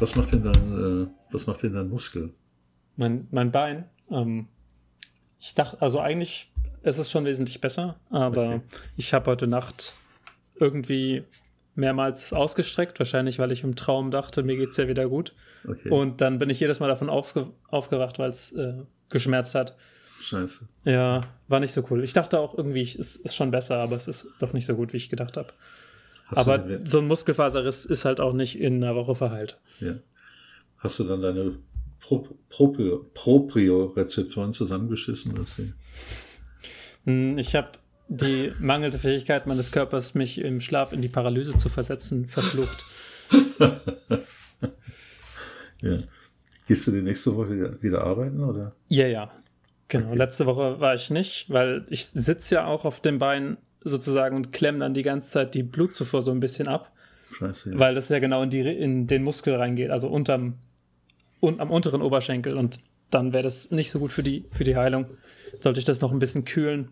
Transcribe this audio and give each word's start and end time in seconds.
Was 0.00 0.16
macht 0.16 0.32
denn 0.32 0.42
dein, 0.42 1.04
äh, 1.04 1.06
was 1.30 1.46
macht 1.46 1.62
denn 1.62 1.74
dein 1.74 1.90
Muskel? 1.90 2.32
Mein, 2.96 3.28
mein 3.30 3.52
Bein. 3.52 3.84
Ähm, 4.10 4.48
ich 5.38 5.54
dachte, 5.54 5.80
also 5.82 6.00
eigentlich 6.00 6.50
ist 6.82 6.96
es 6.96 7.10
schon 7.10 7.26
wesentlich 7.26 7.60
besser, 7.60 8.00
aber 8.08 8.54
okay. 8.54 8.60
ich 8.96 9.12
habe 9.12 9.30
heute 9.30 9.46
Nacht 9.46 9.92
irgendwie 10.58 11.24
mehrmals 11.74 12.32
ausgestreckt, 12.32 12.98
wahrscheinlich 12.98 13.38
weil 13.38 13.52
ich 13.52 13.62
im 13.62 13.76
Traum 13.76 14.10
dachte, 14.10 14.42
mir 14.42 14.56
geht 14.56 14.70
es 14.70 14.78
ja 14.78 14.88
wieder 14.88 15.06
gut. 15.06 15.34
Okay. 15.68 15.90
Und 15.90 16.22
dann 16.22 16.38
bin 16.38 16.48
ich 16.48 16.60
jedes 16.60 16.80
Mal 16.80 16.88
davon 16.88 17.10
aufge 17.10 17.52
aufgewacht, 17.68 18.18
weil 18.18 18.30
es 18.30 18.52
äh, 18.52 18.82
geschmerzt 19.10 19.54
hat. 19.54 19.76
Scheiße. 20.20 20.66
Ja, 20.84 21.28
war 21.48 21.60
nicht 21.60 21.72
so 21.72 21.84
cool. 21.90 22.02
Ich 22.02 22.14
dachte 22.14 22.38
auch 22.38 22.56
irgendwie, 22.56 22.82
es 22.82 23.16
ist 23.16 23.34
schon 23.34 23.50
besser, 23.50 23.76
aber 23.76 23.96
es 23.96 24.08
ist 24.08 24.28
doch 24.38 24.54
nicht 24.54 24.64
so 24.64 24.76
gut, 24.76 24.94
wie 24.94 24.98
ich 24.98 25.10
gedacht 25.10 25.36
habe. 25.36 25.52
Aber 26.30 26.64
so 26.84 26.98
ein 26.98 27.06
Muskelfaserriss 27.06 27.84
ist 27.84 28.04
halt 28.04 28.20
auch 28.20 28.32
nicht 28.32 28.58
in 28.58 28.82
einer 28.82 28.94
Woche 28.94 29.14
verheilt. 29.14 29.58
Ja. 29.80 29.94
Hast 30.78 30.98
du 30.98 31.04
dann 31.04 31.20
deine 31.22 31.56
Pro 32.00 32.26
Pro 32.48 32.68
Propriorezeptoren 33.14 34.54
zusammengeschissen? 34.54 35.34
Hm, 37.04 37.38
ich 37.38 37.54
habe 37.54 37.72
die 38.08 38.50
mangelnde 38.60 38.98
Fähigkeit 38.98 39.46
meines 39.46 39.70
Körpers, 39.70 40.14
mich 40.14 40.38
im 40.38 40.60
Schlaf 40.60 40.92
in 40.92 41.00
die 41.00 41.08
Paralyse 41.08 41.56
zu 41.56 41.68
versetzen, 41.68 42.26
verflucht. 42.26 42.84
ja. 45.82 45.98
Gehst 46.66 46.86
du 46.86 46.92
die 46.92 47.02
nächste 47.02 47.36
Woche 47.36 47.82
wieder 47.82 48.04
arbeiten, 48.04 48.42
oder? 48.42 48.74
Ja, 48.88 49.06
ja. 49.06 49.30
Genau. 49.88 50.08
Okay. 50.08 50.18
Letzte 50.18 50.46
Woche 50.46 50.80
war 50.80 50.94
ich 50.94 51.10
nicht, 51.10 51.50
weil 51.50 51.84
ich 51.88 52.06
sitze 52.06 52.56
ja 52.56 52.66
auch 52.66 52.84
auf 52.84 53.00
dem 53.00 53.18
Bein 53.18 53.58
sozusagen 53.82 54.36
und 54.36 54.52
klemme 54.52 54.78
dann 54.78 54.94
die 54.94 55.02
ganze 55.02 55.30
Zeit 55.30 55.54
die 55.54 55.62
Blutzufuhr 55.62 56.22
so 56.22 56.30
ein 56.30 56.40
bisschen 56.40 56.68
ab. 56.68 56.92
Scheiße. 57.32 57.72
Ja. 57.72 57.78
Weil 57.78 57.94
das 57.94 58.08
ja 58.08 58.18
genau 58.18 58.42
in, 58.42 58.50
die, 58.50 58.60
in 58.60 59.06
den 59.06 59.22
Muskel 59.22 59.54
reingeht, 59.54 59.90
also 59.90 60.08
unterm, 60.08 60.58
un, 61.40 61.60
am 61.60 61.70
unteren 61.70 62.02
Oberschenkel. 62.02 62.56
Und 62.56 62.80
dann 63.10 63.32
wäre 63.32 63.42
das 63.42 63.70
nicht 63.70 63.90
so 63.90 63.98
gut 63.98 64.12
für 64.12 64.22
die, 64.22 64.44
für 64.52 64.64
die 64.64 64.76
Heilung. 64.76 65.06
Sollte 65.58 65.80
ich 65.80 65.84
das 65.84 66.00
noch 66.00 66.12
ein 66.12 66.18
bisschen 66.18 66.44
kühlen 66.44 66.90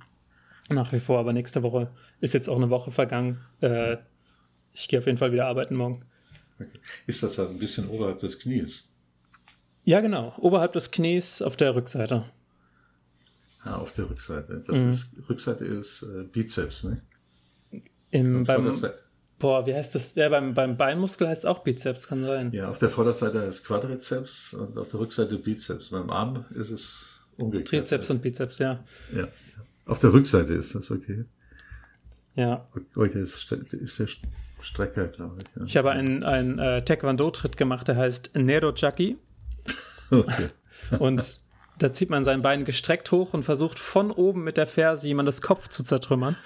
nach 0.69 0.93
wie 0.93 1.01
vor, 1.01 1.19
aber 1.19 1.33
nächste 1.33 1.63
Woche 1.63 1.91
ist 2.21 2.35
jetzt 2.35 2.49
auch 2.49 2.57
eine 2.57 2.71
Woche 2.71 2.91
vergangen. 2.91 3.39
Äh, 3.61 3.97
ich 4.73 4.89
gehe 4.89 4.99
auf 4.99 5.07
jeden 5.07 5.19
Fall 5.19 5.33
wieder 5.33 5.47
arbeiten 5.47 5.75
morgen. 5.75 6.05
Okay. 6.61 6.69
Ist 7.07 7.23
das 7.23 7.39
halt 7.39 7.51
ein 7.51 7.59
bisschen 7.59 7.89
oberhalb 7.89 8.21
des 8.21 8.39
Knies? 8.39 8.89
Ja, 9.85 10.01
genau. 10.01 10.35
Oberhalb 10.39 10.73
des 10.73 10.91
Knies 10.91 11.41
auf 11.41 11.57
der 11.57 11.75
Rückseite. 11.75 12.25
Ja, 13.65 13.77
auf 13.77 13.93
der 13.93 14.09
Rückseite. 14.09 14.63
Das 14.67 14.79
mhm. 14.79 14.89
ist, 14.89 15.17
Rückseite 15.29 15.65
ist 15.65 16.03
äh, 16.03 16.25
Bizeps, 16.25 16.85
ne? 16.85 17.03
Im, 18.11 18.45
beim, 18.45 18.73
boah, 19.39 19.67
wie 19.67 19.75
heißt 19.75 19.95
das? 19.95 20.15
Ja, 20.15 20.29
beim, 20.29 20.55
beim 20.55 20.77
Beinmuskel 20.77 21.29
heißt 21.29 21.43
es 21.43 21.45
auch 21.45 21.63
Bizeps, 21.63 22.09
kann 22.09 22.25
sein. 22.25 22.53
Ja, 22.53 22.69
auf 22.69 22.79
der 22.79 22.89
Vorderseite 22.89 23.39
ist 23.39 23.65
Quadrizeps 23.67 24.55
und 24.55 24.79
auf 24.79 24.91
der 24.91 25.01
Rückseite 25.01 25.37
Bizeps. 25.39 25.91
Beim 25.91 26.09
Arm 26.09 26.47
ist 26.55 26.71
es 26.71 27.21
umgekehrt. 27.37 27.69
Trizeps 27.69 28.11
und 28.11 28.23
Bizeps, 28.23 28.59
ja. 28.59 28.83
Ja. 29.15 29.29
Auf 29.85 29.99
der 29.99 30.13
Rückseite 30.13 30.55
ist 30.55 30.75
das 30.75 30.91
okay. 30.91 31.25
Ja. 32.35 32.65
Okay, 32.95 33.23
ist, 33.23 33.51
ist 33.53 33.99
der 33.99 34.07
Strecker, 34.61 35.09
glaube 35.09 35.39
ich. 35.41 35.57
Ja. 35.57 35.65
Ich 35.65 35.77
habe 35.77 35.91
einen, 35.91 36.23
einen 36.23 36.59
äh, 36.59 36.85
Taekwondo-Tritt 36.85 37.57
gemacht, 37.57 37.89
der 37.89 37.97
heißt 37.97 38.31
Nero 38.35 38.73
Chucky. 38.73 39.19
okay. 40.11 40.49
und 40.99 41.41
da 41.79 41.93
zieht 41.93 42.11
man 42.11 42.25
sein 42.25 42.43
Bein 42.43 42.65
gestreckt 42.65 43.11
hoch 43.13 43.35
und 43.35 43.45
versucht 43.45 43.79
von 43.79 44.11
oben 44.11 44.45
mit 44.45 44.57
der 44.57 44.67
Ferse 44.67 45.07
jemandes 45.07 45.43
Kopf 45.43 45.69
zu 45.69 45.83
zertrümmern. 45.83 46.37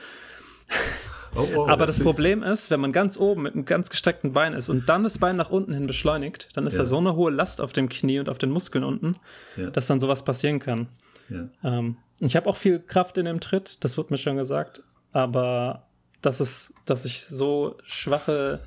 Oh, 1.34 1.46
oh, 1.56 1.66
Aber 1.66 1.86
das 1.86 2.00
Problem 2.00 2.42
ist, 2.42 2.70
wenn 2.70 2.80
man 2.80 2.92
ganz 2.92 3.16
oben 3.16 3.42
mit 3.42 3.54
einem 3.54 3.64
ganz 3.64 3.88
gestreckten 3.88 4.32
Bein 4.32 4.52
ist 4.52 4.68
und 4.68 4.88
dann 4.88 5.02
das 5.02 5.18
Bein 5.18 5.36
nach 5.36 5.50
unten 5.50 5.72
hin 5.72 5.86
beschleunigt, 5.86 6.48
dann 6.54 6.66
ist 6.66 6.74
ja. 6.74 6.80
da 6.80 6.86
so 6.86 6.98
eine 6.98 7.16
hohe 7.16 7.30
Last 7.30 7.60
auf 7.60 7.72
dem 7.72 7.88
Knie 7.88 8.18
und 8.18 8.28
auf 8.28 8.38
den 8.38 8.50
Muskeln 8.50 8.84
unten, 8.84 9.16
ja. 9.56 9.70
dass 9.70 9.86
dann 9.86 9.98
sowas 9.98 10.24
passieren 10.24 10.60
kann. 10.60 10.88
Ja. 11.30 11.48
Ähm, 11.64 11.96
ich 12.20 12.36
habe 12.36 12.48
auch 12.48 12.56
viel 12.56 12.80
Kraft 12.80 13.16
in 13.16 13.24
dem 13.24 13.40
Tritt, 13.40 13.82
das 13.82 13.96
wird 13.96 14.10
mir 14.10 14.18
schon 14.18 14.36
gesagt, 14.36 14.82
aber 15.12 15.86
dass 16.20 16.40
es, 16.40 16.74
dass 16.84 17.04
ich 17.04 17.24
so 17.24 17.78
schwache 17.84 18.60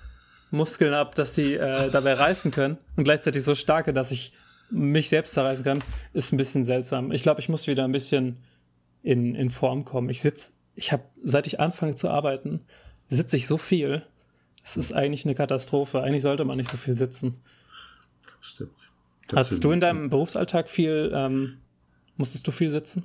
Muskeln 0.50 0.96
habe, 0.96 1.14
dass 1.16 1.36
sie 1.36 1.54
äh, 1.54 1.90
dabei 1.92 2.14
reißen 2.14 2.52
können 2.52 2.78
und 2.96 3.04
gleichzeitig 3.04 3.44
so 3.44 3.56
starke, 3.56 3.94
dass 3.94 4.12
ich 4.12 4.34
mich 4.70 5.10
selbst 5.10 5.34
zerreißen 5.34 5.64
kann, 5.64 5.84
ist 6.14 6.32
ein 6.32 6.38
bisschen 6.38 6.66
seltsam. 6.66 7.12
Ich 7.12 7.24
glaube, 7.24 7.40
ich 7.40 7.50
muss 7.50 7.68
wieder 7.68 7.84
ein 7.84 7.92
bisschen 7.92 8.38
in, 9.04 9.36
in 9.36 9.50
Form 9.50 9.86
kommen. 9.86 10.10
Ich 10.10 10.22
sitze, 10.22 10.52
ich 10.76 10.92
habe, 10.92 11.04
seit 11.24 11.48
ich 11.48 11.60
anfange 11.60 11.96
zu 11.96 12.10
arbeiten, 12.10 12.62
sitze 13.10 13.38
ich 13.38 13.48
so 13.48 13.58
viel. 13.58 14.04
Es 14.64 14.78
ist 14.78 14.94
eigentlich 14.94 15.26
eine 15.26 15.36
Katastrophe. 15.36 16.02
Eigentlich 16.02 16.24
sollte 16.24 16.44
man 16.44 16.58
nicht 16.58 16.72
so 16.72 16.78
viel 16.78 16.96
sitzen. 16.96 17.38
Stimmt. 18.42 18.72
Hast 19.34 19.64
du 19.64 19.72
in 19.72 19.80
deinem 19.80 20.10
Berufsalltag 20.10 20.70
viel, 20.70 21.12
ähm, 21.14 21.58
musstest 22.18 22.48
du 22.48 22.52
viel 22.52 22.70
sitzen? 22.70 23.04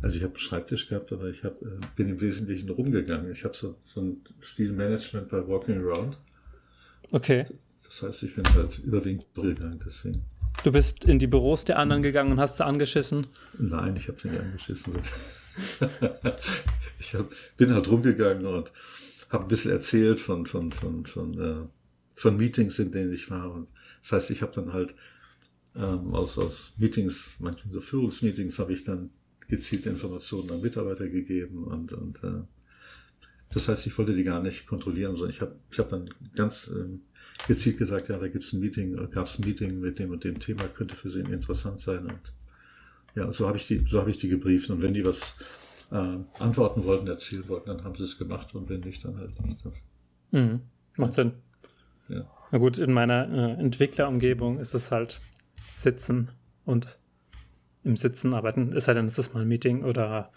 Also 0.00 0.16
ich 0.18 0.22
habe 0.22 0.34
einen 0.34 0.38
Schreibtisch 0.38 0.88
gehabt, 0.88 1.12
aber 1.12 1.28
ich 1.28 1.44
hab, 1.44 1.62
äh, 1.62 1.80
bin 1.96 2.10
im 2.10 2.20
Wesentlichen 2.20 2.68
rumgegangen. 2.68 3.32
Ich 3.32 3.44
habe 3.44 3.56
so, 3.56 3.76
so 3.84 4.02
ein 4.02 4.22
Stilmanagement 4.40 5.28
bei 5.28 5.46
Walking 5.46 5.80
Around. 5.80 6.18
Okay. 7.12 7.46
Das 7.84 8.02
heißt, 8.02 8.22
ich 8.24 8.34
bin 8.34 8.44
halt 8.54 8.78
überwiegend 8.78 9.26
durchgegangen, 9.34 9.80
deswegen. 9.84 10.24
Du 10.62 10.72
bist 10.72 11.04
in 11.04 11.18
die 11.18 11.26
Büros 11.26 11.64
der 11.64 11.78
anderen 11.78 12.02
gegangen 12.02 12.32
und 12.32 12.40
hast 12.40 12.56
sie 12.56 12.64
angeschissen? 12.64 13.26
Nein, 13.58 13.96
ich 13.96 14.08
habe 14.08 14.20
sie 14.20 14.28
nicht 14.28 14.40
angeschissen. 14.40 14.94
ich 16.98 17.14
hab, 17.14 17.30
bin 17.56 17.72
halt 17.72 17.88
rumgegangen 17.88 18.46
und 18.46 18.72
habe 19.30 19.44
ein 19.44 19.48
bisschen 19.48 19.72
erzählt 19.72 20.20
von, 20.20 20.46
von, 20.46 20.72
von, 20.72 21.06
von, 21.06 21.40
äh, 21.40 21.66
von 22.14 22.36
Meetings, 22.36 22.78
in 22.78 22.92
denen 22.92 23.12
ich 23.12 23.30
war. 23.30 23.52
Und 23.52 23.68
das 24.02 24.12
heißt, 24.12 24.30
ich 24.30 24.42
habe 24.42 24.52
dann 24.52 24.72
halt 24.72 24.94
ähm, 25.76 26.14
aus, 26.14 26.38
aus 26.38 26.74
Meetings, 26.78 27.36
manchmal 27.40 27.74
so 27.74 27.80
Führungsmeetings, 27.80 28.58
habe 28.58 28.72
ich 28.72 28.84
dann 28.84 29.10
gezielte 29.48 29.90
Informationen 29.90 30.50
an 30.50 30.60
Mitarbeiter 30.60 31.08
gegeben 31.08 31.64
und, 31.64 31.92
und 31.92 32.22
äh, 32.22 32.42
das 33.54 33.68
heißt, 33.68 33.86
ich 33.86 33.96
wollte 33.96 34.14
die 34.14 34.24
gar 34.24 34.42
nicht 34.42 34.66
kontrollieren, 34.66 35.12
sondern 35.16 35.30
ich 35.30 35.40
habe 35.40 35.56
ich 35.70 35.78
hab 35.78 35.88
dann 35.88 36.10
ganz 36.34 36.70
ähm, 36.74 37.02
gezielt 37.46 37.78
gesagt, 37.78 38.08
ja, 38.08 38.18
da 38.18 38.28
gibt's 38.28 38.52
ein 38.52 38.60
Meeting, 38.60 38.98
äh, 38.98 39.06
gab 39.06 39.26
es 39.26 39.38
ein 39.38 39.46
Meeting 39.46 39.80
mit 39.80 39.98
dem 39.98 40.10
und 40.10 40.24
dem 40.24 40.40
Thema, 40.40 40.64
könnte 40.68 40.96
für 40.96 41.08
Sie 41.08 41.20
interessant 41.20 41.80
sein. 41.80 42.06
Und 42.06 42.32
ja, 43.14 43.30
so 43.32 43.46
habe 43.46 43.56
ich 43.56 43.66
die, 43.66 43.86
so 43.88 44.00
habe 44.00 44.10
ich 44.10 44.18
die 44.18 44.28
gebrieft. 44.28 44.70
Und 44.70 44.82
wenn 44.82 44.94
die 44.94 45.04
was 45.04 45.36
äh, 45.92 46.18
antworten 46.40 46.84
wollten, 46.84 47.06
erzählen 47.06 47.48
wollten, 47.48 47.68
dann 47.68 47.84
haben 47.84 47.94
sie 47.94 48.02
es 48.02 48.18
gemacht 48.18 48.54
und 48.54 48.68
wenn 48.68 48.80
nicht, 48.80 49.04
dann 49.04 49.18
halt 49.18 49.40
nicht. 49.46 49.60
Mhm. 50.32 50.60
Macht 50.96 51.14
Sinn. 51.14 51.32
Ja. 52.08 52.28
Na 52.50 52.58
gut, 52.58 52.78
in 52.78 52.92
meiner 52.92 53.28
äh, 53.28 53.60
Entwicklerumgebung 53.60 54.58
ist 54.58 54.74
es 54.74 54.90
halt 54.90 55.20
Sitzen 55.76 56.30
und 56.64 56.98
im 57.84 57.96
Sitzen 57.96 58.34
arbeiten. 58.34 58.72
Ist 58.72 58.88
halt 58.88 58.96
dann, 58.96 59.06
ist 59.06 59.18
es 59.18 59.32
mal 59.32 59.42
ein 59.42 59.48
Meeting 59.48 59.84
oder 59.84 60.30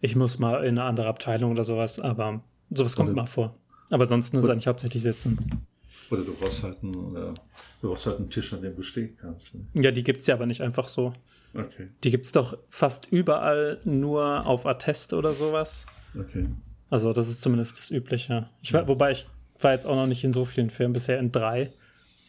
ich 0.00 0.16
muss 0.16 0.38
mal 0.38 0.64
in 0.64 0.78
eine 0.78 0.84
andere 0.84 1.08
Abteilung 1.08 1.52
oder 1.52 1.64
sowas, 1.64 1.98
aber 2.00 2.42
sowas 2.70 2.96
kommt 2.96 3.14
mal 3.14 3.26
vor. 3.26 3.54
Aber 3.90 4.02
ansonsten 4.02 4.38
ist 4.38 4.48
eigentlich 4.48 4.66
hauptsächlich 4.66 5.02
Sitzen. 5.02 5.66
Oder 6.10 6.22
du 6.22 6.34
brauchst 6.34 6.62
halt 6.62 6.82
einen, 6.82 7.16
äh, 7.16 7.34
du 7.80 7.88
brauchst 7.88 8.06
halt 8.06 8.18
einen 8.18 8.30
Tisch, 8.30 8.52
an 8.52 8.62
dem 8.62 8.74
du 8.76 8.82
stehen 8.82 9.16
kannst. 9.20 9.54
Ne? 9.54 9.66
Ja, 9.74 9.90
die 9.90 10.02
gibt 10.02 10.20
es 10.20 10.26
ja 10.26 10.34
aber 10.34 10.46
nicht 10.46 10.62
einfach 10.62 10.88
so. 10.88 11.12
Okay. 11.54 11.88
Die 12.04 12.10
gibt 12.10 12.26
es 12.26 12.32
doch 12.32 12.56
fast 12.70 13.06
überall 13.10 13.80
nur 13.84 14.46
auf 14.46 14.66
Attest 14.66 15.12
oder 15.12 15.34
sowas. 15.34 15.86
Okay. 16.18 16.46
Also 16.90 17.12
das 17.12 17.28
ist 17.28 17.42
zumindest 17.42 17.78
das 17.78 17.90
Übliche. 17.90 18.48
Ich 18.62 18.72
war. 18.72 18.86
Wobei 18.88 19.12
ich 19.12 19.26
war 19.60 19.72
jetzt 19.72 19.86
auch 19.86 19.96
noch 19.96 20.06
nicht 20.06 20.24
in 20.24 20.32
so 20.32 20.44
vielen 20.44 20.70
Filmen, 20.70 20.92
bisher 20.94 21.18
in 21.18 21.32
drei. 21.32 21.72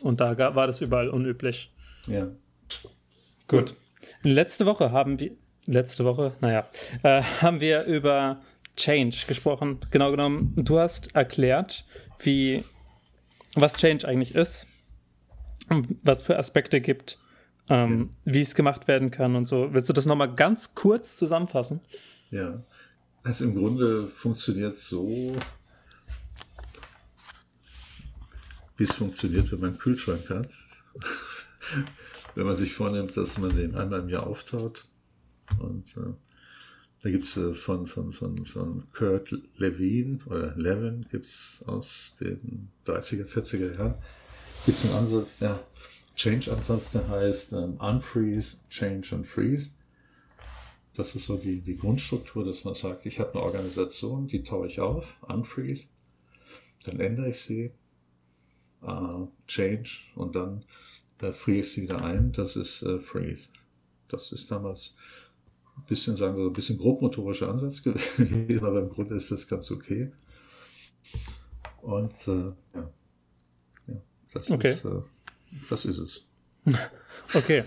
Und 0.02 0.20
da 0.20 0.38
war 0.56 0.68
das 0.68 0.82
überall 0.82 1.10
unüblich. 1.10 1.74
Ja. 2.08 2.28
Gut. 3.48 3.76
Letzte 4.24 4.66
Woche 4.66 4.92
haben 4.92 5.20
wir, 5.20 5.32
letzte 5.66 6.06
Woche, 6.06 6.34
naja, 6.42 6.68
äh, 7.04 7.22
haben 7.42 7.60
wir 7.60 7.84
über 7.84 8.42
Change 8.80 9.26
gesprochen. 9.28 9.80
Genau 9.92 10.12
genommen, 10.12 10.54
du 10.58 10.80
hast 10.80 11.16
erklärt, 11.16 11.86
wie, 12.20 12.64
was 13.56 13.74
Change 13.74 14.08
eigentlich 14.08 14.34
ist, 14.34 14.68
was 16.04 16.24
für 16.24 16.40
Aspekte 16.40 16.82
gibt, 16.82 17.20
ähm, 17.70 18.10
ja. 18.26 18.34
wie 18.34 18.42
es 18.42 18.56
gemacht 18.56 18.88
werden 18.88 19.12
kann 19.12 19.36
und 19.36 19.46
so. 19.46 19.74
Willst 19.74 19.90
du 19.90 19.94
das 19.94 20.06
nochmal 20.06 20.34
ganz 20.34 20.74
kurz 20.74 21.18
zusammenfassen? 21.18 21.82
Ja, 22.32 22.60
also 23.24 23.46
im 23.46 23.56
Grunde 23.56 24.04
funktioniert 24.04 24.80
so, 24.80 25.36
wie 28.78 28.84
es 28.84 28.96
funktioniert, 28.96 29.52
wenn 29.52 29.60
man 29.60 29.70
einen 29.72 29.80
Kühlschrank 29.80 30.30
hat 30.30 30.48
wenn 32.36 32.46
man 32.46 32.58
sich 32.58 32.74
vornimmt, 32.74 33.18
dass 33.18 33.38
man 33.38 33.56
den 33.56 33.76
einmal 33.76 34.02
im 34.02 34.10
Jahr 34.10 34.28
auftaut. 34.28 34.86
Und 35.60 35.86
äh, 35.98 36.14
da 37.02 37.10
gibt's 37.10 37.38
äh, 37.38 37.54
von, 37.54 37.88
von, 37.88 38.12
von, 38.12 38.46
von 38.46 38.84
Kurt 38.94 39.34
Levine 39.58 40.20
oder 40.26 40.56
Levin 40.58 41.06
gibt's 41.10 41.60
aus 41.66 42.16
den 42.20 42.70
30er, 42.86 43.26
40er 43.26 43.78
Jahren, 43.78 43.96
gibt's 44.66 44.86
einen 44.86 44.96
Ansatz, 44.96 45.38
der 45.38 45.64
Change-Ansatz, 46.16 46.92
der 46.92 47.08
heißt 47.08 47.54
ähm, 47.54 47.78
Unfreeze, 47.78 48.58
Change 48.70 49.16
und 49.16 49.26
Freeze. 49.26 49.70
Das 50.96 51.16
ist 51.16 51.28
so 51.28 51.38
die, 51.38 51.62
die 51.62 51.78
Grundstruktur, 51.78 52.44
dass 52.44 52.66
man 52.66 52.76
sagt, 52.76 53.06
ich 53.06 53.22
habe 53.22 53.32
eine 53.32 53.44
Organisation, 53.44 54.28
die 54.28 54.44
taue 54.44 54.68
ich 54.68 54.82
auf, 54.82 55.18
unfreeze, 55.22 55.88
dann 56.84 57.00
ändere 57.00 57.30
ich 57.30 57.40
sie, 57.40 57.72
äh, 58.82 59.28
Change 59.48 59.90
und 60.16 60.36
dann 60.36 60.66
äh, 61.22 61.32
friere 61.32 61.64
sie 61.64 61.84
wieder 61.84 62.04
ein. 62.04 62.34
Das 62.34 62.58
ist 62.58 62.82
äh, 62.82 63.00
Freeze. 63.00 63.48
Das 64.10 64.34
ist 64.34 64.52
damals 64.52 64.98
ein 65.80 65.86
bisschen, 65.88 66.16
sagen 66.16 66.38
wir, 66.38 66.46
ein 66.46 66.54
bisschen 66.54 66.78
grobmotorischer 66.78 67.50
Ansatz 67.50 67.84
gewesen, 67.84 68.66
aber 68.66 68.80
im 68.80 68.90
Grunde 68.90 69.16
ist 69.16 69.32
das 69.32 69.48
ganz 69.48 69.72
okay. 69.72 70.12
Und 71.82 72.14
äh, 72.28 72.52
ja. 72.76 72.92
ja, 73.88 74.02
das, 74.34 74.52
okay. 74.52 74.72
ist, 74.72 74.86
äh, 74.86 75.02
das 75.70 75.86
ist 75.86 75.98
es. 75.98 76.26
Okay. 77.34 77.64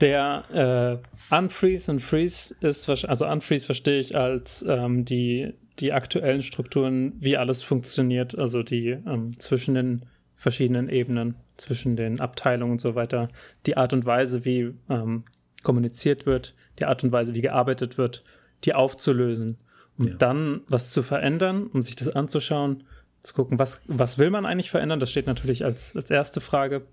Der 0.00 1.00
äh, 1.30 1.34
Unfreeze 1.34 1.90
und 1.90 2.00
Freeze 2.00 2.54
ist, 2.60 2.88
also 2.88 3.26
Unfreeze 3.26 3.66
verstehe 3.66 3.98
ich 3.98 4.16
als 4.16 4.64
ähm, 4.68 5.04
die, 5.04 5.52
die 5.78 5.92
aktuellen 5.92 6.42
Strukturen, 6.42 7.14
wie 7.20 7.36
alles 7.36 7.62
funktioniert, 7.62 8.38
also 8.38 8.62
die 8.62 8.88
ähm, 8.90 9.32
zwischen 9.38 9.74
den 9.74 10.06
verschiedenen 10.36 10.88
Ebenen, 10.88 11.34
zwischen 11.56 11.96
den 11.96 12.20
Abteilungen 12.20 12.72
und 12.72 12.80
so 12.80 12.94
weiter, 12.94 13.28
die 13.66 13.76
Art 13.76 13.92
und 13.92 14.06
Weise, 14.06 14.44
wie 14.44 14.72
ähm, 14.88 15.24
kommuniziert 15.62 16.26
wird, 16.26 16.54
die 16.78 16.84
Art 16.84 17.04
und 17.04 17.12
Weise, 17.12 17.34
wie 17.34 17.42
gearbeitet 17.42 17.98
wird, 17.98 18.24
die 18.64 18.74
aufzulösen 18.74 19.58
und 19.98 20.08
ja. 20.08 20.14
dann 20.16 20.62
was 20.68 20.90
zu 20.90 21.02
verändern, 21.02 21.66
um 21.66 21.82
sich 21.82 21.96
das 21.96 22.08
anzuschauen, 22.08 22.84
zu 23.20 23.34
gucken, 23.34 23.58
was, 23.58 23.82
was 23.86 24.18
will 24.18 24.30
man 24.30 24.46
eigentlich 24.46 24.70
verändern, 24.70 25.00
das 25.00 25.10
steht 25.10 25.26
natürlich 25.26 25.64
als, 25.64 25.94
als 25.94 26.10
erste 26.10 26.40
Frage 26.40 26.86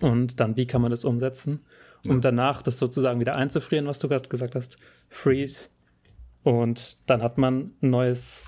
und 0.00 0.40
dann, 0.40 0.56
wie 0.56 0.66
kann 0.66 0.82
man 0.82 0.90
das 0.90 1.04
umsetzen, 1.04 1.62
um 2.04 2.16
ja. 2.16 2.20
danach 2.20 2.62
das 2.62 2.78
sozusagen 2.78 3.20
wieder 3.20 3.36
einzufrieren, 3.36 3.86
was 3.86 3.98
du 3.98 4.08
gerade 4.08 4.28
gesagt 4.28 4.54
hast, 4.54 4.76
Freeze 5.08 5.70
und 6.42 6.98
dann 7.06 7.22
hat 7.22 7.38
man 7.38 7.72
ein 7.82 7.90
neues 7.90 8.44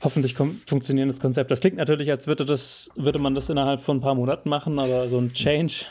hoffentlich 0.00 0.34
funktionierendes 0.34 1.20
Konzept. 1.20 1.50
Das 1.50 1.60
klingt 1.60 1.76
natürlich, 1.76 2.10
als 2.10 2.26
würde, 2.26 2.44
das, 2.44 2.90
würde 2.94 3.18
man 3.18 3.34
das 3.34 3.48
innerhalb 3.48 3.80
von 3.80 3.96
ein 3.96 4.00
paar 4.00 4.14
Monaten 4.14 4.48
machen, 4.48 4.78
aber 4.78 5.08
so 5.08 5.18
ein 5.18 5.32
Change 5.32 5.86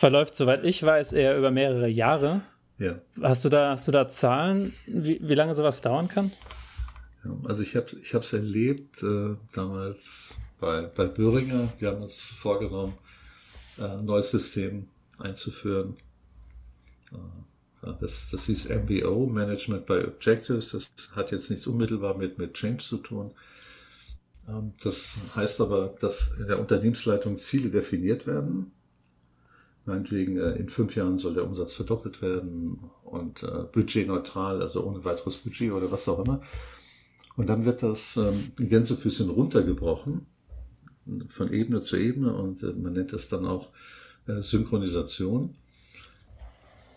verläuft, 0.00 0.34
soweit 0.34 0.64
ich 0.64 0.82
weiß, 0.82 1.12
eher 1.12 1.36
über 1.36 1.50
mehrere 1.50 1.86
Jahre. 1.86 2.40
Ja. 2.78 2.98
Hast 3.20 3.44
du 3.44 3.50
da, 3.50 3.72
hast 3.72 3.86
du 3.86 3.92
da 3.92 4.08
Zahlen, 4.08 4.72
wie, 4.86 5.20
wie 5.22 5.34
lange 5.34 5.54
sowas 5.54 5.82
dauern 5.82 6.08
kann? 6.08 6.32
Ja, 7.22 7.36
also 7.46 7.60
ich 7.60 7.76
habe 7.76 8.24
es 8.24 8.32
erlebt 8.32 9.02
äh, 9.02 9.36
damals 9.54 10.38
bei, 10.58 10.86
bei 10.86 11.04
Böhringer. 11.04 11.70
Wir 11.78 11.90
haben 11.90 12.02
uns 12.02 12.30
vorgenommen, 12.30 12.94
äh, 13.76 13.82
ein 13.82 14.06
neues 14.06 14.30
System 14.30 14.88
einzuführen. 15.18 15.96
Äh, 17.12 17.92
das, 18.00 18.30
das 18.30 18.46
hieß 18.46 18.70
MBO, 18.70 19.26
Management 19.26 19.84
by 19.84 20.02
Objectives. 20.04 20.70
Das 20.70 20.90
hat 21.14 21.30
jetzt 21.30 21.50
nichts 21.50 21.66
unmittelbar 21.66 22.16
mit, 22.16 22.38
mit 22.38 22.54
Change 22.54 22.82
zu 22.82 22.96
tun. 22.96 23.34
Ähm, 24.48 24.72
das 24.82 25.18
heißt 25.36 25.60
aber, 25.60 25.94
dass 26.00 26.32
in 26.38 26.46
der 26.46 26.58
Unternehmensleitung 26.58 27.36
Ziele 27.36 27.68
definiert 27.68 28.26
werden 28.26 28.72
Meinetwegen, 29.86 30.36
äh, 30.36 30.52
in 30.52 30.68
fünf 30.68 30.94
Jahren 30.94 31.18
soll 31.18 31.34
der 31.34 31.44
Umsatz 31.44 31.74
verdoppelt 31.74 32.20
werden 32.22 32.78
und 33.04 33.42
äh, 33.42 33.64
budgetneutral, 33.72 34.62
also 34.62 34.84
ohne 34.84 35.04
weiteres 35.04 35.38
Budget 35.38 35.72
oder 35.72 35.90
was 35.90 36.08
auch 36.08 36.24
immer. 36.24 36.40
Und 37.36 37.48
dann 37.48 37.64
wird 37.64 37.82
das 37.82 38.16
ähm, 38.16 38.52
Gänsefüßchen 38.56 39.30
runtergebrochen, 39.30 40.26
von 41.28 41.52
Ebene 41.52 41.82
zu 41.82 41.96
Ebene 41.96 42.34
und 42.34 42.62
äh, 42.62 42.72
man 42.72 42.92
nennt 42.92 43.12
das 43.12 43.28
dann 43.28 43.46
auch 43.46 43.70
Synchronisation. 44.26 45.56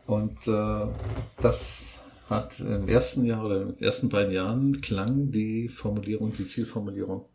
Und 0.05 0.37
das 0.45 1.99
hat 2.29 2.59
im 2.59 2.87
ersten 2.89 3.25
Jahr 3.25 3.45
oder 3.45 3.61
in 3.61 3.67
den 3.69 3.81
ersten 3.81 4.09
beiden 4.09 4.33
Jahren 4.33 4.81
klang 4.81 5.31
die 5.31 5.69
Formulierung, 5.69 6.33
die 6.33 6.45
Zielformulierung 6.45 7.25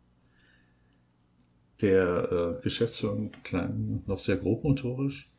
der 1.81 2.59
Geschäftsführung 2.61 3.31
klang 3.43 4.03
noch 4.05 4.19
sehr 4.19 4.37
grobmotorisch. 4.37 5.29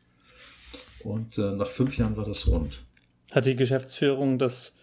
Und 1.03 1.37
äh, 1.37 1.51
nach 1.53 1.67
fünf 1.67 1.97
Jahren 1.97 2.15
war 2.17 2.25
das 2.25 2.47
rund. 2.47 2.83
Hat 3.31 3.45
die 3.45 3.55
Geschäftsführung 3.55 4.37
das 4.37 4.75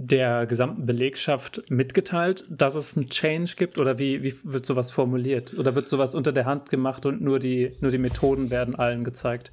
der 0.00 0.46
gesamten 0.46 0.86
Belegschaft 0.86 1.70
mitgeteilt, 1.70 2.46
dass 2.48 2.76
es 2.76 2.96
einen 2.96 3.08
Change 3.08 3.54
gibt? 3.56 3.78
Oder 3.78 3.98
wie, 3.98 4.22
wie 4.22 4.34
wird 4.44 4.64
sowas 4.64 4.92
formuliert? 4.92 5.58
Oder 5.58 5.74
wird 5.74 5.88
sowas 5.88 6.14
unter 6.14 6.32
der 6.32 6.46
Hand 6.46 6.70
gemacht 6.70 7.04
und 7.04 7.20
nur 7.20 7.40
die, 7.40 7.72
nur 7.80 7.90
die 7.90 7.98
Methoden 7.98 8.50
werden 8.50 8.76
allen 8.76 9.02
gezeigt? 9.02 9.50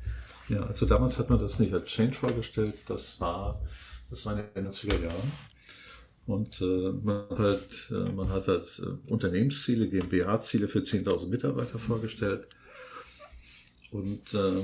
Ja, 0.48 0.62
also 0.62 0.86
damals 0.86 1.18
hat 1.18 1.32
man 1.32 1.40
das 1.40 1.60
nicht 1.60 1.74
als 1.74 1.90
Change 1.90 2.14
vorgestellt. 2.14 2.76
Das 2.86 3.20
war, 3.20 3.60
das 4.12 4.26
war 4.28 4.38
in 4.38 4.46
den 4.56 4.72
90er 4.72 5.04
Jahren. 5.04 5.32
Und 6.28 6.62
äh, 6.62 6.92
man, 7.04 7.26
hat, 7.38 7.92
äh, 7.92 8.12
man 8.12 8.30
hat 8.30 8.48
als 8.48 8.80
äh, 8.80 9.12
Unternehmensziele, 9.12 9.88
GmbH-Ziele 9.88 10.68
für 10.68 10.80
10.000 10.80 11.28
Mitarbeiter 11.28 11.80
vorgestellt. 11.80 12.48
Und 13.92 14.34
äh, 14.34 14.62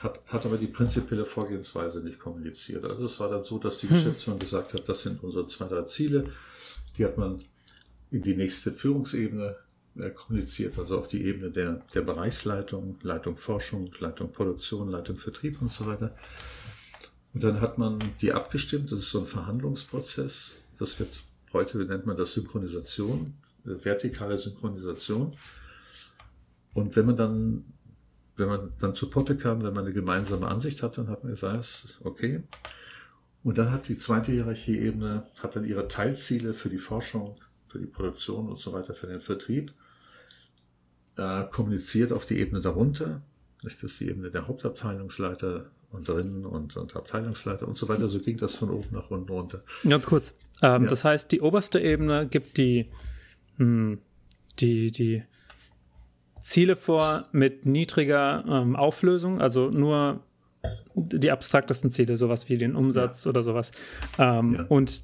hat, 0.00 0.20
hat 0.26 0.46
aber 0.46 0.58
die 0.58 0.66
prinzipielle 0.66 1.24
Vorgehensweise 1.24 2.02
nicht 2.02 2.18
kommuniziert. 2.18 2.84
Also 2.84 3.06
es 3.06 3.18
war 3.18 3.30
dann 3.30 3.44
so, 3.44 3.58
dass 3.58 3.78
die 3.78 3.88
hm. 3.88 3.96
Geschäftsführung 3.96 4.38
gesagt 4.38 4.74
hat, 4.74 4.88
das 4.88 5.02
sind 5.02 5.22
unsere 5.22 5.46
zwei, 5.46 5.66
drei 5.66 5.82
Ziele. 5.82 6.26
Die 6.96 7.04
hat 7.04 7.16
man 7.16 7.42
in 8.10 8.22
die 8.22 8.36
nächste 8.36 8.72
Führungsebene 8.72 9.56
äh, 9.98 10.10
kommuniziert, 10.10 10.78
also 10.78 10.98
auf 10.98 11.08
die 11.08 11.24
Ebene 11.24 11.50
der, 11.50 11.82
der 11.94 12.02
Bereichsleitung, 12.02 12.98
Leitung 13.02 13.36
Forschung, 13.36 13.90
Leitung 13.98 14.32
Produktion, 14.32 14.88
Leitung 14.88 15.16
Vertrieb 15.16 15.60
und 15.62 15.72
so 15.72 15.86
weiter. 15.86 16.14
Und 17.32 17.44
dann 17.44 17.60
hat 17.60 17.78
man 17.78 17.98
die 18.20 18.32
abgestimmt, 18.32 18.92
das 18.92 19.00
ist 19.00 19.10
so 19.10 19.20
ein 19.20 19.26
Verhandlungsprozess. 19.26 20.56
Das 20.78 20.98
wird 20.98 21.22
heute 21.52 21.78
nennt 21.78 22.06
man 22.06 22.16
das 22.16 22.32
Synchronisation, 22.34 23.34
äh, 23.64 23.84
vertikale 23.84 24.36
Synchronisation. 24.36 25.36
Und 26.74 26.94
wenn 26.96 27.06
man 27.06 27.16
dann 27.16 27.64
wenn 28.36 28.48
man 28.48 28.72
dann 28.80 28.94
zu 28.94 29.08
Potte 29.10 29.36
kam, 29.36 29.62
wenn 29.62 29.72
man 29.72 29.84
eine 29.84 29.94
gemeinsame 29.94 30.46
Ansicht 30.46 30.82
hatte, 30.82 31.02
dann 31.02 31.10
hat 31.10 31.24
man 31.24 31.32
gesagt, 31.32 32.00
okay. 32.04 32.42
Und 33.42 33.58
dann 33.58 33.70
hat 33.70 33.88
die 33.88 33.96
zweite 33.96 34.32
Hierarchieebene, 34.32 35.24
hat 35.40 35.56
dann 35.56 35.64
ihre 35.64 35.88
Teilziele 35.88 36.52
für 36.52 36.68
die 36.68 36.78
Forschung, 36.78 37.36
für 37.68 37.78
die 37.78 37.86
Produktion 37.86 38.48
und 38.48 38.58
so 38.58 38.72
weiter, 38.72 38.94
für 38.94 39.06
den 39.06 39.20
Vertrieb, 39.20 39.72
äh, 41.16 41.44
kommuniziert 41.50 42.12
auf 42.12 42.26
die 42.26 42.38
Ebene 42.38 42.60
darunter. 42.60 43.22
Das 43.62 43.82
ist 43.82 44.00
die 44.00 44.08
Ebene 44.08 44.30
der 44.30 44.48
Hauptabteilungsleiter 44.48 45.70
und 45.90 46.08
drinnen 46.08 46.44
und, 46.44 46.76
und 46.76 46.94
Abteilungsleiter 46.94 47.66
und 47.66 47.76
so 47.76 47.88
weiter. 47.88 48.08
So 48.08 48.18
ging 48.18 48.36
das 48.36 48.54
von 48.54 48.70
oben 48.70 48.88
nach 48.92 49.10
unten 49.10 49.32
runter. 49.32 49.62
Ganz 49.88 50.06
kurz. 50.06 50.34
Ähm, 50.62 50.84
ja. 50.84 50.90
Das 50.90 51.04
heißt, 51.04 51.32
die 51.32 51.40
oberste 51.40 51.80
Ebene 51.80 52.26
gibt 52.26 52.58
die, 52.58 52.90
mh, 53.56 53.64
hm, 53.64 53.98
die, 54.58 54.90
die 54.90 55.22
Ziele 56.46 56.76
vor 56.76 57.26
mit 57.32 57.66
niedriger 57.66 58.44
ähm, 58.48 58.76
Auflösung, 58.76 59.40
also 59.40 59.68
nur 59.68 60.20
die 60.94 61.32
abstraktesten 61.32 61.90
Ziele, 61.90 62.16
sowas 62.16 62.48
wie 62.48 62.56
den 62.56 62.76
Umsatz 62.76 63.24
ja. 63.24 63.30
oder 63.30 63.42
sowas. 63.42 63.72
Ähm, 64.16 64.54
ja. 64.54 64.64
Und 64.68 65.02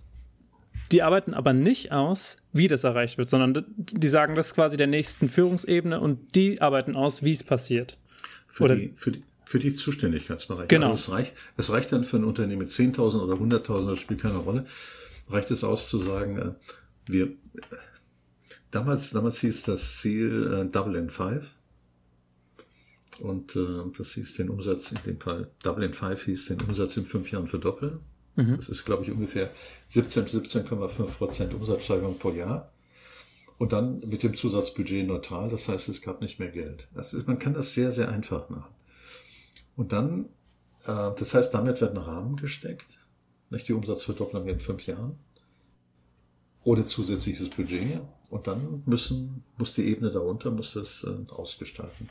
die 0.92 1.02
arbeiten 1.02 1.34
aber 1.34 1.52
nicht 1.52 1.90
aus, 1.90 2.37
wie 2.52 2.68
das 2.68 2.84
erreicht 2.84 3.18
wird, 3.18 3.28
sondern 3.28 3.64
die 3.76 4.08
sagen, 4.08 4.37
das 4.37 4.54
quasi 4.54 4.76
der 4.76 4.87
nächsten 4.87 5.28
Führungsebene 5.28 5.99
und 5.99 6.37
die 6.37 6.61
arbeiten 6.61 6.94
aus, 6.94 7.25
wie 7.25 7.32
es 7.32 7.42
passiert. 7.42 7.99
Für, 8.46 8.64
oder 8.64 8.76
die, 8.76 8.92
für, 8.94 9.11
die, 9.11 9.25
für 9.44 9.58
die 9.58 9.75
Zuständigkeitsbereiche. 9.75 10.68
Genau. 10.68 10.90
Also 10.90 11.11
es, 11.11 11.11
reicht, 11.11 11.34
es 11.56 11.70
reicht 11.70 11.90
dann 11.90 12.04
für 12.04 12.18
ein 12.18 12.25
Unternehmen 12.25 12.61
mit 12.61 12.68
10.000 12.68 13.20
oder 13.20 13.34
100.000, 13.34 13.90
das 13.90 13.99
spielt 13.99 14.20
keine 14.20 14.37
Rolle, 14.37 14.64
reicht 15.28 15.50
es 15.50 15.64
aus 15.64 15.88
zu 15.88 15.99
sagen, 15.99 16.38
äh, 16.38 16.50
wir 17.06 17.32
Damals, 18.73 19.11
damals 19.11 19.41
hieß 19.41 19.64
das 19.64 19.99
Ziel 19.99 20.52
äh, 20.52 20.71
Double 20.71 20.97
in 20.97 21.11
Five. 21.11 21.55
Und 23.21 23.55
äh, 23.55 23.85
das 23.97 24.14
hieß 24.14 24.35
den 24.37 24.49
Umsatz 24.49 24.91
in 24.93 24.99
dem 25.07 25.21
Fall, 25.21 25.50
Double 25.62 25.85
in 25.85 25.93
Five 25.95 26.25
hieß 26.25 26.47
den 26.47 26.61
Umsatz 26.62 26.97
in 26.97 27.07
fünf 27.07 27.31
Jahren 27.31 27.47
verdoppeln. 27.47 28.00
Mhm. 28.37 28.57
Das 28.57 28.71
ist, 28.71 28.85
glaube 28.85 29.05
ich, 29.05 29.11
ungefähr 29.11 29.50
17, 29.88 30.26
17,5 30.26 31.05
Prozent 31.05 31.55
Umsatzsteigerung 31.55 32.19
pro 32.19 32.31
Jahr. 32.31 32.73
Und 33.59 33.75
dann 33.75 34.00
mit 34.00 34.23
dem 34.23 34.37
Zusatzbudget 34.37 35.07
neutral, 35.07 35.50
das 35.50 35.69
heißt, 35.69 35.91
es 35.91 36.00
gab 36.00 36.23
nicht 36.23 36.41
mehr 36.41 36.50
Geld. 36.50 36.88
Das 36.95 37.12
ist, 37.12 37.29
man 37.29 37.38
kann 37.38 37.52
das 37.55 37.75
sehr, 37.75 37.93
sehr 37.93 38.09
einfach 38.09 38.49
machen. 38.49 38.73
Und 39.76 39.93
dann, 39.93 40.31
äh, 40.87 41.11
das 41.19 41.35
heißt, 41.35 41.52
damit 41.52 41.83
wird 41.83 41.93
ein 41.93 42.02
Rahmen 42.02 42.37
gesteckt, 42.37 42.99
nicht 43.50 43.69
die 43.69 43.75
Umsatzverdopplung 43.75 44.49
in 44.49 44.61
fünf 44.61 44.87
Jahren, 44.87 45.19
ohne 46.64 46.87
zusätzliches 46.87 47.50
Budget. 47.50 48.00
Und 48.32 48.46
dann 48.46 48.82
müssen, 48.86 49.44
muss 49.58 49.74
die 49.74 49.86
Ebene 49.86 50.10
darunter 50.10 50.50
muss 50.50 50.72
das 50.72 51.04
äh, 51.04 51.30
ausgestalten. 51.30 52.08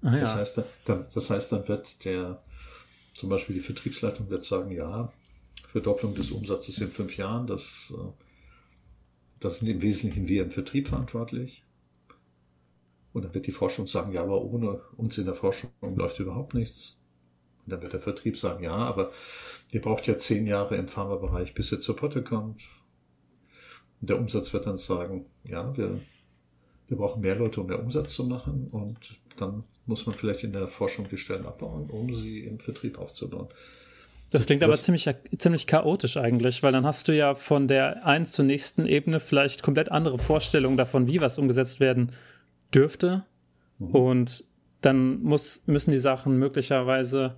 Ah, 0.00 0.14
ja. 0.14 0.20
das, 0.20 0.34
heißt, 0.34 0.62
dann, 0.86 1.06
das 1.12 1.28
heißt, 1.28 1.52
dann 1.52 1.68
wird 1.68 2.02
der, 2.06 2.42
zum 3.12 3.28
Beispiel 3.28 3.56
die 3.56 3.60
Vertriebsleitung 3.60 4.30
wird 4.30 4.42
sagen, 4.42 4.70
ja, 4.70 5.12
Verdopplung 5.70 6.14
des 6.14 6.30
Umsatzes 6.30 6.78
in 6.78 6.88
fünf 6.88 7.18
Jahren, 7.18 7.46
das, 7.46 7.92
äh, 7.94 8.10
das 9.38 9.58
sind 9.58 9.68
im 9.68 9.82
Wesentlichen 9.82 10.28
wir 10.28 10.42
im 10.42 10.50
Vertrieb 10.50 10.88
verantwortlich. 10.88 11.62
Und 13.12 13.26
dann 13.26 13.34
wird 13.34 13.46
die 13.46 13.52
Forschung 13.52 13.86
sagen, 13.86 14.12
ja, 14.12 14.22
aber 14.22 14.40
ohne 14.40 14.80
uns 14.96 15.18
in 15.18 15.26
der 15.26 15.34
Forschung 15.34 15.70
läuft 15.94 16.20
überhaupt 16.20 16.54
nichts. 16.54 16.96
Und 17.66 17.72
dann 17.72 17.82
wird 17.82 17.92
der 17.92 18.00
Vertrieb 18.00 18.38
sagen, 18.38 18.64
ja, 18.64 18.76
aber 18.76 19.12
ihr 19.72 19.82
braucht 19.82 20.06
ja 20.06 20.16
zehn 20.16 20.46
Jahre 20.46 20.76
im 20.76 20.88
Pharmabereich, 20.88 21.52
bis 21.52 21.70
ihr 21.70 21.82
zur 21.82 21.96
Potte 21.96 22.22
kommt. 22.22 22.62
Und 24.00 24.10
der 24.10 24.18
Umsatz 24.18 24.52
wird 24.52 24.66
dann 24.66 24.78
sagen, 24.78 25.26
ja, 25.44 25.76
wir, 25.76 26.00
wir 26.88 26.96
brauchen 26.96 27.20
mehr 27.20 27.36
Leute, 27.36 27.60
um 27.60 27.66
mehr 27.66 27.80
Umsatz 27.80 28.14
zu 28.14 28.24
machen 28.24 28.68
und 28.70 28.96
dann 29.38 29.64
muss 29.86 30.06
man 30.06 30.14
vielleicht 30.14 30.44
in 30.44 30.52
der 30.52 30.66
Forschung 30.68 31.08
die 31.08 31.16
Stellen 31.16 31.46
abbauen, 31.46 31.88
um 31.90 32.14
sie 32.14 32.40
im 32.40 32.58
Vertrieb 32.58 32.98
aufzubauen. 32.98 33.48
Das 34.30 34.44
klingt 34.44 34.60
das, 34.60 34.68
aber 34.68 34.76
ziemlich, 34.76 35.08
ziemlich 35.38 35.66
chaotisch 35.66 36.18
eigentlich, 36.18 36.62
weil 36.62 36.72
dann 36.72 36.84
hast 36.84 37.08
du 37.08 37.16
ja 37.16 37.34
von 37.34 37.66
der 37.66 38.04
eins 38.04 38.32
zur 38.32 38.44
nächsten 38.44 38.84
Ebene 38.84 39.20
vielleicht 39.20 39.62
komplett 39.62 39.90
andere 39.90 40.18
Vorstellungen 40.18 40.76
davon, 40.76 41.06
wie 41.06 41.20
was 41.20 41.38
umgesetzt 41.38 41.80
werden 41.80 42.12
dürfte. 42.74 43.24
Mhm. 43.78 43.90
Und 43.94 44.44
dann 44.82 45.22
muss, 45.22 45.62
müssen 45.66 45.92
die 45.92 45.98
Sachen 45.98 46.38
möglicherweise 46.38 47.36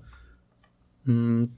mh, 1.04 1.12
hm, 1.14 1.56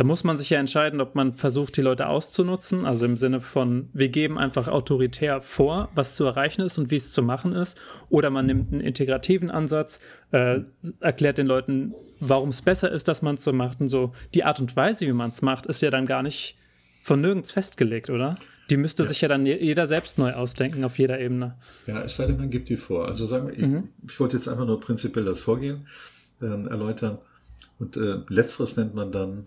da 0.00 0.04
muss 0.06 0.24
man 0.24 0.38
sich 0.38 0.48
ja 0.48 0.58
entscheiden, 0.58 1.02
ob 1.02 1.14
man 1.14 1.34
versucht, 1.34 1.76
die 1.76 1.82
Leute 1.82 2.06
auszunutzen, 2.06 2.86
also 2.86 3.04
im 3.04 3.18
Sinne 3.18 3.42
von, 3.42 3.90
wir 3.92 4.08
geben 4.08 4.38
einfach 4.38 4.66
autoritär 4.66 5.42
vor, 5.42 5.90
was 5.94 6.14
zu 6.14 6.24
erreichen 6.24 6.62
ist 6.62 6.78
und 6.78 6.90
wie 6.90 6.96
es 6.96 7.12
zu 7.12 7.22
machen 7.22 7.54
ist, 7.54 7.76
oder 8.08 8.30
man 8.30 8.46
nimmt 8.46 8.72
einen 8.72 8.80
integrativen 8.80 9.50
Ansatz, 9.50 10.00
äh, 10.30 10.60
erklärt 11.00 11.36
den 11.36 11.46
Leuten, 11.46 11.92
warum 12.18 12.48
es 12.48 12.62
besser 12.62 12.90
ist, 12.90 13.08
dass 13.08 13.20
man 13.20 13.34
es 13.34 13.44
so 13.44 13.52
macht 13.52 13.82
und 13.82 13.90
so. 13.90 14.14
Die 14.32 14.42
Art 14.42 14.58
und 14.58 14.74
Weise, 14.74 15.06
wie 15.06 15.12
man 15.12 15.32
es 15.32 15.42
macht, 15.42 15.66
ist 15.66 15.82
ja 15.82 15.90
dann 15.90 16.06
gar 16.06 16.22
nicht 16.22 16.56
von 17.02 17.20
nirgends 17.20 17.52
festgelegt, 17.52 18.08
oder? 18.08 18.36
Die 18.70 18.78
müsste 18.78 19.02
ja. 19.02 19.08
sich 19.10 19.20
ja 19.20 19.28
dann 19.28 19.44
jeder 19.44 19.86
selbst 19.86 20.16
neu 20.16 20.32
ausdenken 20.32 20.82
auf 20.82 20.98
jeder 20.98 21.20
Ebene. 21.20 21.56
Ja, 21.86 22.00
es 22.00 22.16
sei 22.16 22.24
denn, 22.24 22.38
man 22.38 22.48
gibt 22.48 22.70
die 22.70 22.78
vor. 22.78 23.06
Also 23.06 23.26
sagen 23.26 23.48
wir, 23.48 23.52
ich, 23.52 23.66
mhm. 23.66 23.88
ich 24.08 24.18
wollte 24.18 24.38
jetzt 24.38 24.48
einfach 24.48 24.64
nur 24.64 24.80
prinzipiell 24.80 25.26
das 25.26 25.42
Vorgehen 25.42 25.84
äh, 26.40 26.46
erläutern. 26.46 27.18
Und 27.78 27.98
äh, 27.98 28.20
letzteres 28.28 28.78
nennt 28.78 28.94
man 28.94 29.12
dann 29.12 29.44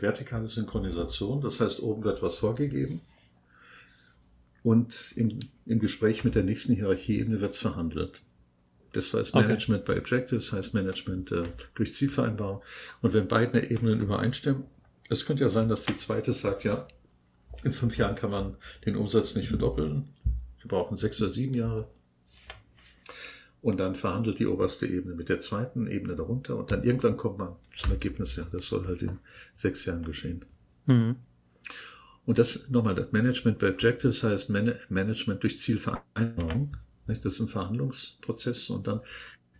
vertikale 0.00 0.48
Synchronisation. 0.48 1.40
Das 1.40 1.60
heißt, 1.60 1.80
oben 1.82 2.04
wird 2.04 2.22
was 2.22 2.36
vorgegeben 2.36 3.00
und 4.66 5.12
im, 5.14 5.38
im 5.66 5.78
Gespräch 5.78 6.24
mit 6.24 6.34
der 6.34 6.42
nächsten 6.42 6.74
Hierarchieebene 6.74 7.40
wird 7.40 7.52
es 7.52 7.60
verhandelt. 7.60 8.20
Das 8.94 9.14
heißt 9.14 9.32
Management 9.32 9.82
okay. 9.82 9.94
by 9.94 10.00
Objectives, 10.00 10.52
heißt 10.52 10.74
Management 10.74 11.30
äh, 11.30 11.44
durch 11.76 11.94
Zielvereinbarung. 11.94 12.62
Und 13.00 13.14
wenn 13.14 13.28
beide 13.28 13.70
Ebenen 13.70 14.00
übereinstimmen, 14.00 14.64
es 15.08 15.24
könnte 15.24 15.44
ja 15.44 15.50
sein, 15.50 15.68
dass 15.68 15.84
die 15.84 15.96
zweite 15.96 16.34
sagt, 16.34 16.64
ja, 16.64 16.88
in 17.62 17.72
fünf 17.72 17.96
Jahren 17.96 18.16
kann 18.16 18.32
man 18.32 18.56
den 18.84 18.96
Umsatz 18.96 19.36
nicht 19.36 19.48
verdoppeln. 19.48 20.08
Wir 20.60 20.68
brauchen 20.68 20.96
sechs 20.96 21.22
oder 21.22 21.30
sieben 21.30 21.54
Jahre. 21.54 21.88
Und 23.66 23.78
dann 23.78 23.96
verhandelt 23.96 24.38
die 24.38 24.46
oberste 24.46 24.86
Ebene 24.86 25.16
mit 25.16 25.28
der 25.28 25.40
zweiten 25.40 25.88
Ebene 25.88 26.14
darunter 26.14 26.56
und 26.56 26.70
dann 26.70 26.84
irgendwann 26.84 27.16
kommt 27.16 27.38
man 27.38 27.56
zum 27.76 27.90
Ergebnis, 27.90 28.36
ja, 28.36 28.46
das 28.52 28.68
soll 28.68 28.86
halt 28.86 29.02
in 29.02 29.18
sechs 29.56 29.84
Jahren 29.86 30.04
geschehen. 30.04 30.44
Mhm. 30.84 31.16
Und 32.26 32.38
das 32.38 32.70
nochmal, 32.70 32.94
das 32.94 33.10
Management 33.10 33.58
by 33.58 33.70
Objectives 33.70 34.22
heißt 34.22 34.50
Man 34.50 34.76
Management 34.88 35.42
durch 35.42 35.58
Zielvereinbarung. 35.58 36.76
Nicht? 37.08 37.24
Das 37.24 37.34
ist 37.34 37.40
ein 37.40 37.48
Verhandlungsprozess 37.48 38.70
und 38.70 38.86
dann 38.86 39.00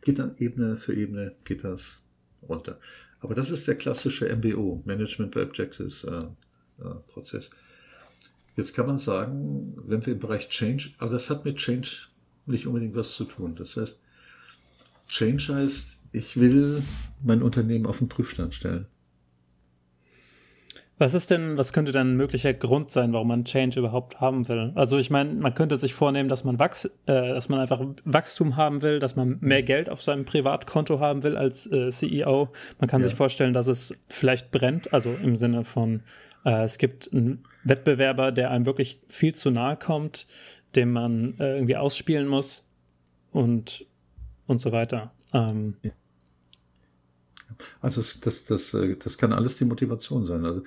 geht 0.03 0.21
dann 0.21 0.37
Ebene 0.39 0.77
für 0.77 0.95
Ebene 0.95 1.35
geht 1.43 1.65
das 1.65 2.01
runter. 2.49 2.79
Aber 3.19 3.35
das 3.35 3.51
ist 3.51 3.67
der 3.67 3.75
klassische 3.75 4.29
MBO, 4.37 4.85
Management 4.85 5.33
by 5.33 5.41
Objectives 5.41 6.05
äh, 6.05 6.11
äh, 6.79 6.95
Prozess. 7.09 7.51
Jetzt 8.55 8.73
kann 8.73 8.87
man 8.87 8.99
sagen, 8.99 9.75
wenn 9.85 10.07
wir 10.07 10.13
im 10.13 10.21
Bereich 10.21 10.49
Change, 10.49 10.91
also 11.01 11.15
das 11.15 11.29
hat 11.29 11.45
mit 11.45 11.57
Change 11.57 12.07
nicht 12.47 12.67
unbedingt 12.67 12.95
was 12.95 13.15
zu 13.15 13.25
tun. 13.25 13.55
Das 13.57 13.77
heißt, 13.77 14.01
Change 15.09 15.55
heißt, 15.55 15.99
ich 16.13 16.39
will 16.39 16.83
mein 17.23 17.43
Unternehmen 17.43 17.87
auf 17.87 17.99
den 17.99 18.09
Prüfstand 18.09 18.55
stellen. 18.55 18.87
Was 20.99 21.13
ist 21.13 21.31
denn, 21.31 21.59
was 21.59 21.75
könnte 21.75 21.93
dann 21.93 22.13
ein 22.13 22.17
möglicher 22.17 22.55
Grund 22.55 22.91
sein, 22.91 23.13
warum 23.13 23.29
man 23.29 23.45
Change 23.45 23.79
überhaupt 23.79 24.19
haben 24.19 24.49
will? 24.49 24.73
Also 24.77 24.97
ich 24.97 25.11
meine, 25.11 25.35
man 25.35 25.53
könnte 25.53 25.77
sich 25.77 25.93
vornehmen, 25.93 26.31
dass 26.31 26.43
man 26.43 26.59
wachs, 26.59 26.87
äh, 26.87 26.89
dass 27.07 27.51
man 27.51 27.61
einfach 27.61 27.83
Wachstum 28.05 28.57
haben 28.57 28.81
will, 28.81 28.99
dass 28.99 29.15
man 29.15 29.37
mehr 29.41 29.63
Geld 29.63 29.91
auf 29.91 30.03
seinem 30.03 30.25
Privatkonto 30.25 30.99
haben 30.99 31.23
will 31.23 31.37
als 31.37 31.71
äh, 31.71 31.91
CEO. 31.91 32.49
Man 32.81 32.89
kann 32.89 33.03
ja. 33.03 33.09
sich 33.09 33.15
vorstellen, 33.15 33.53
dass 33.53 33.67
es 33.67 33.95
vielleicht 34.09 34.51
brennt, 34.51 34.95
also 34.95 35.13
im 35.13 35.37
Sinne 35.37 35.65
von, 35.65 36.01
äh, 36.47 36.65
es 36.65 36.79
gibt 36.79 37.13
einen 37.13 37.45
Wettbewerber, 37.65 38.33
der 38.33 38.51
einem 38.51 38.65
wirklich 38.65 39.01
viel 39.09 39.35
zu 39.35 39.51
nahe 39.51 39.77
kommt, 39.77 40.27
den 40.77 40.93
man 40.93 41.35
äh, 41.39 41.55
irgendwie 41.55 41.77
ausspielen 41.77 42.29
muss 42.29 42.67
und, 43.33 43.87
und 44.47 44.61
so 44.61 44.73
weiter. 44.73 45.13
Ähm, 45.33 45.77
ja. 45.83 45.93
Also 47.81 48.01
das, 48.01 48.21
das, 48.21 48.45
das, 48.45 48.75
äh, 48.75 48.97
das 48.97 49.19
kann 49.19 49.33
alles 49.33 49.57
die 49.59 49.65
Motivation 49.65 50.27
sein. 50.27 50.45
Also 50.45 50.63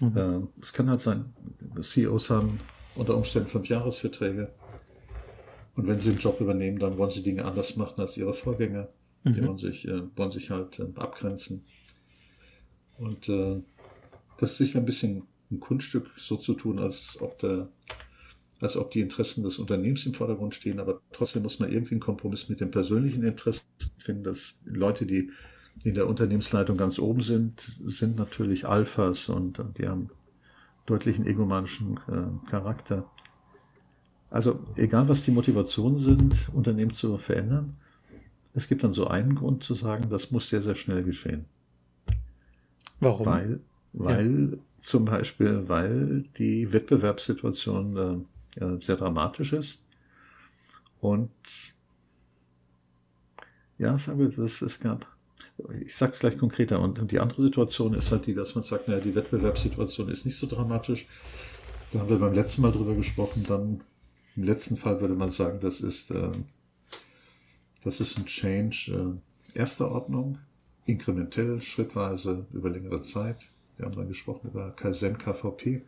mhm. 0.00 0.16
äh, 0.16 0.62
es 0.62 0.72
kann 0.72 0.88
halt 0.88 1.00
sein, 1.00 1.32
CEOs 1.80 2.30
haben 2.30 2.60
unter 2.94 3.16
Umständen 3.16 3.48
fünf 3.48 3.68
Jahresverträge 3.68 4.52
und 5.74 5.86
wenn 5.86 5.98
sie 5.98 6.10
einen 6.10 6.18
Job 6.18 6.40
übernehmen, 6.40 6.78
dann 6.78 6.98
wollen 6.98 7.10
sie 7.10 7.22
Dinge 7.22 7.44
anders 7.44 7.76
machen 7.76 8.00
als 8.00 8.16
ihre 8.16 8.34
Vorgänger. 8.34 8.88
Mhm. 9.24 9.34
Die 9.34 9.46
wollen 9.46 9.58
sich, 9.58 9.88
äh, 9.88 10.02
wollen 10.16 10.32
sich 10.32 10.50
halt 10.50 10.78
äh, 10.78 10.86
abgrenzen. 10.96 11.64
Und 12.98 13.28
äh, 13.28 13.60
das 14.38 14.52
ist 14.52 14.58
sicher 14.58 14.80
ein 14.80 14.84
bisschen 14.84 15.22
ein 15.50 15.60
Kunststück, 15.60 16.10
so 16.18 16.36
zu 16.36 16.54
tun, 16.54 16.78
als 16.78 17.18
ob 17.20 17.38
der 17.38 17.68
als 18.62 18.76
ob 18.76 18.92
die 18.92 19.00
Interessen 19.00 19.42
des 19.42 19.58
Unternehmens 19.58 20.06
im 20.06 20.14
Vordergrund 20.14 20.54
stehen, 20.54 20.78
aber 20.78 21.00
trotzdem 21.12 21.42
muss 21.42 21.58
man 21.58 21.72
irgendwie 21.72 21.94
einen 21.94 22.00
Kompromiss 22.00 22.48
mit 22.48 22.60
den 22.60 22.70
persönlichen 22.70 23.24
Interessen 23.24 23.66
finden, 23.98 24.22
dass 24.22 24.56
Leute, 24.64 25.04
die 25.04 25.30
in 25.82 25.94
der 25.94 26.06
Unternehmensleitung 26.06 26.76
ganz 26.76 27.00
oben 27.00 27.22
sind, 27.22 27.76
sind 27.84 28.16
natürlich 28.16 28.66
Alphas 28.66 29.28
und, 29.28 29.60
die 29.78 29.88
haben 29.88 30.10
deutlichen 30.86 31.26
egomanischen 31.26 31.98
äh, 32.08 32.50
Charakter. 32.50 33.10
Also 34.30 34.60
egal, 34.76 35.08
was 35.08 35.24
die 35.24 35.32
Motivationen 35.32 35.98
sind, 35.98 36.48
Unternehmen 36.54 36.92
zu 36.92 37.18
verändern, 37.18 37.76
es 38.54 38.68
gibt 38.68 38.84
dann 38.84 38.92
so 38.92 39.08
einen 39.08 39.34
Grund 39.34 39.64
zu 39.64 39.74
sagen, 39.74 40.08
das 40.08 40.30
muss 40.30 40.48
sehr, 40.48 40.62
sehr 40.62 40.74
schnell 40.76 41.02
geschehen. 41.02 41.46
Warum? 43.00 43.26
Weil, 43.26 43.60
weil 43.92 44.50
ja. 44.52 44.58
zum 44.82 45.04
Beispiel, 45.04 45.64
weil 45.68 46.22
die 46.38 46.72
Wettbewerbssituation 46.72 48.26
äh, 48.60 48.80
sehr 48.80 48.96
dramatisch 48.96 49.52
ist 49.52 49.84
und 51.00 51.30
ja, 53.78 53.98
sagen 53.98 54.20
wir, 54.20 54.28
das, 54.28 54.62
es 54.62 54.78
gab 54.78 55.06
ich 55.80 55.94
sage 55.94 56.12
es 56.12 56.18
gleich 56.18 56.38
konkreter. 56.38 56.80
Und 56.80 57.10
die 57.10 57.20
andere 57.20 57.42
Situation 57.42 57.94
ist 57.94 58.10
halt 58.10 58.26
die, 58.26 58.34
dass 58.34 58.54
man 58.54 58.64
sagt, 58.64 58.88
naja, 58.88 59.00
die 59.00 59.14
Wettbewerbssituation 59.14 60.08
ist 60.08 60.26
nicht 60.26 60.38
so 60.38 60.46
dramatisch. 60.46 61.06
Da 61.92 62.00
haben 62.00 62.08
wir 62.08 62.18
beim 62.18 62.32
letzten 62.32 62.62
Mal 62.62 62.72
drüber 62.72 62.94
gesprochen. 62.94 63.44
Dann 63.46 63.82
im 64.36 64.44
letzten 64.44 64.76
Fall 64.76 65.00
würde 65.00 65.14
man 65.14 65.30
sagen, 65.30 65.60
das 65.60 65.80
ist, 65.80 66.10
äh, 66.10 66.30
das 67.84 68.00
ist 68.00 68.18
ein 68.18 68.26
Change 68.26 69.20
äh, 69.54 69.58
erster 69.58 69.90
Ordnung, 69.90 70.38
inkrementell, 70.86 71.60
schrittweise, 71.60 72.46
über 72.52 72.70
längere 72.70 73.02
Zeit. 73.02 73.36
Wir 73.76 73.86
haben 73.86 73.94
dann 73.94 74.08
gesprochen 74.08 74.50
über 74.50 74.70
Kaizen 74.70 75.18
KVP. 75.18 75.82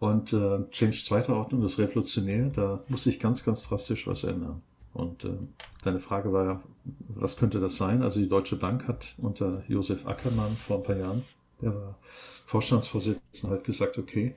Und 0.00 0.32
äh, 0.32 0.68
Change 0.70 1.04
zweiter 1.04 1.36
Ordnung, 1.36 1.60
das 1.60 1.78
revolutionär, 1.78 2.48
da 2.48 2.82
muss 2.88 3.04
sich 3.04 3.20
ganz, 3.20 3.44
ganz 3.44 3.68
drastisch 3.68 4.06
was 4.06 4.24
ändern. 4.24 4.62
Und 4.94 5.24
äh, 5.24 5.36
deine 5.84 6.00
Frage 6.00 6.32
war 6.32 6.44
ja, 6.46 6.62
was 7.08 7.36
könnte 7.36 7.60
das 7.60 7.76
sein? 7.76 8.02
Also 8.02 8.18
die 8.18 8.28
Deutsche 8.28 8.56
Bank 8.56 8.88
hat 8.88 9.14
unter 9.18 9.62
Josef 9.68 10.06
Ackermann 10.06 10.56
vor 10.56 10.78
ein 10.78 10.82
paar 10.82 10.96
Jahren, 10.96 11.22
der 11.60 11.74
war 11.74 11.98
Vorstandsvorsitzender, 12.46 13.56
halt 13.56 13.64
gesagt, 13.64 13.98
okay, 13.98 14.34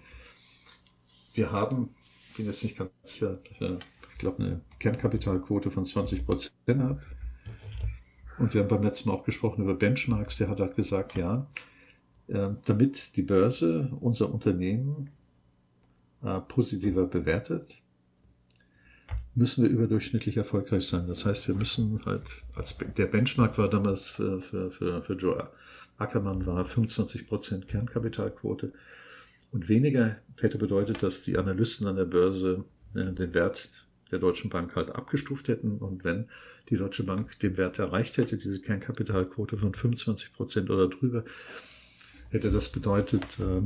wir 1.34 1.52
haben, 1.54 1.90
ich 2.30 2.38
bin 2.38 2.46
jetzt 2.46 2.62
nicht 2.64 2.78
ganz 2.78 2.92
sicher, 3.04 3.40
ich 3.44 4.18
glaube, 4.18 4.44
eine 4.44 4.62
Kernkapitalquote 4.80 5.72
von 5.72 5.86
20 5.86 6.26
Prozent 6.26 6.82
ab. 6.82 7.02
Und 8.38 8.54
wir 8.54 8.62
haben 8.62 8.68
beim 8.68 8.84
letzten 8.84 9.10
Mal 9.10 9.16
auch 9.16 9.24
gesprochen 9.24 9.64
über 9.64 9.76
Benchmarks, 9.76 10.38
der 10.38 10.50
hat 10.50 10.60
halt 10.60 10.76
gesagt, 10.76 11.16
ja, 11.16 11.48
äh, 12.28 12.50
damit 12.66 13.16
die 13.16 13.22
Börse 13.22 13.92
unser 14.02 14.34
Unternehmen 14.34 15.10
äh, 16.24 16.40
positiver 16.40 17.06
bewertet, 17.06 17.82
müssen 19.36 19.64
wir 19.64 19.70
überdurchschnittlich 19.70 20.38
erfolgreich 20.38 20.88
sein. 20.88 21.08
Das 21.08 21.26
heißt, 21.26 21.48
wir 21.48 21.56
müssen 21.56 22.00
halt, 22.06 22.24
als 22.56 22.78
der 22.78 23.08
Benchmark 23.08 23.58
war 23.58 23.70
damals 23.70 24.12
für, 24.12 24.42
für, 24.42 24.72
für, 24.72 25.02
für 25.02 25.14
Joe 25.14 25.50
Ackermann 25.98 26.46
war 26.46 26.66
25 26.66 27.28
Prozent 27.28 27.68
Kernkapitalquote. 27.68 28.74
Und 29.52 29.70
weniger 29.70 30.18
hätte 30.40 30.58
bedeutet, 30.58 31.04
dass 31.04 31.22
die 31.22 31.38
Analysten 31.38 31.88
an 31.88 31.96
der 31.96 32.06
Börse 32.06 32.66
äh, 32.96 33.12
den 33.12 33.34
Wert 33.34 33.72
der 34.12 34.20
Deutschen 34.20 34.50
Bank 34.50 34.76
halt 34.76 34.92
abgestuft 34.92 35.48
hätten. 35.48 35.78
Und 35.78 36.04
wenn 36.04 36.30
die 36.70 36.78
Deutsche 36.78 37.04
Bank 37.04 37.38
den 37.40 37.58
Wert 37.58 37.80
erreicht 37.80 38.18
hätte, 38.18 38.38
diese 38.38 38.60
Kernkapitalquote 38.60 39.58
von 39.58 39.74
25 39.74 40.34
Prozent 40.34 40.70
oder 40.70 40.88
drüber, 40.88 41.24
hätte 42.30 42.52
das 42.52 42.70
bedeutet, 42.70 43.24
äh, 43.40 43.62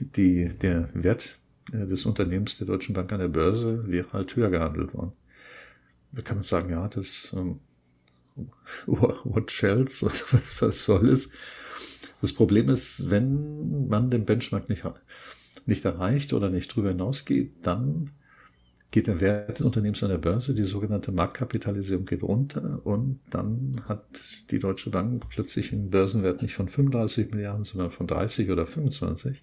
die, 0.00 0.50
der 0.60 0.90
Wert 0.94 1.38
äh, 1.38 1.45
des 1.72 2.06
Unternehmens 2.06 2.58
der 2.58 2.66
Deutschen 2.66 2.94
Bank 2.94 3.12
an 3.12 3.20
der 3.20 3.28
Börse 3.28 3.88
wäre 3.88 4.12
halt 4.12 4.34
höher 4.36 4.50
gehandelt 4.50 4.94
worden. 4.94 5.12
Da 6.12 6.22
kann 6.22 6.36
man 6.36 6.44
sagen, 6.44 6.70
ja, 6.70 6.88
das 6.88 7.34
ähm, 7.36 7.60
what 8.86 9.50
shells, 9.50 10.02
was 10.02 10.84
soll 10.84 11.08
es? 11.08 11.32
Das 12.20 12.32
Problem 12.32 12.68
ist, 12.68 13.10
wenn 13.10 13.88
man 13.88 14.10
den 14.10 14.24
Benchmark 14.24 14.68
nicht, 14.68 14.84
nicht 15.66 15.84
erreicht 15.84 16.32
oder 16.32 16.50
nicht 16.50 16.74
drüber 16.74 16.88
hinausgeht, 16.88 17.52
dann 17.62 18.10
geht 18.90 19.08
der 19.08 19.20
Wert 19.20 19.58
des 19.58 19.66
Unternehmens 19.66 20.02
an 20.02 20.10
der 20.10 20.18
Börse, 20.18 20.54
die 20.54 20.64
sogenannte 20.64 21.12
Marktkapitalisierung 21.12 22.06
geht 22.06 22.22
runter 22.22 22.80
und 22.84 23.20
dann 23.30 23.82
hat 23.86 24.04
die 24.50 24.58
Deutsche 24.58 24.90
Bank 24.90 25.28
plötzlich 25.28 25.72
einen 25.72 25.90
Börsenwert 25.90 26.40
nicht 26.40 26.54
von 26.54 26.68
35 26.68 27.32
Milliarden, 27.32 27.64
sondern 27.64 27.90
von 27.90 28.06
30 28.06 28.50
oder 28.50 28.66
25. 28.66 29.42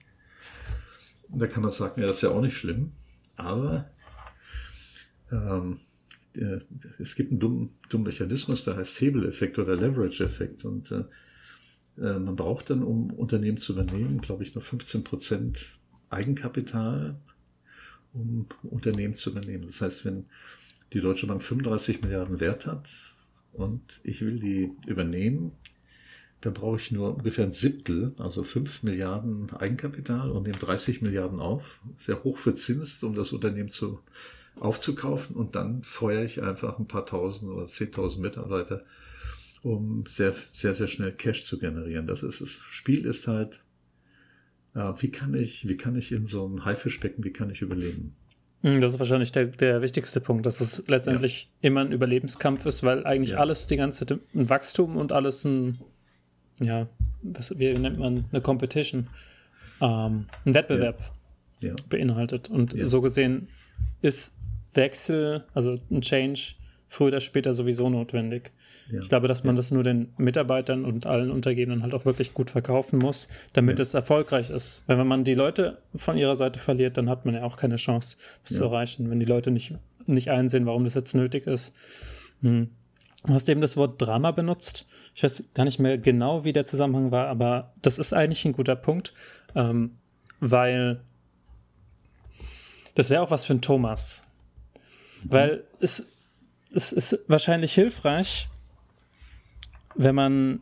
Und 1.34 1.40
da 1.40 1.48
kann 1.48 1.64
man 1.64 1.72
sagen, 1.72 2.00
ja, 2.00 2.06
das 2.06 2.18
ist 2.18 2.22
ja 2.22 2.30
auch 2.30 2.42
nicht 2.42 2.56
schlimm, 2.56 2.92
aber 3.36 3.90
ähm, 5.32 5.80
es 7.00 7.16
gibt 7.16 7.32
einen 7.32 7.40
dummen, 7.40 7.72
dummen 7.90 8.06
Mechanismus, 8.06 8.66
der 8.66 8.78
heißt 8.78 9.02
Hebeleffekt 9.02 9.58
oder 9.58 9.76
Leverage-Effekt 9.76 10.64
und 10.64 10.92
äh, 10.92 11.04
äh, 11.98 12.20
man 12.20 12.36
braucht 12.36 12.70
dann, 12.70 12.84
um 12.84 13.12
Unternehmen 13.12 13.58
zu 13.58 13.74
übernehmen, 13.74 14.22
glaube 14.22 14.44
ich, 14.44 14.54
nur 14.54 14.64
15 14.64 15.04
Prozent 15.04 15.80
Eigenkapital, 16.12 17.20
um 18.14 18.46
Unternehmen 18.62 19.16
zu 19.16 19.32
übernehmen. 19.32 19.66
Das 19.66 19.82
heißt, 19.82 20.06
wenn 20.06 20.26
die 20.94 21.02
Deutsche 21.02 21.26
Bank 21.26 21.42
35 21.42 22.04
Milliarden 22.04 22.40
Wert 22.40 22.68
hat 22.68 22.90
und 23.54 24.02
ich 24.04 24.22
will 24.22 24.40
die 24.40 24.72
übernehmen, 24.86 25.54
dann 26.46 26.54
brauche 26.54 26.78
ich 26.78 26.92
nur 26.92 27.16
ungefähr 27.16 27.46
ein 27.46 27.52
Siebtel, 27.52 28.14
also 28.18 28.44
5 28.44 28.84
Milliarden 28.84 29.52
Eigenkapital 29.52 30.32
und 30.32 30.44
nehme 30.44 30.58
30 30.58 31.02
Milliarden 31.02 31.40
auf. 31.40 31.80
Sehr 31.98 32.24
hoch 32.24 32.38
verzinst, 32.38 33.04
um 33.04 33.16
das 33.16 33.32
Unternehmen 33.32 33.70
zu, 33.70 34.00
aufzukaufen 34.60 35.36
und 35.36 35.56
dann 35.56 35.84
feuere 35.84 36.24
ich 36.24 36.42
einfach 36.42 36.80
ein 36.80 36.86
paar 36.86 37.06
tausend 37.06 37.52
oder 37.52 37.66
zehntausend 37.66 38.22
Mitarbeiter 38.22 38.84
um 39.64 40.04
sehr, 40.08 40.36
sehr, 40.52 40.74
sehr 40.74 40.88
schnell 40.88 41.14
Cash 41.14 41.46
zu 41.46 41.58
generieren. 41.58 42.06
Das 42.06 42.22
ist, 42.22 42.42
das 42.42 42.62
Spiel 42.70 43.06
ist 43.06 43.28
halt, 43.28 43.62
äh, 44.76 44.92
wie 45.00 45.10
kann 45.10 45.34
ich, 45.34 45.68
wie 45.68 45.78
kann 45.78 45.96
ich 45.96 46.12
in 46.12 46.26
so 46.26 46.46
einem 46.46 46.66
Haifischbecken, 46.66 47.24
wie 47.24 47.32
kann 47.32 47.50
ich 47.50 47.62
überleben? 47.62 48.16
Hm, 48.62 48.82
das 48.82 48.94
ist 48.94 49.00
wahrscheinlich 49.00 49.32
der, 49.32 49.46
der 49.48 49.82
wichtigste 49.82 50.22
Punkt, 50.22 50.46
dass 50.46 50.62
es 50.62 50.84
letztendlich 50.88 51.50
ja. 51.62 51.70
immer 51.70 51.82
ein 51.82 51.92
Überlebenskampf 51.92 52.66
ist, 52.66 52.84
weil 52.84 53.06
eigentlich 53.06 53.32
ja. 53.32 53.38
alles 53.38 53.68
die 53.68 53.78
ganze 53.78 54.06
Zeit 54.06 54.20
ein 54.34 54.50
Wachstum 54.50 54.98
und 54.98 55.12
alles 55.12 55.46
ein, 55.46 55.80
ja, 56.60 56.88
was, 57.22 57.58
wie 57.58 57.74
nennt 57.74 58.00
man, 58.00 58.26
eine 58.32 58.42
Competition, 58.42 59.08
ähm, 59.82 60.26
ein 60.46 60.54
Wettbewerb 60.54 61.00
ja. 61.62 61.76
beinhaltet. 61.90 62.50
Und 62.50 62.76
so 62.86 63.02
gesehen 63.02 63.48
ist 64.02 64.36
Wechsel, 64.74 65.44
also 65.54 65.76
ein 65.92 66.02
Change, 66.02 66.56
früher 66.94 67.08
oder 67.08 67.22
später 67.22 67.54
sowieso 67.54 67.90
notwendig. 67.90 68.52
Ja. 68.92 69.00
Ich 69.00 69.10
glaube, 69.10 69.28
dass 69.28 69.44
man 69.44 69.56
ja. 69.56 69.58
das 69.58 69.72
nur 69.72 69.84
den 69.84 70.14
Mitarbeitern 70.18 70.86
und 70.86 71.06
allen 71.06 71.32
Untergebenen 71.32 71.82
halt 71.82 71.94
auch 71.94 72.06
wirklich 72.06 72.34
gut 72.34 72.52
verkaufen 72.52 73.00
muss, 73.00 73.30
damit 73.54 73.80
ja. 73.80 73.84
es 73.84 73.94
erfolgreich 73.94 74.50
ist. 74.50 74.84
Weil 74.86 74.98
wenn 75.00 75.08
man 75.08 75.24
die 75.24 75.34
Leute 75.34 75.80
von 75.96 76.18
ihrer 76.18 76.36
Seite 76.36 76.60
verliert, 76.60 76.98
dann 76.98 77.10
hat 77.10 77.26
man 77.26 77.34
ja 77.36 77.44
auch 77.44 77.58
keine 77.58 77.78
Chance, 77.78 78.18
das 78.44 78.58
zu 78.58 78.64
erreichen, 78.64 79.10
wenn 79.10 79.20
die 79.20 79.26
Leute 79.26 79.50
nicht, 79.52 79.74
nicht 80.06 80.30
einsehen, 80.30 80.66
warum 80.66 80.84
das 80.84 80.94
jetzt 80.94 81.16
nötig 81.16 81.48
ist. 81.48 81.74
Hm. 82.42 82.70
Du 83.26 83.34
hast 83.34 83.48
eben 83.48 83.62
das 83.62 83.78
Wort 83.78 84.02
Drama 84.02 84.32
benutzt. 84.32 84.86
Ich 85.16 85.24
weiß 85.24 85.46
gar 85.54 85.64
nicht 85.64 85.80
mehr 85.80 85.98
genau, 85.98 86.44
wie 86.44 86.54
der 86.54 86.66
Zusammenhang 86.66 87.12
war, 87.12 87.28
aber 87.28 87.74
das 87.82 87.98
ist 87.98 88.14
eigentlich 88.14 88.46
ein 88.46 88.54
guter 88.54 88.76
Punkt, 88.76 89.14
ähm, 89.56 89.98
weil 90.40 91.02
das 92.96 93.10
wäre 93.10 93.22
auch 93.22 93.32
was 93.32 93.46
für 93.46 93.54
ein 93.54 93.62
Thomas. 93.62 94.26
Mhm. 95.24 95.32
Weil 95.32 95.64
es 95.80 96.06
es 96.74 96.92
ist 96.92 97.20
wahrscheinlich 97.28 97.74
hilfreich, 97.74 98.50
wenn 99.96 100.16
man, 100.16 100.60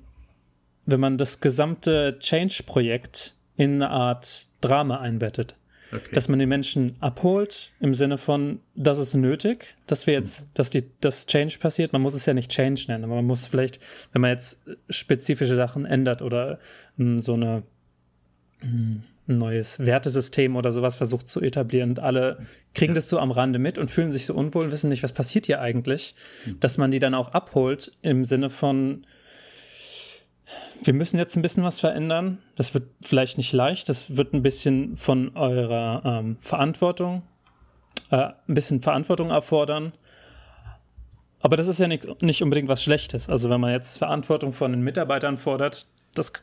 wenn 0.85 0.99
man 0.99 1.17
das 1.17 1.39
gesamte 1.39 2.17
Change-Projekt 2.19 3.33
in 3.55 3.75
eine 3.75 3.89
Art 3.89 4.47
Drama 4.59 4.99
einbettet. 4.99 5.55
Okay. 5.93 6.13
Dass 6.13 6.27
man 6.27 6.39
die 6.39 6.45
Menschen 6.45 6.95
abholt 6.99 7.71
im 7.79 7.93
Sinne 7.93 8.17
von, 8.17 8.59
das 8.75 8.97
ist 8.97 9.13
nötig, 9.13 9.75
dass 9.87 10.07
wir 10.07 10.13
jetzt, 10.13 10.47
dass 10.53 10.69
die, 10.69 10.85
das 11.01 11.25
Change 11.25 11.57
passiert. 11.59 11.93
Man 11.93 12.01
muss 12.01 12.13
es 12.13 12.25
ja 12.25 12.33
nicht 12.33 12.51
Change 12.51 12.85
nennen, 12.87 13.03
aber 13.03 13.15
man 13.15 13.25
muss 13.25 13.47
vielleicht, 13.47 13.79
wenn 14.13 14.21
man 14.21 14.31
jetzt 14.31 14.61
spezifische 14.89 15.55
Sachen 15.55 15.85
ändert 15.85 16.21
oder 16.21 16.59
mh, 16.97 17.05
hm, 17.05 17.19
so 17.19 17.33
eine 17.33 17.63
mh, 18.61 18.67
hm, 18.69 19.03
ein 19.27 19.37
neues 19.37 19.79
Wertesystem 19.79 20.55
oder 20.55 20.71
sowas 20.71 20.95
versucht 20.95 21.29
zu 21.29 21.41
etablieren 21.41 21.91
und 21.91 21.99
alle 21.99 22.39
kriegen 22.73 22.95
das 22.95 23.09
so 23.09 23.19
am 23.19 23.31
Rande 23.31 23.59
mit 23.59 23.77
und 23.77 23.91
fühlen 23.91 24.11
sich 24.11 24.25
so 24.25 24.33
unwohl 24.33 24.65
und 24.65 24.71
wissen 24.71 24.89
nicht, 24.89 25.03
was 25.03 25.13
passiert 25.13 25.45
hier 25.45 25.61
eigentlich, 25.61 26.15
mhm. 26.45 26.59
dass 26.59 26.77
man 26.77 26.91
die 26.91 26.99
dann 26.99 27.13
auch 27.13 27.29
abholt 27.29 27.91
im 28.01 28.25
Sinne 28.25 28.49
von, 28.49 29.05
wir 30.83 30.93
müssen 30.93 31.17
jetzt 31.17 31.35
ein 31.35 31.41
bisschen 31.41 31.63
was 31.63 31.79
verändern. 31.79 32.39
Das 32.55 32.73
wird 32.73 32.85
vielleicht 33.01 33.37
nicht 33.37 33.53
leicht, 33.53 33.89
das 33.89 34.15
wird 34.17 34.33
ein 34.33 34.41
bisschen 34.41 34.97
von 34.97 35.35
eurer 35.35 36.01
ähm, 36.03 36.37
Verantwortung, 36.41 37.23
äh, 38.09 38.29
ein 38.47 38.53
bisschen 38.53 38.81
Verantwortung 38.81 39.29
erfordern. 39.29 39.93
Aber 41.41 41.57
das 41.57 41.67
ist 41.67 41.79
ja 41.79 41.87
nicht, 41.87 42.21
nicht 42.21 42.43
unbedingt 42.43 42.69
was 42.69 42.83
Schlechtes. 42.83 43.29
Also 43.29 43.49
wenn 43.49 43.61
man 43.61 43.71
jetzt 43.71 43.97
Verantwortung 43.97 44.53
von 44.53 44.71
den 44.71 44.81
Mitarbeitern 44.81 45.37
fordert, 45.37 45.87
das 46.13 46.33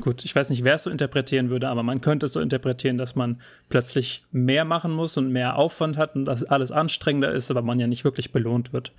gut, 0.00 0.24
ich 0.24 0.34
weiß 0.34 0.50
nicht, 0.50 0.64
wer 0.64 0.76
es 0.76 0.84
so 0.84 0.90
interpretieren 0.90 1.50
würde, 1.50 1.68
aber 1.68 1.82
man 1.82 2.00
könnte 2.00 2.26
es 2.26 2.32
so 2.32 2.40
interpretieren, 2.40 2.98
dass 2.98 3.14
man 3.14 3.40
plötzlich 3.68 4.24
mehr 4.32 4.64
machen 4.64 4.92
muss 4.92 5.16
und 5.16 5.30
mehr 5.30 5.56
Aufwand 5.56 5.96
hat 5.96 6.16
und 6.16 6.24
dass 6.24 6.44
alles 6.44 6.72
anstrengender 6.72 7.32
ist, 7.32 7.50
aber 7.50 7.62
man 7.62 7.78
ja 7.78 7.86
nicht 7.86 8.04
wirklich 8.04 8.32
belohnt 8.32 8.72
wird. 8.72 8.92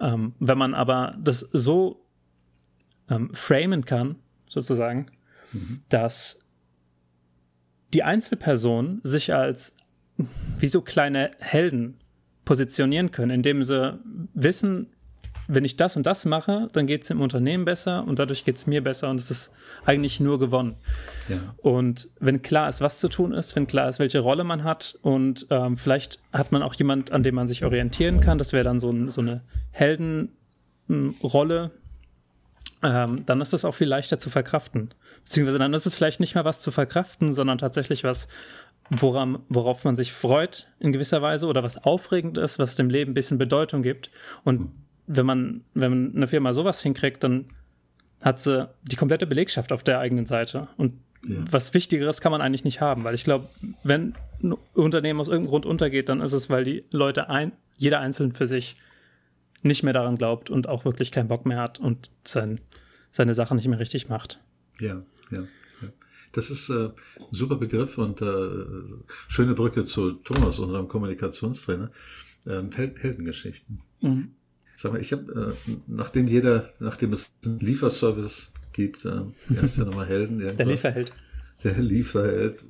Ähm, 0.00 0.34
wenn 0.40 0.58
man 0.58 0.74
aber 0.74 1.14
das 1.18 1.40
so 1.52 2.00
ähm, 3.12 3.30
framen 3.34 3.84
kann, 3.84 4.16
sozusagen, 4.48 5.06
mhm. 5.52 5.80
dass 5.88 6.38
die 7.94 8.02
Einzelpersonen 8.02 9.00
sich 9.02 9.34
als 9.34 9.74
wie 10.58 10.68
so 10.68 10.80
kleine 10.82 11.32
Helden 11.38 11.98
positionieren 12.44 13.10
können, 13.10 13.30
indem 13.30 13.64
sie 13.64 13.98
wissen, 14.34 14.88
wenn 15.48 15.64
ich 15.64 15.76
das 15.76 15.96
und 15.96 16.06
das 16.06 16.24
mache, 16.24 16.68
dann 16.72 16.86
geht 16.86 17.02
es 17.02 17.08
dem 17.08 17.20
Unternehmen 17.20 17.64
besser 17.64 18.04
und 18.06 18.18
dadurch 18.18 18.44
geht 18.44 18.56
es 18.56 18.66
mir 18.66 18.82
besser 18.82 19.10
und 19.10 19.20
es 19.20 19.30
ist 19.30 19.52
eigentlich 19.84 20.20
nur 20.20 20.38
gewonnen. 20.38 20.76
Ja. 21.28 21.36
Und 21.58 22.08
wenn 22.20 22.42
klar 22.42 22.68
ist, 22.68 22.80
was 22.80 22.98
zu 22.98 23.08
tun 23.08 23.32
ist, 23.32 23.56
wenn 23.56 23.66
klar 23.66 23.88
ist, 23.88 23.98
welche 23.98 24.20
Rolle 24.20 24.44
man 24.44 24.64
hat 24.64 24.98
und 25.02 25.46
ähm, 25.50 25.76
vielleicht 25.76 26.20
hat 26.32 26.52
man 26.52 26.62
auch 26.62 26.74
jemand, 26.74 27.12
an 27.12 27.22
dem 27.22 27.34
man 27.34 27.48
sich 27.48 27.64
orientieren 27.64 28.20
kann, 28.20 28.38
das 28.38 28.52
wäre 28.52 28.64
dann 28.64 28.80
so, 28.80 28.90
ein, 28.90 29.10
so, 29.10 29.20
eine 29.20 29.42
Heldenrolle, 29.72 31.70
ähm, 32.82 33.24
dann 33.26 33.40
ist 33.40 33.52
das 33.52 33.64
auch 33.64 33.74
viel 33.74 33.88
leichter 33.88 34.18
zu 34.18 34.30
verkraften. 34.30 34.90
Beziehungsweise 35.24 35.58
dann 35.58 35.74
ist 35.74 35.86
es 35.86 35.94
vielleicht 35.94 36.20
nicht 36.20 36.34
mehr 36.34 36.44
was 36.44 36.60
zu 36.60 36.70
verkraften, 36.70 37.32
sondern 37.32 37.58
tatsächlich 37.58 38.04
was, 38.04 38.28
woran, 38.90 39.38
worauf 39.48 39.84
man 39.84 39.96
sich 39.96 40.12
freut 40.12 40.68
in 40.80 40.92
gewisser 40.92 41.22
Weise 41.22 41.46
oder 41.46 41.62
was 41.62 41.84
aufregend 41.84 42.38
ist, 42.38 42.58
was 42.58 42.74
dem 42.74 42.90
Leben 42.90 43.12
ein 43.12 43.14
bisschen 43.14 43.38
Bedeutung 43.38 43.82
gibt. 43.82 44.10
Und 44.44 44.72
wenn 45.06 45.26
man, 45.26 45.64
wenn 45.74 46.14
eine 46.14 46.26
Firma 46.26 46.52
sowas 46.52 46.82
hinkriegt, 46.82 47.22
dann 47.22 47.46
hat 48.20 48.40
sie 48.40 48.68
die 48.82 48.96
komplette 48.96 49.26
Belegschaft 49.26 49.72
auf 49.72 49.82
der 49.82 49.98
eigenen 49.98 50.26
Seite. 50.26 50.68
Und 50.76 50.94
ja. 51.26 51.36
was 51.50 51.74
Wichtigeres 51.74 52.20
kann 52.20 52.32
man 52.32 52.40
eigentlich 52.40 52.64
nicht 52.64 52.80
haben, 52.80 53.04
weil 53.04 53.14
ich 53.14 53.24
glaube, 53.24 53.48
wenn 53.84 54.14
ein 54.42 54.54
Unternehmen 54.74 55.20
aus 55.20 55.28
irgendeinem 55.28 55.50
Grund 55.50 55.66
untergeht, 55.66 56.08
dann 56.08 56.20
ist 56.20 56.32
es, 56.32 56.50
weil 56.50 56.64
die 56.64 56.84
Leute 56.90 57.30
ein, 57.30 57.52
jeder 57.78 58.00
einzeln 58.00 58.32
für 58.32 58.46
sich 58.46 58.76
nicht 59.62 59.82
mehr 59.82 59.92
daran 59.92 60.16
glaubt 60.16 60.50
und 60.50 60.68
auch 60.68 60.84
wirklich 60.84 61.12
keinen 61.12 61.28
Bock 61.28 61.46
mehr 61.46 61.58
hat 61.58 61.78
und 61.78 62.10
sein, 62.24 62.60
seine 63.12 63.34
Sachen 63.34 63.56
nicht 63.56 63.68
mehr 63.68 63.78
richtig 63.78 64.08
macht. 64.08 64.42
Ja, 64.80 65.02
ja. 65.30 65.46
Das 66.32 66.48
ist 66.48 66.70
äh, 66.70 66.86
ein 66.86 66.92
super 67.30 67.56
Begriff 67.56 67.98
und 67.98 68.22
äh, 68.22 68.48
schöne 69.28 69.54
Brücke 69.54 69.84
zu 69.84 70.12
Thomas, 70.12 70.58
unserem 70.58 70.88
Kommunikationstrainer. 70.88 71.90
Äh, 72.46 72.62
Heldengeschichten. 72.74 73.82
Mhm. 74.00 74.34
Sag 74.76 74.92
mal, 74.92 75.00
ich 75.00 75.12
habe, 75.12 75.54
äh, 75.66 75.72
nachdem 75.86 76.26
jeder, 76.26 76.70
nachdem 76.80 77.12
es 77.12 77.32
einen 77.44 77.60
Lieferservice 77.60 78.52
gibt, 78.72 79.04
äh, 79.04 79.20
wie 79.48 79.58
heißt 79.58 79.78
der 79.78 79.84
nochmal 79.84 80.06
Helden? 80.06 80.38
Der 80.38 80.66
Lieferheld. 80.66 81.12
Der 81.62 81.78
Lieferheld. 81.78 82.64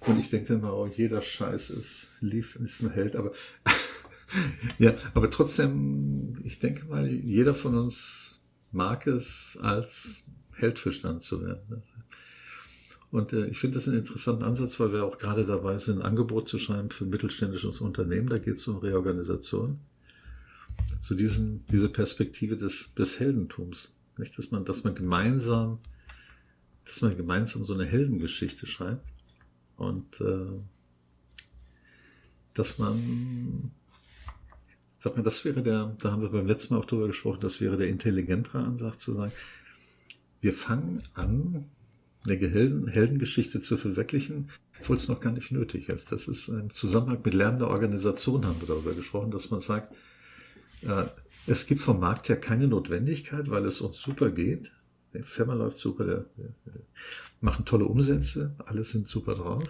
Und 0.00 0.20
ich 0.20 0.30
denke 0.30 0.54
immer, 0.54 0.74
oh, 0.74 0.86
jeder 0.86 1.22
Scheiß 1.22 1.70
ist, 1.70 2.12
Lief, 2.20 2.56
ist 2.56 2.82
ein 2.82 2.90
Held, 2.90 3.16
aber 3.16 3.32
ja, 4.78 4.94
aber 5.14 5.30
trotzdem, 5.30 6.38
ich 6.44 6.58
denke 6.58 6.84
mal, 6.84 7.08
jeder 7.08 7.54
von 7.54 7.74
uns 7.76 8.38
mag 8.76 9.06
es, 9.06 9.58
als 9.60 10.24
Held 10.52 10.78
verstanden 10.78 11.22
zu 11.22 11.42
werden. 11.42 11.82
Und 13.10 13.32
äh, 13.32 13.46
ich 13.46 13.58
finde 13.58 13.76
das 13.76 13.88
einen 13.88 13.98
interessanten 13.98 14.44
Ansatz, 14.44 14.78
weil 14.78 14.92
wir 14.92 15.04
auch 15.04 15.18
gerade 15.18 15.46
dabei 15.46 15.78
sind, 15.78 16.00
ein 16.00 16.06
Angebot 16.06 16.48
zu 16.48 16.58
schreiben 16.58 16.90
für 16.90 17.04
ein 17.04 17.10
mittelständisches 17.10 17.80
Unternehmen. 17.80 18.28
Da 18.28 18.38
geht 18.38 18.56
es 18.56 18.68
um 18.68 18.78
Reorganisation 18.78 19.80
so 21.00 21.14
diesen, 21.14 21.64
diese 21.66 21.88
Perspektive 21.88 22.56
des, 22.56 22.94
des 22.94 23.20
Heldentums. 23.20 23.92
Nicht, 24.18 24.36
dass 24.38 24.50
man, 24.50 24.64
dass 24.64 24.84
man 24.84 24.94
gemeinsam, 24.94 25.78
dass 26.84 27.02
man 27.02 27.16
gemeinsam 27.16 27.64
so 27.64 27.74
eine 27.74 27.84
Heldengeschichte 27.84 28.66
schreibt 28.66 29.06
und 29.76 30.20
äh, 30.20 30.58
dass 32.54 32.78
man, 32.78 33.72
sag 35.06 35.16
mal, 35.16 35.22
das 35.22 35.44
wäre 35.44 35.62
der, 35.62 35.94
da 36.00 36.10
haben 36.10 36.22
wir 36.22 36.30
beim 36.30 36.48
letzten 36.48 36.74
Mal 36.74 36.80
auch 36.80 36.84
drüber 36.84 37.06
gesprochen, 37.06 37.38
das 37.40 37.60
wäre 37.60 37.76
der 37.76 37.86
intelligentere 37.86 38.58
Ansatz 38.58 38.98
zu 38.98 39.14
sagen, 39.14 39.30
wir 40.40 40.52
fangen 40.52 41.00
an, 41.14 41.66
eine 42.26 42.36
Helden, 42.36 42.88
Heldengeschichte 42.88 43.60
zu 43.60 43.76
verwirklichen, 43.76 44.50
obwohl 44.80 44.96
es 44.96 45.06
noch 45.06 45.20
gar 45.20 45.30
nicht 45.30 45.52
nötig 45.52 45.88
ist. 45.90 46.10
Das 46.10 46.26
ist 46.26 46.48
im 46.48 46.74
Zusammenhang 46.74 47.20
mit 47.24 47.34
lernender 47.34 47.68
Organisation 47.68 48.44
haben 48.44 48.60
wir 48.60 48.66
darüber 48.66 48.94
gesprochen, 48.94 49.30
dass 49.30 49.48
man 49.52 49.60
sagt, 49.60 49.96
äh, 50.82 51.04
es 51.46 51.68
gibt 51.68 51.82
vom 51.82 52.00
Markt 52.00 52.28
her 52.28 52.40
keine 52.40 52.66
Notwendigkeit, 52.66 53.48
weil 53.48 53.64
es 53.64 53.80
uns 53.80 54.02
super 54.02 54.30
geht. 54.30 54.72
Die 55.14 55.22
Firma 55.22 55.54
läuft 55.54 55.78
super, 55.78 56.04
der, 56.04 56.24
machen 57.40 57.64
tolle 57.64 57.84
Umsätze, 57.84 58.56
alle 58.66 58.82
sind 58.82 59.06
super 59.06 59.36
drauf. 59.36 59.62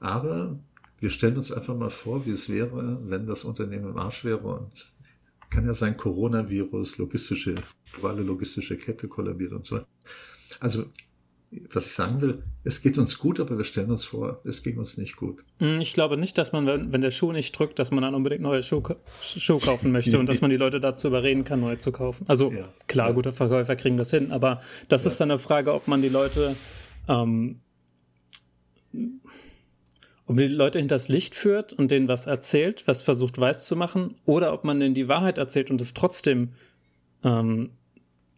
Aber 0.00 0.58
wir 0.98 1.10
stellen 1.10 1.36
uns 1.36 1.52
einfach 1.52 1.76
mal 1.76 1.90
vor, 1.90 2.26
wie 2.26 2.30
es 2.30 2.50
wäre, 2.50 3.00
wenn 3.04 3.26
das 3.26 3.44
Unternehmen 3.44 3.90
im 3.90 3.98
Arsch 3.98 4.24
wäre 4.24 4.46
und 4.46 4.92
kann 5.50 5.66
ja 5.66 5.74
sein 5.74 5.96
Coronavirus, 5.96 6.98
logistische, 6.98 7.54
globale 7.92 8.22
logistische 8.22 8.76
Kette 8.76 9.08
kollabiert 9.08 9.52
und 9.52 9.66
so. 9.66 9.80
Also 10.60 10.86
was 11.72 11.86
ich 11.86 11.92
sagen 11.92 12.20
will, 12.20 12.42
es 12.64 12.82
geht 12.82 12.98
uns 12.98 13.18
gut, 13.18 13.38
aber 13.38 13.56
wir 13.56 13.64
stellen 13.64 13.90
uns 13.90 14.04
vor, 14.04 14.40
es 14.44 14.62
ging 14.62 14.78
uns 14.78 14.98
nicht 14.98 15.16
gut. 15.16 15.44
Hm, 15.58 15.80
ich 15.80 15.94
glaube 15.94 16.16
nicht, 16.16 16.36
dass 16.38 16.52
man, 16.52 16.66
wenn, 16.66 17.00
der 17.00 17.10
Schuh 17.12 17.32
nicht 17.32 17.52
drückt, 17.52 17.78
dass 17.78 17.90
man 17.90 18.02
dann 18.02 18.14
unbedingt 18.14 18.42
neue 18.42 18.62
Schuhe, 18.62 18.96
Schuhe 19.22 19.60
kaufen 19.60 19.92
möchte 19.92 20.18
und 20.18 20.28
dass 20.28 20.40
man 20.40 20.50
die 20.50 20.56
Leute 20.56 20.80
dazu 20.80 21.08
überreden 21.08 21.44
kann, 21.44 21.60
neue 21.60 21.78
zu 21.78 21.92
kaufen. 21.92 22.24
Also 22.28 22.52
ja. 22.52 22.68
klar, 22.88 23.08
ja. 23.08 23.14
gute 23.14 23.32
Verkäufer 23.32 23.76
kriegen 23.76 23.96
das 23.96 24.10
hin, 24.10 24.32
aber 24.32 24.60
das 24.88 25.04
ja. 25.04 25.10
ist 25.10 25.20
dann 25.20 25.30
eine 25.30 25.38
Frage, 25.38 25.72
ob 25.72 25.86
man 25.86 26.02
die 26.02 26.08
Leute, 26.08 26.56
ähm, 27.08 27.60
ob 30.26 30.36
man 30.36 30.44
die 30.44 30.52
Leute 30.52 30.78
hinters 30.78 31.08
Licht 31.08 31.34
führt 31.34 31.72
und 31.72 31.90
denen 31.90 32.08
was 32.08 32.26
erzählt, 32.26 32.86
was 32.86 33.02
versucht 33.02 33.38
weiß 33.38 33.64
zu 33.64 33.76
machen, 33.76 34.14
oder 34.24 34.52
ob 34.52 34.64
man 34.64 34.80
denen 34.80 34.94
die 34.94 35.08
Wahrheit 35.08 35.38
erzählt 35.38 35.70
und 35.70 35.80
es 35.80 35.94
trotzdem 35.94 36.52
ähm, 37.24 37.70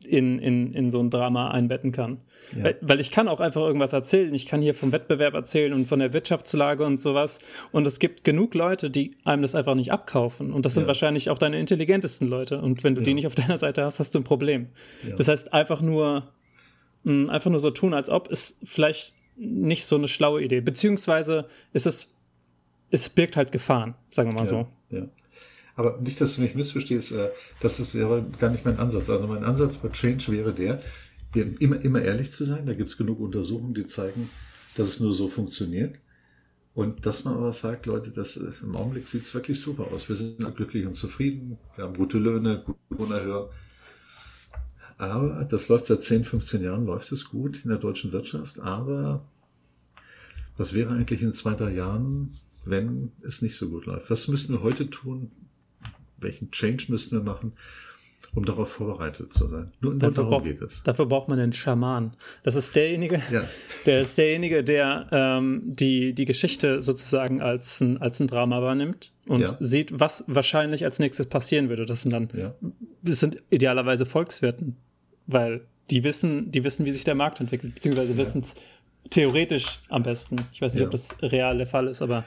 in, 0.07 0.39
in, 0.39 0.73
in 0.75 0.91
so 0.91 1.01
ein 1.01 1.11
Drama 1.11 1.51
einbetten 1.51 1.91
kann. 1.91 2.19
Ja. 2.57 2.65
Weil, 2.65 2.79
weil, 2.81 3.01
ich 3.01 3.11
kann 3.11 3.27
auch 3.27 3.41
einfach 3.41 3.63
irgendwas 3.63 3.93
erzählen. 3.93 4.33
Ich 4.33 4.47
kann 4.47 4.63
hier 4.63 4.75
vom 4.75 4.93
Wettbewerb 4.93 5.35
erzählen 5.35 5.73
und 5.73 5.87
von 5.87 5.99
der 5.99 6.13
Wirtschaftslage 6.13 6.85
und 6.85 6.99
sowas. 6.99 7.41
Und 7.73 7.87
es 7.87 7.99
gibt 7.99 8.23
genug 8.23 8.55
Leute, 8.55 8.91
die 8.91 9.11
einem 9.25 9.43
das 9.43 9.55
einfach 9.55 9.75
nicht 9.75 9.93
abkaufen. 9.93 10.53
Und 10.53 10.65
das 10.65 10.75
sind 10.75 10.85
ja. 10.85 10.89
wahrscheinlich 10.89 11.31
auch 11.31 11.39
deine 11.39 11.59
intelligentesten 11.59 12.29
Leute. 12.29 12.61
Und 12.61 12.85
wenn 12.85 12.95
du 12.95 13.01
ja. 13.01 13.07
die 13.07 13.15
nicht 13.15 13.27
auf 13.27 13.35
deiner 13.35 13.59
Seite 13.59 13.85
hast, 13.85 13.99
hast 13.99 14.15
du 14.15 14.21
ein 14.21 14.25
Problem. 14.25 14.69
Das 15.17 15.29
heißt, 15.29 15.53
einfach 15.53 15.83
nur, 15.83 16.29
mh, 17.03 17.13
hm, 17.13 17.31
einfach 17.31 17.51
nur 17.51 17.61
so 17.61 17.71
tun, 17.71 17.93
als 17.93 18.09
ob, 18.09 18.29
ist 18.29 18.59
vielleicht 18.63 19.15
nicht 19.39 19.87
so 19.87 19.97
eine 19.97 20.09
schlaue 20.09 20.43
Idee. 20.43 20.61
Beziehungsweise 20.61 21.49
ist 21.73 21.87
es, 21.87 22.13
es 22.91 23.09
birgt 23.09 23.37
halt 23.37 23.53
Gefahren, 23.53 23.95
sagen 24.11 24.31
wir 24.31 24.35
mal 24.35 24.47
so. 24.47 24.67
Ja. 24.91 25.09
Aber 25.77 25.99
nicht, 26.01 26.21
dass 26.21 26.35
du 26.35 26.43
mich 26.43 26.57
missverstehst, 26.57 27.13
äh, 27.13 27.31
das 27.61 27.95
wäre 27.95 28.27
gar 28.39 28.51
nicht 28.51 28.65
mein 28.65 28.79
Ansatz. 28.79 29.09
Also 29.09 29.29
mein 29.29 29.45
Ansatz 29.45 29.77
bei 29.77 29.89
Change 29.91 30.33
wäre 30.33 30.53
der, 30.53 30.81
immer, 31.61 31.81
immer 31.85 32.03
ehrlich 32.03 32.33
zu 32.33 32.45
sein. 32.45 32.67
Da 32.67 32.73
gibt 32.73 32.91
es 32.91 32.97
genug 32.97 33.21
Untersuchungen, 33.21 33.75
die 33.75 33.85
zeigen, 33.85 34.29
dass 34.75 34.89
es 34.89 35.01
nur 35.01 35.13
so 35.13 35.29
funktioniert. 35.29 35.99
Und 36.75 37.07
dass 37.07 37.25
man 37.25 37.35
aber 37.35 37.53
sagt, 37.53 37.87
Leute, 37.87 38.11
das 38.11 38.37
ist, 38.37 38.63
im 38.63 38.77
Augenblick 38.77 39.09
sieht 39.09 39.23
es 39.23 39.35
wirklich 39.35 39.61
super 39.61 39.89
aus. 39.93 40.09
Wir 40.09 40.17
sind 40.17 40.39
glücklich 40.57 40.87
und 40.87 40.95
zufrieden, 40.95 41.59
wir 41.77 41.85
haben 41.85 41.97
gute 41.97 42.19
Löhne, 42.19 42.63
gute 42.65 42.79
Lohnerhöhung. 42.91 43.49
Aber 44.99 45.45
das 45.45 45.69
läuft 45.69 45.87
seit 45.87 46.03
10, 46.03 46.25
15 46.25 46.63
Jahren, 46.63 46.85
läuft 46.85 47.13
es 47.13 47.25
gut 47.31 47.65
in 47.65 47.71
der 47.71 47.79
deutschen 47.79 48.13
Wirtschaft. 48.13 48.59
Aber 48.61 49.25
was 50.57 50.75
wäre 50.75 50.91
eigentlich 50.91 51.23
in 51.23 51.33
zwei, 51.33 51.55
drei 51.55 51.73
Jahren, 51.73 52.35
wenn 52.65 53.13
es 53.23 53.41
nicht 53.41 53.57
so 53.57 53.69
gut 53.69 53.87
läuft? 53.87 54.11
Was 54.11 54.27
müssen 54.29 54.55
wir 54.55 54.63
heute 54.63 54.91
tun, 54.91 55.31
welchen 56.19 56.51
Change 56.51 56.87
müssen 56.89 57.13
wir 57.13 57.23
machen, 57.23 57.53
um 58.35 58.45
darauf 58.45 58.71
vorbereitet 58.71 59.33
zu 59.33 59.49
sein. 59.49 59.71
Nur, 59.81 59.93
nur 59.93 60.11
darum 60.11 60.31
brauch, 60.31 60.45
geht 60.45 60.61
es. 60.61 60.83
Dafür 60.85 61.07
braucht 61.07 61.29
man 61.29 61.39
einen 61.39 61.53
Schaman. 61.53 62.15
Das 62.43 62.55
ist 62.55 62.75
derjenige, 62.77 63.23
ja. 63.33 63.45
der 63.87 64.03
ist 64.03 64.19
derjenige, 64.19 64.63
der 64.63 65.09
ähm, 65.11 65.63
die, 65.65 66.13
die 66.13 66.25
Geschichte 66.25 66.83
sozusagen 66.83 67.41
als 67.41 67.81
ein, 67.81 67.99
als 67.99 68.21
ein 68.21 68.27
Drama 68.27 68.61
wahrnimmt 68.63 69.13
und 69.27 69.41
ja. 69.41 69.57
sieht, 69.61 69.99
was 69.99 70.25
wahrscheinlich 70.27 70.85
als 70.85 70.99
nächstes 70.99 71.27
passieren 71.27 71.69
würde. 71.69 71.87
Das 71.87 72.03
sind 72.03 72.13
dann, 72.13 72.29
ja. 72.35 72.55
das 73.03 73.21
sind 73.21 73.43
idealerweise 73.51 74.07
Volkswirten, 74.07 74.77
weil 75.29 75.61
die 75.91 76.03
wissen, 76.03 76.51
die 76.51 76.65
wissen, 76.65 76.85
wie 76.85 76.93
sich 76.93 77.05
der 77.05 77.15
Markt 77.15 77.39
entwickelt, 77.41 77.77
beziehungsweise 77.77 78.17
wissen 78.17 78.43
es 78.43 78.57
theoretisch 79.11 79.79
am 79.89 80.03
besten. 80.03 80.47
Ich 80.53 80.61
weiß 80.61 80.75
nicht, 80.75 80.83
ob 80.83 80.91
das 80.91 81.15
real 81.23 81.57
der 81.57 81.67
Fall 81.67 81.87
ist, 81.87 82.03
aber 82.03 82.25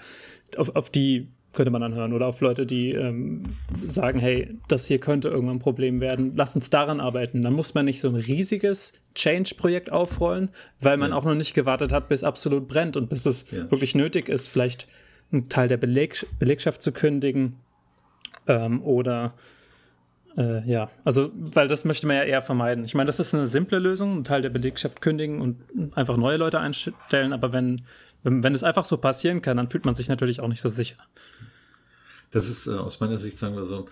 auf, 0.57 0.75
auf 0.75 0.89
die 0.89 1.27
könnte 1.53 1.71
man 1.71 1.81
dann 1.81 1.93
hören. 1.93 2.13
Oder 2.13 2.27
auf 2.27 2.41
Leute, 2.41 2.65
die 2.65 2.91
ähm, 2.91 3.57
sagen, 3.83 4.19
hey, 4.19 4.57
das 4.67 4.85
hier 4.85 4.99
könnte 4.99 5.27
irgendwann 5.27 5.57
ein 5.57 5.59
Problem 5.59 5.99
werden, 5.99 6.33
lass 6.35 6.55
uns 6.55 6.69
daran 6.69 6.99
arbeiten. 6.99 7.41
Dann 7.41 7.53
muss 7.53 7.73
man 7.73 7.85
nicht 7.85 7.99
so 7.99 8.07
ein 8.07 8.15
riesiges 8.15 8.93
Change-Projekt 9.15 9.91
aufrollen, 9.91 10.49
weil 10.79 10.97
man 10.97 11.11
ja. 11.11 11.17
auch 11.17 11.25
noch 11.25 11.35
nicht 11.35 11.53
gewartet 11.53 11.91
hat, 11.91 12.07
bis 12.07 12.23
absolut 12.23 12.67
brennt 12.67 12.95
und 12.95 13.09
bis 13.09 13.25
es 13.25 13.51
ja. 13.51 13.69
wirklich 13.69 13.95
nötig 13.95 14.29
ist, 14.29 14.47
vielleicht 14.47 14.87
einen 15.31 15.49
Teil 15.49 15.67
der 15.67 15.77
Beleg 15.77 16.25
Belegschaft 16.39 16.81
zu 16.81 16.91
kündigen. 16.91 17.57
Ähm, 18.47 18.81
oder 18.81 19.33
äh, 20.37 20.69
ja, 20.69 20.89
also, 21.03 21.31
weil 21.33 21.67
das 21.67 21.85
möchte 21.85 22.07
man 22.07 22.15
ja 22.15 22.23
eher 22.23 22.41
vermeiden. 22.41 22.85
Ich 22.85 22.93
meine, 22.93 23.07
das 23.07 23.19
ist 23.19 23.33
eine 23.33 23.47
simple 23.47 23.79
Lösung, 23.79 24.11
einen 24.11 24.23
Teil 24.23 24.41
der 24.41 24.49
Belegschaft 24.49 25.01
kündigen 25.01 25.41
und 25.41 25.57
einfach 25.95 26.17
neue 26.17 26.37
Leute 26.37 26.59
einstellen, 26.59 27.33
aber 27.33 27.51
wenn 27.51 27.83
wenn, 28.23 28.43
wenn 28.43 28.55
es 28.55 28.63
einfach 28.63 28.85
so 28.85 28.97
passieren 28.97 29.41
kann, 29.41 29.57
dann 29.57 29.69
fühlt 29.69 29.85
man 29.85 29.95
sich 29.95 30.07
natürlich 30.07 30.39
auch 30.41 30.47
nicht 30.47 30.61
so 30.61 30.69
sicher. 30.69 30.97
Das 32.31 32.47
ist 32.47 32.67
äh, 32.67 32.71
aus 32.71 32.99
meiner 32.99 33.17
Sicht, 33.17 33.37
sagen 33.37 33.55
wir 33.55 33.65
so, 33.65 33.87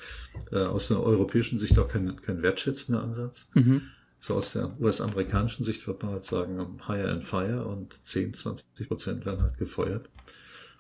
äh, 0.52 0.64
aus 0.64 0.92
einer 0.92 1.04
europäischen 1.04 1.60
Sicht 1.60 1.78
auch 1.78 1.88
kein, 1.88 2.22
kein 2.22 2.42
wertschätzender 2.42 3.04
Ansatz. 3.04 3.50
Mhm. 3.54 3.82
So 4.22 4.36
aus 4.36 4.54
der 4.54 4.80
US-amerikanischen 4.80 5.64
Sicht 5.66 5.88
würde 5.88 6.06
man 6.06 6.14
halt 6.14 6.26
sagen, 6.26 6.80
hire 6.86 7.10
and 7.10 7.24
fire 7.24 7.66
und 7.66 8.00
10, 8.06 8.34
20 8.34 8.88
Prozent 8.88 9.26
werden 9.26 9.42
halt 9.42 9.58
gefeuert. 9.58 10.10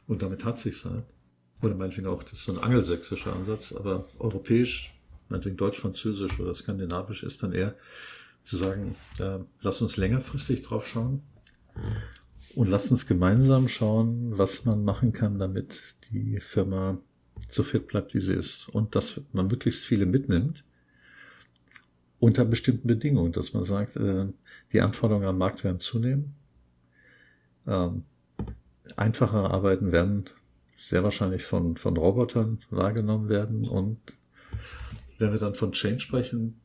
Und 0.07 0.21
damit 0.21 0.45
hat 0.45 0.57
sich's 0.57 0.85
halt. 0.85 1.03
Oder 1.61 1.75
meinetwegen 1.75 2.07
auch, 2.07 2.23
das 2.23 2.33
ist 2.33 2.45
so 2.45 2.53
ein 2.53 2.63
angelsächsischer 2.63 3.33
Ansatz, 3.33 3.73
aber 3.73 4.07
europäisch, 4.19 4.93
meinetwegen 5.29 5.57
deutsch-französisch 5.57 6.39
oder 6.39 6.53
skandinavisch 6.53 7.23
ist 7.23 7.43
dann 7.43 7.53
eher 7.53 7.71
zu 8.43 8.57
sagen, 8.57 8.95
äh, 9.19 9.39
lass 9.61 9.81
uns 9.81 9.97
längerfristig 9.97 10.61
drauf 10.61 10.87
schauen. 10.87 11.21
Und 12.55 12.67
lasst 12.67 12.91
uns 12.91 13.05
gemeinsam 13.05 13.67
schauen, 13.67 14.37
was 14.37 14.65
man 14.65 14.83
machen 14.83 15.13
kann, 15.13 15.37
damit 15.37 15.95
die 16.11 16.39
Firma 16.39 16.97
so 17.47 17.63
fit 17.63 17.87
bleibt, 17.87 18.13
wie 18.13 18.21
sie 18.21 18.33
ist. 18.33 18.67
Und 18.69 18.95
dass 18.95 19.21
man 19.33 19.47
möglichst 19.47 19.85
viele 19.85 20.05
mitnimmt 20.05 20.63
unter 22.19 22.45
bestimmten 22.45 22.87
Bedingungen, 22.87 23.31
dass 23.31 23.53
man 23.53 23.63
sagt, 23.63 23.95
äh, 23.95 24.25
die 24.73 24.81
Anforderungen 24.81 25.27
am 25.27 25.37
Markt 25.37 25.63
werden 25.63 25.79
zunehmen. 25.79 26.35
Ähm, 27.67 28.03
einfachere 28.97 29.51
Arbeiten 29.51 29.91
werden 29.91 30.25
sehr 30.81 31.03
wahrscheinlich 31.03 31.43
von, 31.43 31.77
von 31.77 31.97
Robotern 31.97 32.59
wahrgenommen 32.69 33.29
werden. 33.29 33.67
Und 33.67 33.99
wenn 35.19 35.31
wir 35.31 35.39
dann 35.39 35.53
von 35.53 35.71
Change 35.71 35.99
sprechen, 35.99 36.59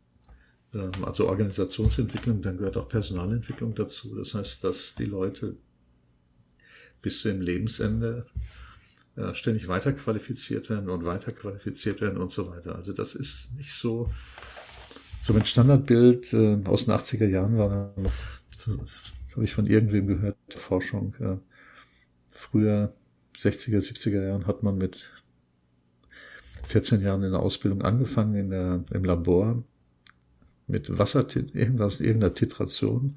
ähm, 0.72 1.04
also 1.04 1.28
Organisationsentwicklung, 1.28 2.40
dann 2.40 2.56
gehört 2.56 2.76
auch 2.76 2.88
Personalentwicklung 2.88 3.74
dazu. 3.74 4.14
Das 4.16 4.34
heißt, 4.34 4.64
dass 4.64 4.94
die 4.94 5.04
Leute 5.04 5.56
bis 7.02 7.20
zu 7.20 7.28
dem 7.28 7.42
Lebensende 7.42 8.26
äh, 9.16 9.34
ständig 9.34 9.68
weiter 9.68 9.92
qualifiziert 9.92 10.70
werden 10.70 10.88
und 10.88 11.04
weiter 11.04 11.32
qualifiziert 11.32 12.00
werden 12.00 12.18
und 12.18 12.32
so 12.32 12.50
weiter. 12.50 12.74
Also 12.76 12.92
das 12.92 13.14
ist 13.14 13.54
nicht 13.56 13.72
so, 13.72 14.10
so 15.22 15.34
ein 15.34 15.44
Standardbild 15.44 16.32
äh, 16.32 16.58
aus 16.64 16.86
den 16.86 16.94
80er 16.94 17.26
Jahren 17.26 17.58
war 17.58 17.94
habe 19.34 19.44
ich 19.44 19.52
von 19.52 19.66
irgendwem 19.66 20.06
gehört, 20.06 20.36
Forschung. 20.54 21.14
Früher, 22.30 22.94
60er, 23.36 23.80
70er 23.80 24.26
Jahren, 24.28 24.46
hat 24.46 24.62
man 24.62 24.78
mit 24.78 25.10
14 26.66 27.00
Jahren 27.02 27.22
in 27.22 27.32
der 27.32 27.40
Ausbildung 27.40 27.82
angefangen 27.82 28.34
in 28.34 28.50
der, 28.50 28.84
im 28.92 29.04
Labor 29.04 29.62
mit 30.66 30.96
Wasser, 30.98 31.26
irgendwas, 31.34 32.00
irgendeiner 32.00 32.34
Titration 32.34 33.16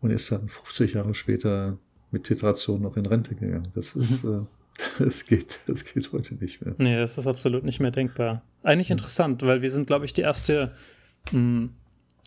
und 0.00 0.10
ist 0.10 0.32
dann 0.32 0.48
50 0.48 0.94
Jahre 0.94 1.14
später 1.14 1.78
mit 2.10 2.24
Titration 2.24 2.82
noch 2.82 2.96
in 2.96 3.06
Rente 3.06 3.34
gegangen. 3.34 3.68
Das 3.74 3.94
ist, 3.94 4.24
mhm. 4.24 4.46
äh, 4.98 5.04
das 5.04 5.26
geht, 5.26 5.60
das 5.66 5.84
geht 5.84 6.12
heute 6.12 6.34
nicht 6.34 6.64
mehr. 6.64 6.74
Nee, 6.78 6.96
das 6.96 7.18
ist 7.18 7.26
absolut 7.26 7.64
nicht 7.64 7.80
mehr 7.80 7.90
denkbar. 7.90 8.42
Eigentlich 8.62 8.88
mhm. 8.88 8.94
interessant, 8.94 9.42
weil 9.42 9.62
wir 9.62 9.70
sind, 9.70 9.86
glaube 9.86 10.04
ich, 10.04 10.12
die 10.12 10.22
erste, 10.22 10.72
mh, 11.26 11.32
hm, 11.32 11.70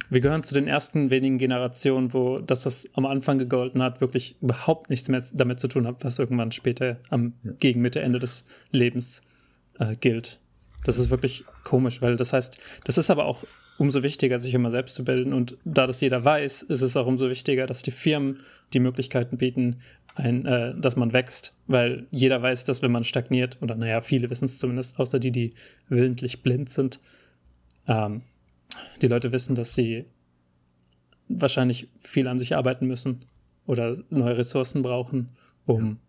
wir 0.09 0.21
gehören 0.21 0.43
zu 0.43 0.53
den 0.53 0.67
ersten 0.67 1.09
wenigen 1.09 1.37
Generationen, 1.37 2.13
wo 2.13 2.39
das, 2.39 2.65
was 2.65 2.89
am 2.93 3.05
Anfang 3.05 3.37
gegolten 3.37 3.81
hat, 3.81 4.01
wirklich 4.01 4.35
überhaupt 4.41 4.89
nichts 4.89 5.07
mehr 5.07 5.23
damit 5.33 5.59
zu 5.59 5.67
tun 5.67 5.87
hat, 5.87 6.03
was 6.03 6.19
irgendwann 6.19 6.51
später 6.51 6.99
am 7.09 7.33
ja. 7.43 7.51
gegen 7.59 7.81
Mitte, 7.81 8.01
Ende 8.01 8.19
des 8.19 8.45
Lebens 8.71 9.21
äh, 9.79 9.95
gilt. 9.95 10.39
Das 10.85 10.99
ist 10.99 11.09
wirklich 11.09 11.45
komisch, 11.63 12.01
weil 12.01 12.15
das 12.15 12.33
heißt, 12.33 12.57
das 12.85 12.97
ist 12.97 13.09
aber 13.09 13.25
auch 13.25 13.43
umso 13.77 14.03
wichtiger, 14.03 14.39
sich 14.39 14.53
immer 14.53 14.69
selbst 14.69 14.95
zu 14.95 15.03
bilden. 15.03 15.33
Und 15.33 15.57
da 15.65 15.87
das 15.87 16.01
jeder 16.01 16.23
weiß, 16.23 16.63
ist 16.63 16.81
es 16.81 16.97
auch 16.97 17.07
umso 17.07 17.29
wichtiger, 17.29 17.65
dass 17.65 17.81
die 17.81 17.91
Firmen 17.91 18.41
die 18.73 18.79
Möglichkeiten 18.79 19.37
bieten, 19.37 19.81
ein, 20.15 20.45
äh, 20.45 20.75
dass 20.77 20.95
man 20.95 21.11
wächst, 21.11 21.55
weil 21.67 22.05
jeder 22.11 22.41
weiß, 22.41 22.65
dass 22.65 22.81
wenn 22.81 22.91
man 22.91 23.03
stagniert, 23.03 23.57
oder 23.61 23.75
naja, 23.75 24.01
viele 24.01 24.29
wissen 24.29 24.45
es 24.45 24.59
zumindest, 24.59 24.99
außer 24.99 25.19
die, 25.19 25.31
die 25.31 25.53
willentlich 25.89 26.43
blind 26.43 26.69
sind, 26.69 26.99
ähm, 27.87 28.21
die 29.01 29.07
Leute 29.07 29.31
wissen, 29.31 29.55
dass 29.55 29.73
sie 29.73 30.05
wahrscheinlich 31.29 31.87
viel 31.99 32.27
an 32.27 32.37
sich 32.37 32.55
arbeiten 32.55 32.85
müssen 32.85 33.25
oder 33.65 33.97
neue 34.09 34.37
Ressourcen 34.37 34.83
brauchen, 34.83 35.29
um 35.65 35.99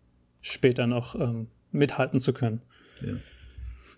später 0.41 0.85
noch 0.85 1.15
ähm, 1.15 1.47
mithalten 1.71 2.19
zu 2.19 2.33
können. 2.33 2.61
Ja. 3.01 3.13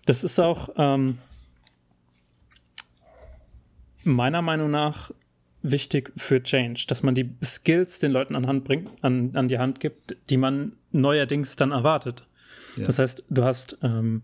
Das 0.08 0.24
ist 0.24 0.38
auch 0.38 0.70
ähm, 0.78 1.18
meiner 4.04 4.40
Meinung 4.40 4.70
nach 4.70 5.10
wichtig 5.60 6.14
für 6.16 6.42
Change, 6.42 6.86
dass 6.88 7.02
man 7.02 7.14
die 7.14 7.28
Skills 7.44 7.98
den 7.98 8.12
Leuten 8.12 8.34
an, 8.34 8.46
Hand 8.46 8.64
bringt, 8.64 8.88
an, 9.04 9.32
an 9.34 9.48
die 9.48 9.58
Hand 9.58 9.80
gibt, 9.80 10.16
die 10.30 10.38
man 10.38 10.72
neuerdings 10.92 11.56
dann 11.56 11.72
erwartet. 11.72 12.24
Ja. 12.76 12.84
Das 12.84 12.98
heißt, 12.98 13.24
du 13.28 13.44
hast 13.44 13.76
ähm, 13.82 14.22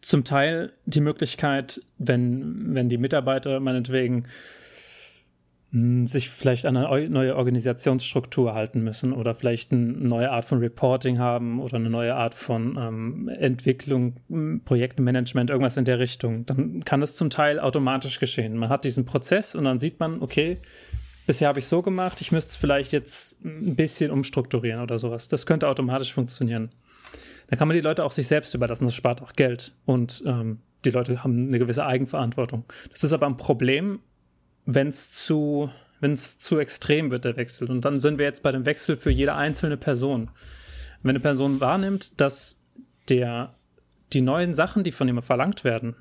zum 0.00 0.22
Teil 0.22 0.72
die 0.86 1.00
Möglichkeit, 1.00 1.82
wenn, 1.98 2.76
wenn 2.76 2.88
die 2.88 2.98
Mitarbeiter 2.98 3.58
meinetwegen 3.58 4.28
sich 5.72 6.28
vielleicht 6.28 6.66
an 6.66 6.76
eine 6.76 7.08
neue 7.08 7.34
Organisationsstruktur 7.34 8.52
halten 8.52 8.84
müssen 8.84 9.14
oder 9.14 9.34
vielleicht 9.34 9.72
eine 9.72 9.80
neue 9.80 10.30
Art 10.30 10.44
von 10.44 10.58
Reporting 10.58 11.18
haben 11.18 11.60
oder 11.60 11.76
eine 11.76 11.88
neue 11.88 12.14
Art 12.14 12.34
von 12.34 12.76
ähm, 12.76 13.28
Entwicklung, 13.28 14.16
hm, 14.28 14.60
Projektmanagement, 14.66 15.48
irgendwas 15.48 15.78
in 15.78 15.86
der 15.86 15.98
Richtung, 15.98 16.44
dann 16.44 16.84
kann 16.84 17.00
das 17.00 17.16
zum 17.16 17.30
Teil 17.30 17.58
automatisch 17.58 18.20
geschehen. 18.20 18.58
Man 18.58 18.68
hat 18.68 18.84
diesen 18.84 19.06
Prozess 19.06 19.54
und 19.54 19.64
dann 19.64 19.78
sieht 19.78 19.98
man, 19.98 20.20
okay, 20.20 20.58
bisher 21.26 21.48
habe 21.48 21.60
ich 21.60 21.66
so 21.66 21.80
gemacht, 21.80 22.20
ich 22.20 22.32
müsste 22.32 22.50
es 22.50 22.56
vielleicht 22.56 22.92
jetzt 22.92 23.42
ein 23.42 23.74
bisschen 23.74 24.10
umstrukturieren 24.10 24.82
oder 24.82 24.98
sowas. 24.98 25.28
Das 25.28 25.46
könnte 25.46 25.68
automatisch 25.68 26.12
funktionieren. 26.12 26.70
Da 27.48 27.56
kann 27.56 27.66
man 27.66 27.76
die 27.76 27.82
Leute 27.82 28.04
auch 28.04 28.12
sich 28.12 28.26
selbst 28.26 28.52
überlassen, 28.54 28.84
das 28.84 28.94
spart 28.94 29.22
auch 29.22 29.32
Geld 29.32 29.74
und 29.86 30.22
ähm, 30.26 30.58
die 30.84 30.90
Leute 30.90 31.24
haben 31.24 31.48
eine 31.48 31.58
gewisse 31.58 31.86
Eigenverantwortung. 31.86 32.64
Das 32.90 33.04
ist 33.04 33.12
aber 33.14 33.26
ein 33.26 33.38
Problem, 33.38 34.00
wenn 34.64 34.88
es 34.88 35.10
zu, 35.12 35.70
wenn 36.00 36.12
es 36.12 36.38
zu 36.38 36.58
extrem 36.58 37.10
wird, 37.10 37.24
der 37.24 37.36
Wechsel. 37.36 37.70
Und 37.70 37.84
dann 37.84 38.00
sind 38.00 38.18
wir 38.18 38.26
jetzt 38.26 38.42
bei 38.42 38.52
dem 38.52 38.66
Wechsel 38.66 38.96
für 38.96 39.10
jede 39.10 39.34
einzelne 39.34 39.76
Person. 39.76 40.30
Wenn 41.02 41.10
eine 41.10 41.20
Person 41.20 41.60
wahrnimmt, 41.60 42.20
dass 42.20 42.62
der, 43.08 43.54
die 44.12 44.20
neuen 44.20 44.54
Sachen, 44.54 44.84
die 44.84 44.92
von 44.92 45.08
ihm 45.08 45.22
verlangt 45.22 45.64
werden, 45.64 45.96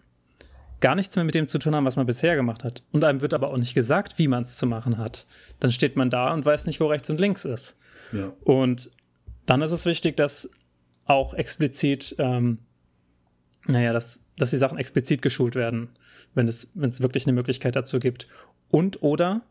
gar 0.81 0.95
nichts 0.95 1.15
mehr 1.15 1.25
mit 1.25 1.35
dem 1.35 1.47
zu 1.47 1.59
tun 1.59 1.75
haben, 1.75 1.85
was 1.85 1.95
man 1.95 2.05
bisher 2.05 2.35
gemacht 2.35 2.63
hat. 2.63 2.83
Und 2.91 3.03
einem 3.03 3.21
wird 3.21 3.33
aber 3.33 3.49
auch 3.49 3.57
nicht 3.57 3.73
gesagt, 3.73 4.17
wie 4.17 4.27
man 4.27 4.43
es 4.43 4.57
zu 4.57 4.65
machen 4.65 4.97
hat. 4.97 5.27
Dann 5.59 5.71
steht 5.71 5.95
man 5.95 6.09
da 6.09 6.33
und 6.33 6.45
weiß 6.45 6.65
nicht, 6.65 6.79
wo 6.79 6.87
rechts 6.87 7.09
und 7.09 7.19
links 7.19 7.45
ist. 7.45 7.77
Ja. 8.11 8.33
Und 8.43 8.91
dann 9.45 9.61
ist 9.61 9.71
es 9.71 9.85
wichtig, 9.85 10.17
dass 10.17 10.49
auch 11.05 11.33
explizit, 11.33 12.15
ähm, 12.17 12.59
naja, 13.67 13.93
dass, 13.93 14.21
dass 14.37 14.49
die 14.49 14.57
Sachen 14.57 14.77
explizit 14.77 15.21
geschult 15.21 15.55
werden, 15.55 15.89
wenn 16.33 16.47
es, 16.47 16.69
wenn 16.73 16.89
es 16.89 17.01
wirklich 17.01 17.25
eine 17.25 17.33
Möglichkeit 17.33 17.75
dazu 17.75 17.99
gibt. 17.99 18.27
Und 18.71 19.03
oder, 19.03 19.41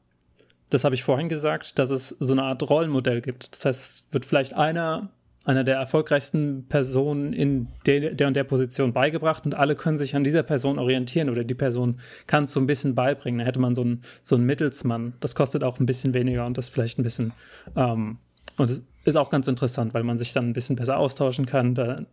das 0.71 0.85
habe 0.85 0.95
ich 0.95 1.05
vorhin 1.05 1.29
gesagt, 1.29 1.79
dass 1.79 1.91
es 1.91 2.09
so 2.09 2.33
eine 2.33 2.43
Art 2.43 2.69
Rollenmodell 2.69 3.21
gibt. 3.21 3.55
Das 3.55 3.65
heißt, 3.65 3.81
es 3.81 4.13
wird 4.13 4.25
vielleicht 4.25 4.55
einer, 4.55 5.11
einer 5.45 5.65
der 5.65 5.77
erfolgreichsten 5.77 6.67
Personen 6.69 7.33
in 7.33 7.69
der, 7.87 8.15
der 8.15 8.29
und 8.29 8.35
der 8.35 8.45
Position 8.45 8.93
beigebracht 8.93 9.45
und 9.45 9.55
alle 9.55 9.77
können 9.77 9.99
sich 9.99 10.17
an 10.17 10.25
dieser 10.25 10.43
Person 10.43 10.79
orientieren 10.79 11.29
oder 11.29 11.45
die 11.45 11.55
Person 11.55 12.01
kann 12.27 12.45
es 12.45 12.53
so 12.53 12.61
ein 12.61 12.67
bisschen 12.67 12.95
beibringen. 12.95 13.41
Da 13.41 13.45
hätte 13.45 13.61
man 13.61 13.75
so 13.75 13.83
einen, 13.83 14.03
so 14.23 14.37
einen 14.37 14.47
Mittelsmann. 14.47 15.15
Das 15.21 15.35
kostet 15.35 15.63
auch 15.65 15.79
ein 15.81 15.87
bisschen 15.87 16.15
weniger 16.15 16.47
und 16.47 16.57
das 16.57 16.69
vielleicht 16.69 16.99
ein 16.99 17.03
bisschen. 17.03 17.33
Ähm, 17.77 18.19
und 18.57 18.71
es 18.71 18.83
ist 19.05 19.17
auch 19.17 19.31
ganz 19.31 19.49
interessant, 19.49 19.95
weil 19.95 20.05
man 20.05 20.19
sich 20.19 20.33
dann 20.33 20.49
ein 20.49 20.53
bisschen 20.53 20.77
besser 20.77 20.99
austauschen 20.99 21.47
kann. 21.47 21.75
Da 21.75 22.05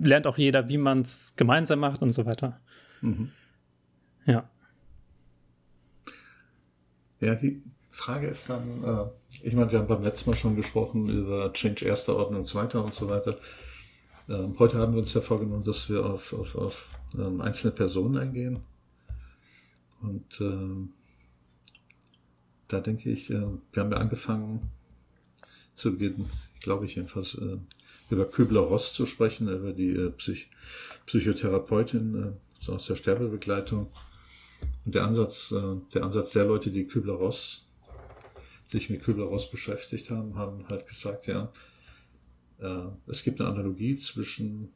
lernt 0.00 0.26
auch 0.26 0.38
jeder, 0.38 0.68
wie 0.68 0.78
man 0.78 1.02
es 1.02 1.34
gemeinsam 1.36 1.78
macht 1.78 2.02
und 2.02 2.12
so 2.12 2.26
weiter. 2.26 2.58
Mhm. 3.02 3.30
Ja. 4.26 4.48
Ja, 7.20 7.34
die 7.34 7.62
Frage 7.90 8.28
ist 8.28 8.48
dann, 8.48 8.82
äh, 8.82 9.46
ich 9.46 9.52
meine, 9.52 9.70
wir 9.70 9.78
haben 9.78 9.88
beim 9.88 10.02
letzten 10.02 10.30
Mal 10.30 10.36
schon 10.36 10.56
gesprochen 10.56 11.08
über 11.08 11.52
Change 11.52 11.84
erster 11.84 12.16
Ordnung, 12.16 12.44
zweiter 12.44 12.82
und 12.84 12.94
so 12.94 13.08
weiter. 13.08 13.36
Ähm, 14.28 14.58
heute 14.58 14.78
haben 14.78 14.94
wir 14.94 15.00
uns 15.00 15.12
ja 15.12 15.20
vorgenommen, 15.20 15.64
dass 15.64 15.90
wir 15.90 16.04
auf, 16.06 16.32
auf, 16.32 16.54
auf 16.56 16.88
ähm, 17.14 17.40
einzelne 17.40 17.72
Personen 17.72 18.16
eingehen. 18.16 18.60
Und 20.00 20.40
ähm, 20.40 20.94
da 22.68 22.80
denke 22.80 23.10
ich, 23.10 23.30
äh, 23.30 23.42
wir 23.72 23.82
haben 23.82 23.92
ja 23.92 23.98
angefangen 23.98 24.70
zu 25.74 25.92
Beginn, 25.92 26.30
glaube 26.60 26.86
ich 26.86 26.94
jedenfalls, 26.94 27.34
äh, 27.34 27.58
über 28.08 28.24
Kübler-Ross 28.24 28.94
zu 28.94 29.04
sprechen, 29.04 29.48
über 29.48 29.72
die 29.72 29.90
äh, 29.90 30.10
Psych 30.10 30.48
Psychotherapeutin 31.06 32.36
äh, 32.68 32.70
aus 32.70 32.86
der 32.86 32.96
Sterbebegleitung 32.96 33.88
und 34.84 34.94
der 34.94 35.04
Ansatz, 35.04 35.52
äh, 35.52 35.76
der 35.94 36.04
Ansatz 36.04 36.32
der 36.32 36.46
Leute, 36.46 36.70
die 36.70 36.86
Kübler-Ross, 36.86 37.66
sich 38.68 38.88
mit 38.88 39.02
Kübler-Ross 39.02 39.50
beschäftigt 39.50 40.10
haben, 40.10 40.36
haben 40.36 40.66
halt 40.68 40.86
gesagt, 40.86 41.26
ja, 41.26 41.52
äh, 42.60 42.86
es 43.06 43.22
gibt 43.24 43.40
eine 43.40 43.50
Analogie 43.50 43.96
zwischen 43.96 44.70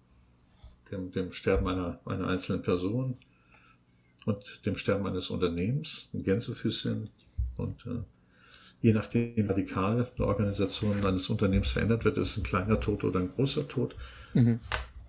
dem, 0.91 1.13
dem 1.13 1.33
Sterben 1.33 1.67
einer, 1.69 2.01
einer 2.05 2.27
einzelnen 2.27 2.63
Person 2.63 3.17
und 4.27 4.61
dem 4.67 4.77
Sterben 4.77 5.07
eines 5.07 5.31
Unternehmens, 5.31 6.09
ein 6.13 6.23
Gänsefüßchen. 6.23 7.11
Und 7.57 7.87
äh, 7.87 8.03
je 8.81 8.93
nachdem 8.93 9.49
radikal 9.49 10.11
eine 10.17 10.27
Organisation 10.27 11.05
eines 11.05 11.29
Unternehmens 11.29 11.71
verändert 11.71 12.05
wird, 12.05 12.19
ist 12.19 12.33
es 12.33 12.39
ein 12.39 12.45
kleiner 12.45 12.81
Tod 12.81 13.05
oder 13.05 13.21
ein 13.21 13.31
großer 13.31 13.69
Tod. 13.69 13.97
Mhm. 14.35 14.61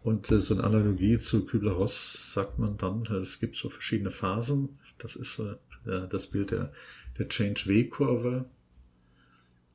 Und 0.04 0.30
äh, 0.32 0.42
so 0.42 0.54
eine 0.54 0.64
Analogie 0.64 1.20
zu 1.20 1.46
Kübler-Ross 1.46 2.34
sagt 2.34 2.60
man 2.60 2.78
dann, 2.78 3.04
es 3.22 3.40
gibt 3.40 3.58
so 3.58 3.70
verschiedene 3.70 4.12
Phasen. 4.12 4.78
Das 4.98 5.16
ist 5.16 5.40
äh, 5.40 6.08
das 6.10 6.28
Bild 6.28 6.52
der, 6.52 6.72
der 7.18 7.28
Change-W-Kurve. 7.28 8.46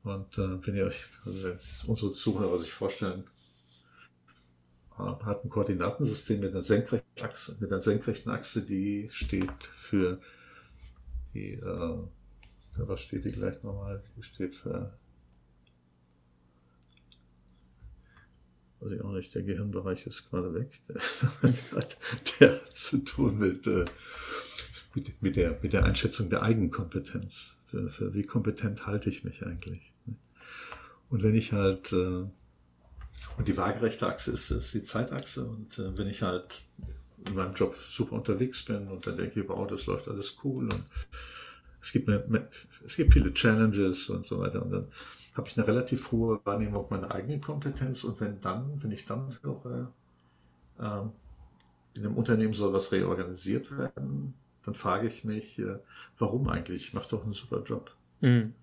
Und 0.03 0.37
äh, 0.37 0.65
wenn 0.65 0.75
ihr 0.75 0.85
euch, 0.85 1.05
also 1.25 1.43
wenn 1.43 1.57
unsere 1.87 2.11
Zuhörer 2.11 2.57
sich 2.57 2.71
vorstellen, 2.71 3.25
äh, 4.97 5.03
hat 5.03 5.43
ein 5.43 5.49
Koordinatensystem 5.49 6.39
mit 6.39 6.51
einer 6.51 6.61
senkrechten 6.61 7.23
Achse, 7.23 7.57
mit 7.59 7.71
einer 7.71 7.81
senkrechten 7.81 8.31
Achse, 8.31 8.65
die 8.65 9.09
steht 9.11 9.63
für 9.77 10.19
die, 11.33 11.53
äh, 11.53 11.97
was 12.77 13.01
steht 13.01 13.25
die 13.25 13.31
gleich 13.31 13.61
nochmal? 13.63 14.01
Die 14.17 14.23
steht 14.23 14.55
für, 14.55 14.97
weiß 18.79 18.91
ich 18.93 19.01
auch 19.01 19.11
nicht, 19.11 19.35
der 19.35 19.43
Gehirnbereich 19.43 20.07
ist 20.07 20.29
gerade 20.29 20.53
weg. 20.53 20.81
Der, 20.87 21.77
hat, 21.77 21.97
der 22.39 22.53
hat 22.53 22.71
zu 22.73 22.97
tun 23.03 23.37
mit, 23.37 23.67
äh, 23.67 23.85
mit, 24.93 25.35
der, 25.35 25.57
mit 25.61 25.73
der 25.73 25.85
Einschätzung 25.85 26.29
der 26.29 26.43
Eigenkompetenz. 26.43 27.57
Für, 27.67 27.89
für 27.89 28.13
wie 28.13 28.23
kompetent 28.23 28.85
halte 28.85 29.09
ich 29.09 29.23
mich 29.23 29.45
eigentlich? 29.45 29.91
Und 31.09 31.23
wenn 31.23 31.35
ich 31.35 31.53
halt, 31.53 31.91
äh, 31.93 32.25
und 33.37 33.47
die 33.47 33.57
waagerechte 33.57 34.07
Achse 34.07 34.31
ist, 34.31 34.51
ist 34.51 34.73
die 34.73 34.83
Zeitachse, 34.83 35.45
und 35.45 35.77
äh, 35.77 35.97
wenn 35.97 36.07
ich 36.07 36.21
halt 36.21 36.65
in 37.25 37.35
meinem 37.35 37.53
Job 37.53 37.75
super 37.89 38.13
unterwegs 38.13 38.65
bin 38.65 38.87
und 38.87 39.05
dann 39.05 39.17
denke 39.17 39.41
ich, 39.41 39.49
wow, 39.49 39.67
das 39.67 39.85
läuft 39.85 40.07
alles 40.07 40.37
cool 40.43 40.65
und 40.65 40.83
es 41.81 41.91
gibt, 41.91 42.09
eine, 42.09 42.47
es 42.85 42.95
gibt 42.95 43.13
viele 43.13 43.33
Challenges 43.33 44.09
und 44.09 44.27
so 44.27 44.39
weiter 44.39 44.63
und 44.63 44.71
dann 44.71 44.87
habe 45.35 45.47
ich 45.47 45.57
eine 45.57 45.67
relativ 45.67 46.11
hohe 46.11 46.39
Wahrnehmung 46.43 46.87
meiner 46.89 47.11
eigenen 47.11 47.41
Kompetenz 47.41 48.03
und 48.03 48.19
wenn 48.19 48.39
dann, 48.39 48.81
wenn 48.81 48.91
ich 48.91 49.05
dann 49.05 49.37
höre, 49.41 49.91
äh, 50.79 51.01
in 51.93 52.05
einem 52.05 52.15
Unternehmen 52.15 52.53
soll 52.53 52.73
was 52.73 52.91
reorganisiert 52.91 53.77
werden, 53.77 54.33
dann 54.63 54.75
frage 54.75 55.07
ich 55.07 55.23
mich, 55.23 55.59
äh, 55.59 55.79
warum 56.17 56.47
eigentlich? 56.47 56.87
Ich 56.87 56.93
mache 56.93 57.09
doch 57.09 57.23
einen 57.23 57.33
super 57.33 57.63
Job. 57.63 57.95
Mhm. 58.21 58.53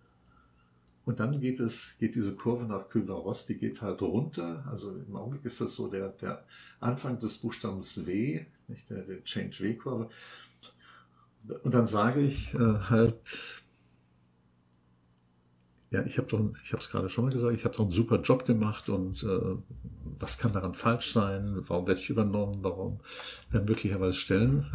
Und 1.04 1.20
dann 1.20 1.40
geht 1.40 1.58
es, 1.58 1.96
geht 1.98 2.14
diese 2.16 2.34
Kurve 2.34 2.66
nach 2.66 2.88
Kübler-Ross, 2.90 3.46
die 3.46 3.56
geht 3.56 3.80
halt 3.80 4.02
runter. 4.02 4.62
Also 4.70 4.94
im 4.94 5.16
Augenblick 5.16 5.44
ist 5.46 5.60
das 5.60 5.74
so 5.74 5.88
der, 5.88 6.10
der 6.10 6.44
Anfang 6.80 7.18
des 7.18 7.38
Buchstabens 7.38 8.04
W, 8.04 8.44
nicht 8.68 8.90
der, 8.90 9.02
der 9.02 9.24
Change-W-Kurve. 9.24 10.10
Und 11.62 11.72
dann 11.72 11.86
sage 11.86 12.20
ich 12.20 12.52
äh, 12.52 12.58
halt, 12.58 13.16
ja, 15.90 16.04
ich 16.04 16.18
habe 16.18 16.28
doch, 16.28 16.50
ich 16.62 16.72
habe 16.72 16.82
es 16.82 16.90
gerade 16.90 17.08
schon 17.08 17.24
mal 17.24 17.32
gesagt, 17.32 17.56
ich 17.56 17.64
habe 17.64 17.74
doch 17.74 17.84
einen 17.84 17.92
super 17.92 18.20
Job 18.20 18.44
gemacht 18.44 18.90
und 18.90 19.22
äh, 19.22 19.56
was 20.18 20.36
kann 20.36 20.52
daran 20.52 20.74
falsch 20.74 21.12
sein? 21.14 21.62
Warum 21.66 21.86
werde 21.86 22.00
ich 22.00 22.10
übernommen? 22.10 22.58
Warum 22.60 23.00
werden 23.50 23.64
möglicherweise 23.64 24.18
Stellen 24.18 24.66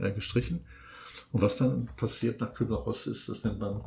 äh, 0.00 0.12
gestrichen? 0.12 0.60
Und 1.32 1.42
was 1.42 1.56
dann 1.56 1.86
passiert 1.96 2.40
nach 2.40 2.52
Kübler-Ross 2.54 3.06
ist, 3.06 3.28
das 3.28 3.44
nennt 3.44 3.60
man 3.60 3.82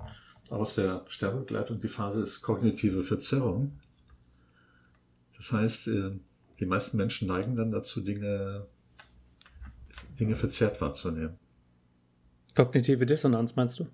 aus 0.50 0.76
der 0.76 1.06
Sterbebegleitung, 1.08 1.80
die 1.80 1.88
Phase 1.88 2.24
ist 2.24 2.42
kognitive 2.42 3.04
Verzerrung. 3.04 3.78
Das 5.38 5.52
heißt, 5.52 5.88
äh, 5.88 6.12
die 6.60 6.66
meisten 6.66 6.98
Menschen 6.98 7.28
neigen 7.28 7.56
dann 7.56 7.72
dazu, 7.72 8.02
Dinge, 8.02 8.68
Dinge 10.20 10.36
verzerrt 10.36 10.80
wahrzunehmen. 10.80 11.38
Kognitive 12.56 13.06
Dissonanz 13.06 13.56
meinst 13.56 13.80
du? 13.80 13.88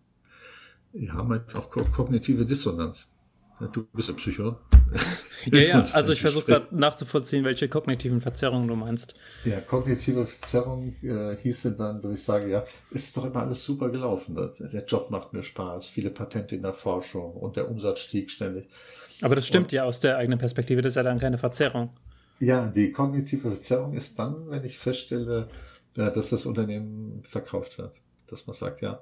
Ja, 0.93 1.19
auch 1.53 1.69
kognitive 1.69 2.45
Dissonanz. 2.45 3.13
Du 3.71 3.85
bist 3.93 4.09
ein 4.09 4.15
Psycho. 4.15 4.57
ja, 5.45 5.59
ja, 5.59 5.83
also 5.93 6.13
ich 6.13 6.21
versuche 6.21 6.45
gerade 6.45 6.67
nachzuvollziehen, 6.71 7.43
welche 7.43 7.69
kognitiven 7.69 8.21
Verzerrungen 8.21 8.67
du 8.67 8.75
meinst. 8.75 9.15
Ja, 9.45 9.59
kognitive 9.61 10.25
Verzerrung 10.25 10.95
äh, 11.03 11.35
hieße 11.37 11.75
dann, 11.75 12.01
dass 12.01 12.13
ich 12.13 12.23
sage, 12.23 12.49
ja, 12.49 12.63
ist 12.91 13.15
doch 13.15 13.25
immer 13.25 13.41
alles 13.41 13.63
super 13.63 13.89
gelaufen. 13.89 14.35
Der 14.59 14.85
Job 14.85 15.09
macht 15.11 15.33
mir 15.33 15.43
Spaß, 15.43 15.89
viele 15.89 16.09
Patente 16.09 16.55
in 16.55 16.61
der 16.61 16.73
Forschung 16.73 17.33
und 17.33 17.55
der 17.55 17.69
Umsatz 17.69 17.99
stieg 17.99 18.29
ständig. 18.29 18.67
Aber 19.21 19.35
das 19.35 19.45
stimmt 19.45 19.65
und, 19.65 19.71
ja 19.73 19.83
aus 19.83 19.99
der 19.99 20.17
eigenen 20.17 20.39
Perspektive, 20.39 20.81
das 20.81 20.91
ist 20.91 20.97
ja 20.97 21.03
dann 21.03 21.19
keine 21.19 21.37
Verzerrung. 21.37 21.91
Ja, 22.39 22.67
die 22.67 22.91
kognitive 22.91 23.49
Verzerrung 23.49 23.93
ist 23.93 24.17
dann, 24.17 24.49
wenn 24.49 24.63
ich 24.63 24.77
feststelle, 24.77 25.47
äh, 25.95 26.11
dass 26.11 26.29
das 26.29 26.45
Unternehmen 26.45 27.21
verkauft 27.23 27.77
wird. 27.77 27.95
Dass 28.27 28.47
man 28.47 28.55
sagt, 28.55 28.81
ja, 28.81 29.01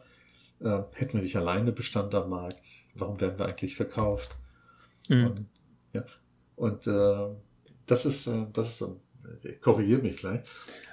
äh, 0.60 0.82
hätten 0.94 1.14
wir 1.14 1.22
nicht 1.22 1.36
alleine 1.36 1.72
Bestand 1.72 2.16
am 2.16 2.30
Markt, 2.30 2.66
warum 2.96 3.20
werden 3.22 3.38
wir 3.38 3.46
eigentlich 3.46 3.76
verkauft? 3.76 4.36
Mhm. 5.08 5.26
Und, 5.26 5.46
ja, 5.94 6.06
und 6.56 6.88
äh, 6.88 7.28
das 7.86 8.06
ist, 8.06 8.28
äh, 8.28 8.46
das 8.54 8.70
ist 8.70 8.78
so 8.78 9.00
ich 9.44 9.62
korrigiere 9.62 10.02
mich 10.02 10.18
gleich. 10.18 10.42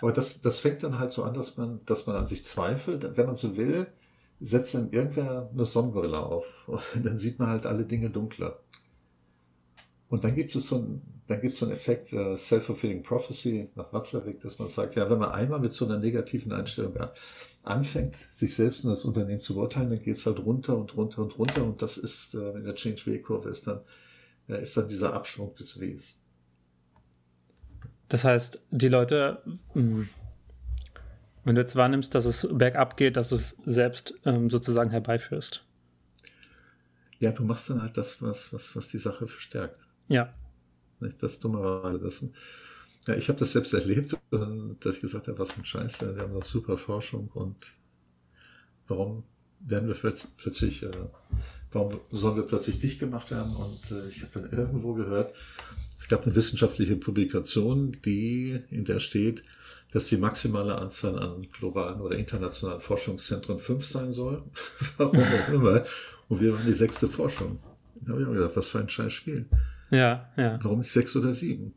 Aber 0.00 0.12
das, 0.12 0.40
das 0.40 0.58
fängt 0.58 0.82
dann 0.82 0.98
halt 0.98 1.12
so 1.12 1.24
an, 1.24 1.34
dass 1.34 1.56
man, 1.56 1.80
dass 1.86 2.06
man 2.06 2.16
an 2.16 2.26
sich 2.26 2.44
zweifelt. 2.44 3.16
Wenn 3.16 3.26
man 3.26 3.36
so 3.36 3.56
will, 3.56 3.86
setzt 4.40 4.74
dann 4.74 4.90
irgendwer 4.90 5.50
eine 5.52 5.64
Sonnenbrille 5.64 6.18
auf. 6.18 6.44
Und 6.66 7.04
dann 7.04 7.18
sieht 7.18 7.38
man 7.38 7.48
halt 7.48 7.66
alle 7.66 7.84
Dinge 7.84 8.10
dunkler. 8.10 8.60
Und 10.08 10.24
dann 10.24 10.34
gibt 10.34 10.54
es 10.54 10.68
so 10.68 10.76
ein, 10.76 11.02
dann 11.26 11.40
gibt 11.40 11.54
es 11.54 11.58
so 11.58 11.66
einen 11.66 11.74
Effekt, 11.74 12.12
uh, 12.12 12.36
Self-Fulfilling 12.36 13.02
Prophecy 13.02 13.70
nach 13.74 13.92
Watzlawick, 13.92 14.40
dass 14.40 14.58
man 14.58 14.68
sagt, 14.68 14.94
ja, 14.94 15.08
wenn 15.08 15.18
man 15.18 15.30
einmal 15.30 15.58
mit 15.58 15.72
so 15.72 15.86
einer 15.86 15.98
negativen 15.98 16.52
Einstellung 16.52 16.94
anfängt, 17.62 18.14
sich 18.14 18.54
selbst 18.54 18.84
und 18.84 18.90
das 18.90 19.06
Unternehmen 19.06 19.40
zu 19.40 19.54
beurteilen, 19.54 19.88
dann 19.88 20.02
geht 20.02 20.16
es 20.16 20.26
halt 20.26 20.38
runter 20.38 20.76
und 20.76 20.94
runter 20.96 21.22
und 21.22 21.38
runter 21.38 21.64
und 21.64 21.80
das 21.80 21.96
ist, 21.96 22.34
uh, 22.34 22.50
in 22.50 22.64
der 22.64 22.74
Change-W-Kurve 22.74 23.48
ist 23.48 23.66
dann, 23.66 23.80
uh, 24.48 24.54
ist 24.54 24.76
dann 24.76 24.88
dieser 24.88 25.12
Abschwung 25.12 25.54
des 25.54 25.80
Ws. 25.80 26.18
Das 28.08 28.24
heißt, 28.24 28.62
die 28.70 28.88
Leute, 28.88 29.42
hm, 29.72 30.08
wenn 31.44 31.54
du 31.54 31.60
jetzt 31.60 31.76
wahrnimmst, 31.76 32.14
dass 32.14 32.24
es 32.24 32.46
bergab 32.50 32.96
geht, 32.96 33.16
dass 33.16 33.30
du 33.30 33.36
es 33.36 33.56
selbst 33.64 34.14
ähm, 34.24 34.50
sozusagen 34.50 34.90
herbeiführst. 34.90 35.64
Ja, 37.20 37.32
du 37.32 37.44
machst 37.44 37.70
dann 37.70 37.82
halt 37.82 37.96
das, 37.96 38.20
was, 38.22 38.52
was, 38.52 38.74
was 38.76 38.88
die 38.88 38.98
Sache 38.98 39.26
verstärkt. 39.26 39.86
Ja. 40.08 40.32
Nicht? 41.00 41.22
Das 41.22 41.38
dummerweise. 41.38 41.98
Das, 41.98 42.24
ja, 43.06 43.14
ich 43.14 43.28
habe 43.28 43.38
das 43.38 43.52
selbst 43.52 43.74
erlebt, 43.74 44.16
dass 44.80 44.96
ich 44.96 45.00
gesagt 45.00 45.28
habe, 45.28 45.38
was 45.38 45.52
für 45.52 45.60
ein 45.60 45.64
Scheiß, 45.64 46.00
wir 46.00 46.22
haben 46.22 46.34
doch 46.34 46.44
super 46.44 46.78
Forschung 46.78 47.28
und 47.34 47.56
warum 48.88 49.24
werden 49.60 49.88
wir 49.88 49.94
plötzlich, 49.94 50.82
äh, 50.82 50.90
warum 51.74 52.00
sollen 52.10 52.36
wir 52.36 52.44
plötzlich 52.44 52.78
dicht 52.78 52.98
gemacht 52.98 53.30
werden? 53.30 53.54
Und 53.54 53.90
äh, 53.90 54.08
ich 54.08 54.22
habe 54.22 54.40
dann 54.40 54.50
irgendwo 54.50 54.94
gehört, 54.94 55.34
es 56.00 56.08
gab 56.08 56.24
eine 56.24 56.34
wissenschaftliche 56.34 56.96
Publikation, 56.96 57.96
die, 58.04 58.60
in 58.70 58.84
der 58.84 58.98
steht, 58.98 59.42
dass 59.92 60.06
die 60.08 60.16
maximale 60.16 60.76
Anzahl 60.76 61.18
an 61.18 61.46
globalen 61.58 62.00
oder 62.00 62.16
internationalen 62.16 62.80
Forschungszentren 62.80 63.60
fünf 63.60 63.84
sein 63.84 64.12
soll. 64.12 64.42
Warum 64.96 65.18
auch 65.18 65.48
immer. 65.52 65.84
Und 66.28 66.40
wir 66.40 66.54
waren 66.54 66.66
die 66.66 66.72
sechste 66.72 67.08
Forschung. 67.08 67.58
Da 68.00 68.12
habe 68.12 68.22
ich 68.22 68.28
mir 68.28 68.34
gedacht, 68.34 68.56
was 68.56 68.68
für 68.68 68.80
ein 68.80 68.88
scheiß 68.88 69.12
Spiel. 69.12 69.46
Ja, 69.90 70.30
ja. 70.36 70.58
Warum 70.62 70.80
nicht 70.80 70.92
sechs 70.92 71.14
oder 71.16 71.32
sieben? 71.32 71.74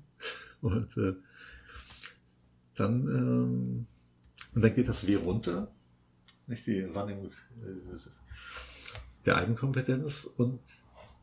Und 0.60 0.96
äh, 0.96 1.14
dann, 2.76 3.06
ähm, 3.08 3.86
und 4.54 4.62
dann 4.62 4.74
geht 4.74 4.88
das 4.88 5.06
W 5.06 5.16
runter, 5.16 5.68
nicht 6.46 6.66
die 6.66 6.94
Wahrnehmung 6.94 7.26
äh, 7.26 7.96
der 9.26 9.36
Eigenkompetenz 9.36 10.24
und 10.24 10.60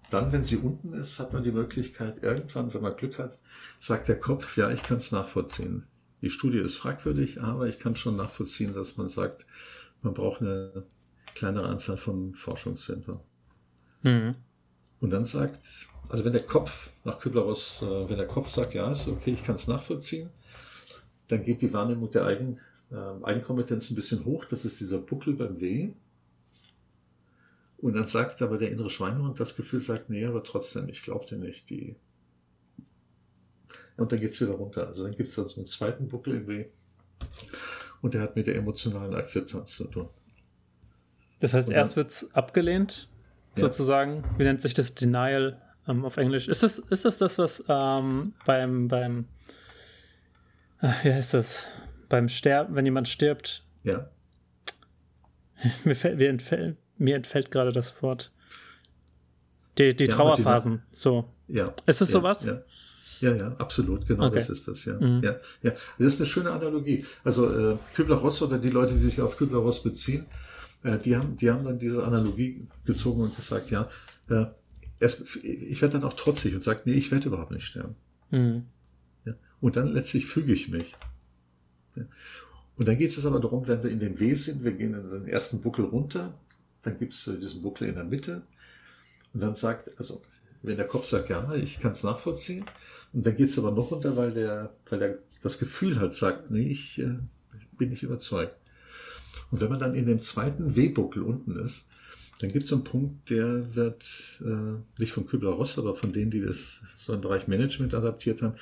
dann, 0.10 0.32
wenn 0.32 0.44
sie 0.44 0.58
unten 0.58 0.94
ist, 0.94 1.20
hat 1.20 1.34
man 1.34 1.44
die 1.44 1.52
Möglichkeit, 1.52 2.22
irgendwann, 2.22 2.74
wenn 2.74 2.82
man 2.82 2.96
Glück 2.96 3.18
hat, 3.18 3.40
sagt 3.80 4.08
der 4.08 4.20
Kopf, 4.20 4.58
ja, 4.58 4.70
ich 4.70 4.84
kann 4.84 4.98
es 4.98 5.12
nachvollziehen. 5.12 5.88
Die 6.22 6.30
Studie 6.30 6.60
ist 6.60 6.76
fragwürdig, 6.76 7.42
aber 7.42 7.68
ich 7.68 7.80
kann 7.80 7.96
schon 7.96 8.16
nachvollziehen, 8.16 8.74
dass 8.74 8.98
man 8.98 9.10
sagt, 9.10 9.46
man 10.02 10.14
braucht 10.14 10.42
eine 10.42 10.84
kleinere 11.34 11.68
Anzahl 11.68 11.98
von 11.98 12.36
Forschungszentren. 12.36 13.20
Mhm. 14.04 14.36
Und 15.00 15.10
dann 15.10 15.26
sagt, 15.26 15.88
also 16.10 16.24
wenn 16.24 16.34
der 16.34 16.46
Kopf 16.46 16.92
nach 17.04 17.20
Kübler-Ross, 17.20 17.82
äh, 17.82 18.10
wenn 18.10 18.18
der 18.18 18.28
Kopf 18.28 18.50
sagt, 18.50 18.74
ja, 18.74 18.92
ist 18.92 19.08
okay, 19.08 19.34
ich 19.34 19.44
kann 19.44 19.56
es 19.56 19.68
nachvollziehen, 19.68 20.30
dann 21.28 21.44
geht 21.44 21.62
die 21.62 21.74
Wahrnehmung 21.74 22.12
der 22.12 22.26
Eigen, 22.26 22.60
äh, 22.92 23.24
Eigenkompetenz 23.24 23.90
ein 23.90 23.96
bisschen 23.96 24.24
hoch. 24.26 24.46
Das 24.46 24.64
ist 24.64 24.80
dieser 24.80 25.00
Buckel 25.00 25.34
beim 25.34 25.60
W. 25.60 25.94
Und 27.84 27.96
dann 27.96 28.08
sagt 28.08 28.42
aber 28.42 28.58
der 28.58 28.72
innere 28.72 28.90
Schweinehund, 28.90 29.38
das 29.42 29.58
Gefühl 29.58 29.82
sagt, 29.82 30.10
nee, 30.10 30.26
aber 30.26 30.42
trotzdem, 30.42 30.88
ich 30.88 31.04
glaube 31.04 31.26
dir 31.26 31.38
nicht. 31.38 31.70
Die 31.70 31.98
und 33.98 34.10
dann 34.10 34.22
geht 34.22 34.30
es 34.30 34.40
wieder 34.40 34.54
runter. 34.54 34.88
Also 34.88 35.04
dann 35.04 35.12
gibt 35.12 35.28
es 35.28 35.36
dann 35.36 35.50
so 35.50 35.58
einen 35.58 35.66
zweiten 35.66 36.08
Buckel 36.08 36.36
im 36.38 36.48
W. 36.48 36.66
Und 38.02 38.14
der 38.14 38.22
hat 38.22 38.38
mit 38.38 38.48
der 38.48 38.56
emotionalen 38.56 39.14
Akzeptanz 39.14 39.76
zu 39.76 39.84
tun. 39.90 40.08
Das 41.42 41.54
heißt, 41.54 41.68
dann, 41.68 41.76
erst 41.76 41.98
wird 41.98 42.08
es 42.08 42.34
abgelehnt, 42.34 43.10
sozusagen. 43.54 44.24
Ja. 44.24 44.40
Wie 44.40 44.44
nennt 44.44 44.62
sich 44.62 44.74
das 44.74 44.96
Denial 44.96 45.62
ähm, 45.86 46.06
auf 46.06 46.16
Englisch? 46.16 46.48
Ist 46.48 46.64
das, 46.64 46.80
ist 46.80 47.04
das 47.04 47.18
das, 47.18 47.38
was 47.38 47.66
ähm, 47.68 48.34
beim, 48.46 48.88
beim, 48.88 49.28
ach, 50.80 51.04
wie 51.04 51.14
heißt 51.14 51.34
das? 51.34 51.68
Beim 52.08 52.30
Sterben, 52.30 52.76
wenn 52.76 52.86
jemand 52.86 53.10
stirbt? 53.10 53.66
Ja. 53.84 54.10
mir, 55.84 55.98
fällt, 55.98 56.18
mir, 56.18 56.30
entfällt, 56.30 56.78
mir 56.98 57.16
entfällt 57.16 57.52
gerade 57.52 57.72
das 57.72 58.02
Wort. 58.02 58.32
Die, 59.78 59.96
die 59.96 60.06
ja, 60.06 60.16
Trauerphasen, 60.16 60.84
die, 60.92 60.98
so. 60.98 61.26
Ja. 61.48 61.74
Ist 61.86 62.02
es 62.02 62.10
ja, 62.10 62.20
sowas? 62.20 62.46
Ja. 62.46 62.60
Ja, 63.20 63.34
ja, 63.36 63.48
absolut, 63.52 64.06
genau 64.06 64.26
okay. 64.26 64.36
das 64.36 64.50
ist 64.50 64.68
das, 64.68 64.84
ja. 64.84 65.00
Mhm. 65.00 65.22
ja. 65.24 65.36
Ja, 65.62 65.72
das 65.98 66.08
ist 66.08 66.20
eine 66.20 66.28
schöne 66.28 66.52
Analogie. 66.52 67.06
Also 67.24 67.72
äh, 67.72 67.78
Kübler-Ross 67.96 68.42
oder 68.42 68.58
die 68.58 68.70
Leute, 68.70 68.96
die 68.96 69.00
sich 69.00 69.22
auf 69.22 69.38
Kübler-Ross 69.38 69.82
beziehen, 69.82 70.26
äh, 70.84 70.98
die, 70.98 71.16
haben, 71.16 71.38
die 71.38 71.50
haben 71.50 71.64
dann 71.64 71.80
diese 71.80 72.04
Analogie 72.04 72.68
gezogen 72.86 73.22
und 73.22 73.34
gesagt, 73.34 73.72
ja, 73.72 73.90
äh, 74.30 74.46
erst, 75.00 75.24
ich 75.42 75.82
werde 75.82 76.00
dann 76.00 76.04
auch 76.04 76.16
trotzig 76.16 76.54
und 76.54 76.64
sage, 76.64 76.82
nee, 76.84 76.94
ich 76.94 77.12
werde 77.12 77.28
überhaupt 77.28 77.52
nicht 77.52 77.66
sterben. 77.66 77.96
Mhm. 78.32 78.66
Ja, 79.26 79.34
und 79.62 79.78
dann 79.78 79.88
letztlich 79.88 80.26
füge 80.26 80.52
ich 80.52 80.68
mich. 80.68 80.94
Ja. 81.96 82.04
Und 82.76 82.88
dann 82.88 82.98
geht 82.98 83.16
es 83.16 83.26
aber 83.26 83.40
darum, 83.40 83.68
wenn 83.68 83.84
wir 83.84 83.90
in 83.90 84.00
dem 84.00 84.20
W 84.20 84.34
sind, 84.34 84.64
wir 84.64 84.72
gehen 84.72 84.96
in 84.96 85.10
den 85.10 85.28
ersten 85.28 85.62
Buckel 85.62 85.86
runter, 85.86 86.34
dann 86.84 86.98
gibt 86.98 87.14
es 87.14 87.28
äh, 87.28 87.38
diesen 87.38 87.62
Buckel 87.62 87.90
in 87.90 87.96
der 87.96 88.04
Mitte 88.04 88.44
und 89.34 89.42
dann 89.42 89.56
sagt, 89.56 89.98
also 89.98 90.22
wenn 90.62 90.78
der 90.78 90.88
Kopf 90.88 91.06
sagt, 91.06 91.30
ja, 91.30 91.54
ich 91.56 91.80
kann 91.80 91.92
es 91.92 92.04
nachvollziehen, 92.04 92.66
und 93.12 93.26
dann 93.26 93.36
geht 93.36 93.50
es 93.50 93.60
aber 93.60 93.72
noch 93.72 93.92
runter, 93.92 94.18
weil 94.18 94.32
der, 94.32 94.74
weil 94.90 95.00
der 95.00 95.20
das 95.42 95.60
Gefühl 95.60 96.00
halt 96.00 96.16
sagt, 96.16 96.50
nee, 96.52 96.68
ich 96.70 97.00
äh, 97.00 97.16
bin 97.78 97.90
nicht 97.90 98.04
überzeugt. 98.04 98.56
Und 99.52 99.62
wenn 99.62 99.70
man 99.70 99.80
dann 99.80 99.94
in 99.94 100.06
dem 100.06 100.20
zweiten 100.20 100.76
W-Buckel 100.76 101.22
unten 101.22 101.58
ist, 101.58 101.88
dann 102.40 102.52
gibt 102.52 102.66
es 102.66 102.74
einen 102.74 102.84
Punkt, 102.84 103.30
der 103.30 103.76
wird 103.76 104.42
äh, 104.44 104.80
nicht 105.00 105.12
von 105.12 105.28
Kübler-Ross, 105.28 105.78
aber 105.78 105.96
von 105.96 106.12
denen, 106.12 106.32
die 106.32 106.42
das 106.42 106.82
so 106.98 107.14
im 107.14 107.22
Bereich 107.22 107.48
Management 107.48 107.94
adaptiert 107.94 108.42
haben, 108.42 108.56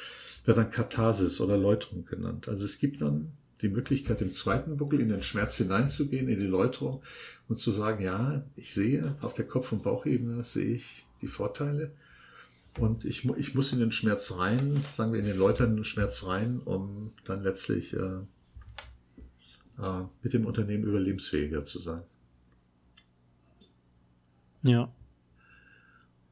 wird 0.46 0.58
dann 0.58 0.72
Katharsis 0.72 1.40
oder 1.40 1.58
Läuterung 1.58 2.06
genannt. 2.06 2.50
Also 2.50 2.66
es 2.66 2.80
gibt 2.80 3.02
dann 3.02 3.32
die 3.62 3.70
Möglichkeit, 3.70 4.22
im 4.22 4.32
zweiten 4.32 4.78
Buckel 4.78 5.02
in 5.02 5.10
den 5.10 5.24
Schmerz 5.24 5.58
hineinzugehen, 5.58 6.28
in 6.28 6.40
die 6.40 6.46
Läuterung 6.46 7.02
und 7.48 7.60
zu 7.60 7.72
sagen, 7.72 8.04
ja, 8.04 8.44
ich 8.56 8.74
sehe 8.74 9.16
auf 9.22 9.34
der 9.34 9.48
Kopf- 9.48 9.72
und 9.72 9.84
Bauchebene 9.84 10.44
sehe 10.44 10.76
ich 10.76 11.06
die 11.22 11.28
Vorteile 11.28 11.92
und 12.80 13.06
ich, 13.06 13.26
ich 13.26 13.54
muss 13.54 13.74
in 13.74 13.80
den 13.80 13.92
Schmerz 13.92 14.38
rein, 14.38 14.84
sagen 14.90 15.12
wir 15.12 15.20
in 15.20 15.26
den 15.26 15.38
läuternden 15.38 15.84
Schmerz 15.84 16.26
rein, 16.26 16.60
um 16.64 17.12
dann 17.26 17.44
letztlich 17.44 17.94
äh, 17.94 18.20
äh, 19.80 20.04
mit 20.24 20.34
dem 20.34 20.46
Unternehmen 20.46 20.86
überlebensfähiger 20.86 21.66
zu 21.66 21.80
sein. 21.80 22.02
Ja. 24.64 24.92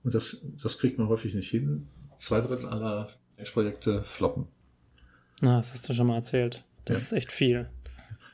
Und 0.04 0.14
das, 0.14 0.46
das 0.62 0.78
kriegt 0.78 0.98
man 0.98 1.08
häufig 1.10 1.34
nicht 1.34 1.50
hin. 1.50 1.88
Zwei 2.20 2.42
Drittel 2.42 2.68
aller 2.68 3.10
Projekte 3.54 4.04
floppen. 4.04 4.48
Na, 5.42 5.58
das 5.58 5.74
hast 5.74 5.88
du 5.90 5.94
schon 5.94 6.08
mal 6.08 6.16
erzählt. 6.16 6.64
Das 6.86 6.98
ja. 6.98 7.04
ist 7.04 7.12
echt 7.14 7.32
viel. 7.32 7.70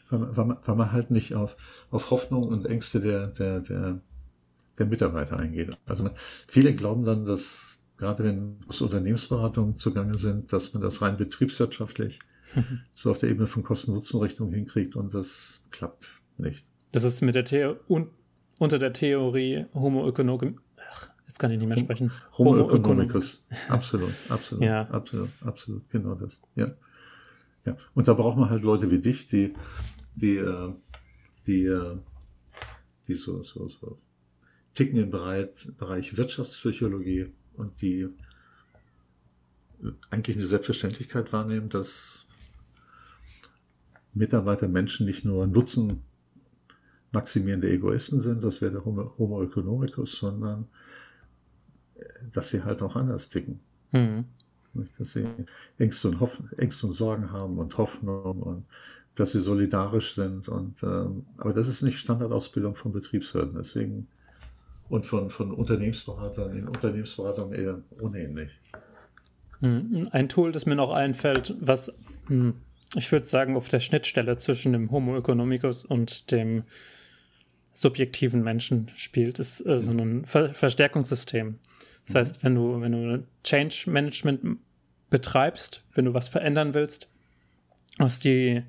Weil 0.09 0.19
man, 0.19 0.37
weil, 0.37 0.45
man, 0.45 0.57
weil 0.63 0.75
man, 0.75 0.91
halt 0.91 1.11
nicht 1.11 1.35
auf, 1.35 1.57
auf 1.89 2.11
Hoffnung 2.11 2.43
und 2.47 2.65
Ängste 2.65 3.01
der, 3.01 3.27
der, 3.27 3.59
der, 3.61 4.01
der 4.77 4.85
Mitarbeiter 4.85 5.37
eingeht. 5.37 5.77
Also 5.85 6.03
man, 6.03 6.13
viele 6.47 6.73
glauben 6.73 7.03
dann, 7.03 7.25
dass 7.25 7.77
gerade 7.97 8.23
wenn 8.23 8.57
Unternehmensberatungen 8.67 9.79
zugange 9.79 10.17
sind, 10.17 10.51
dass 10.51 10.73
man 10.73 10.83
das 10.83 11.01
rein 11.01 11.17
betriebswirtschaftlich 11.17 12.19
so 12.93 13.11
auf 13.11 13.19
der 13.19 13.29
Ebene 13.29 13.47
von 13.47 13.63
Kosten-Nutzen-Rechnung 13.63 14.51
hinkriegt 14.51 14.95
und 14.95 15.13
das 15.13 15.61
klappt 15.71 16.07
nicht. 16.37 16.65
Das 16.91 17.03
ist 17.03 17.21
mit 17.21 17.35
der 17.35 17.45
Theo 17.45 17.77
un 17.87 18.09
unter 18.57 18.79
der 18.79 18.93
Theorie 18.93 19.65
Homo 19.73 20.07
economicus. 20.07 20.61
Ach, 20.89 21.09
jetzt 21.27 21.39
kann 21.39 21.51
ich 21.51 21.57
nicht 21.57 21.67
mehr 21.67 21.77
sprechen. 21.77 22.11
Homo, 22.37 22.51
Homo 22.51 22.71
economicus. 22.73 23.45
Absolut, 23.67 24.13
absolut, 24.29 24.63
ja. 24.63 24.87
absolut, 24.89 25.29
absolut, 25.43 25.89
genau 25.89 26.15
das. 26.15 26.41
Ja. 26.55 26.71
Ja. 27.65 27.75
Und 27.93 28.07
da 28.07 28.13
braucht 28.13 28.37
man 28.37 28.49
halt 28.49 28.63
Leute 28.63 28.89
wie 28.91 28.99
dich, 28.99 29.27
die, 29.27 29.53
die, 30.15 30.37
äh, 30.37 30.73
die, 31.47 31.65
äh, 31.65 31.97
die 33.07 33.13
so, 33.13 33.43
so, 33.43 33.69
so 33.69 33.99
ticken 34.73 34.99
im 34.99 35.11
Bereich, 35.11 35.47
Bereich 35.77 36.17
Wirtschaftspsychologie 36.17 37.31
und 37.53 37.81
die 37.81 38.07
eigentlich 40.09 40.37
eine 40.37 40.45
Selbstverständlichkeit 40.45 41.31
wahrnehmen, 41.33 41.69
dass 41.69 42.25
Mitarbeiter 44.13 44.67
Menschen 44.67 45.05
nicht 45.05 45.25
nur 45.25 45.45
Nutzen 45.47 46.01
maximierende 47.11 47.69
Egoisten 47.69 48.21
sind, 48.21 48.43
das 48.43 48.61
wäre 48.61 48.73
der 48.73 48.85
Homo, 48.85 49.13
Homo 49.17 49.43
economicus, 49.43 50.17
sondern 50.17 50.67
dass 52.31 52.49
sie 52.49 52.63
halt 52.63 52.81
auch 52.81 52.95
anders 52.95 53.29
ticken. 53.29 53.59
Mhm. 53.91 54.25
Dass 54.97 55.13
sie 55.13 55.27
Ängste 55.77 56.09
und, 56.09 56.19
Hoff 56.19 56.41
Ängste 56.57 56.87
und 56.87 56.93
Sorgen 56.93 57.31
haben 57.31 57.57
und 57.57 57.77
Hoffnung 57.77 58.41
und 58.41 58.65
dass 59.15 59.31
sie 59.31 59.41
solidarisch 59.41 60.15
sind. 60.15 60.49
Und, 60.49 60.83
ähm, 60.83 61.25
aber 61.37 61.53
das 61.53 61.67
ist 61.67 61.81
nicht 61.81 61.99
Standardausbildung 61.99 62.75
von 62.75 62.91
Betriebswirten. 62.91 63.55
Deswegen 63.57 64.07
und 64.89 65.05
von, 65.05 65.29
von 65.29 65.51
Unternehmensberatern 65.51 66.57
in 66.57 66.67
Unternehmensberatung 66.67 67.53
eher 67.53 67.81
ohnehin 67.99 68.33
nicht. 68.33 68.53
Hm, 69.59 70.09
ein 70.11 70.29
Tool, 70.29 70.51
das 70.51 70.65
mir 70.65 70.75
noch 70.75 70.91
einfällt, 70.91 71.55
was 71.59 71.91
hm, 72.27 72.55
ich 72.95 73.11
würde 73.11 73.25
sagen, 73.25 73.55
auf 73.55 73.67
der 73.67 73.79
Schnittstelle 73.79 74.37
zwischen 74.37 74.73
dem 74.73 74.91
Homo 74.91 75.17
economicus 75.17 75.83
und 75.83 76.31
dem 76.31 76.63
subjektiven 77.73 78.43
Menschen 78.43 78.91
spielt, 78.95 79.39
ist 79.39 79.65
äh, 79.65 79.77
so 79.77 79.91
ein 79.91 80.25
Ver 80.25 80.53
Verstärkungssystem. 80.53 81.59
Das 82.05 82.13
mhm. 82.13 82.17
heißt, 82.19 82.43
wenn 82.43 82.55
du, 82.55 82.81
wenn 82.81 82.91
du 82.91 83.23
Change 83.43 83.89
Management 83.89 84.59
betreibst, 85.09 85.83
wenn 85.93 86.05
du 86.05 86.13
was 86.13 86.27
verändern 86.27 86.73
willst, 86.73 87.09
was 87.97 88.19
die 88.19 88.63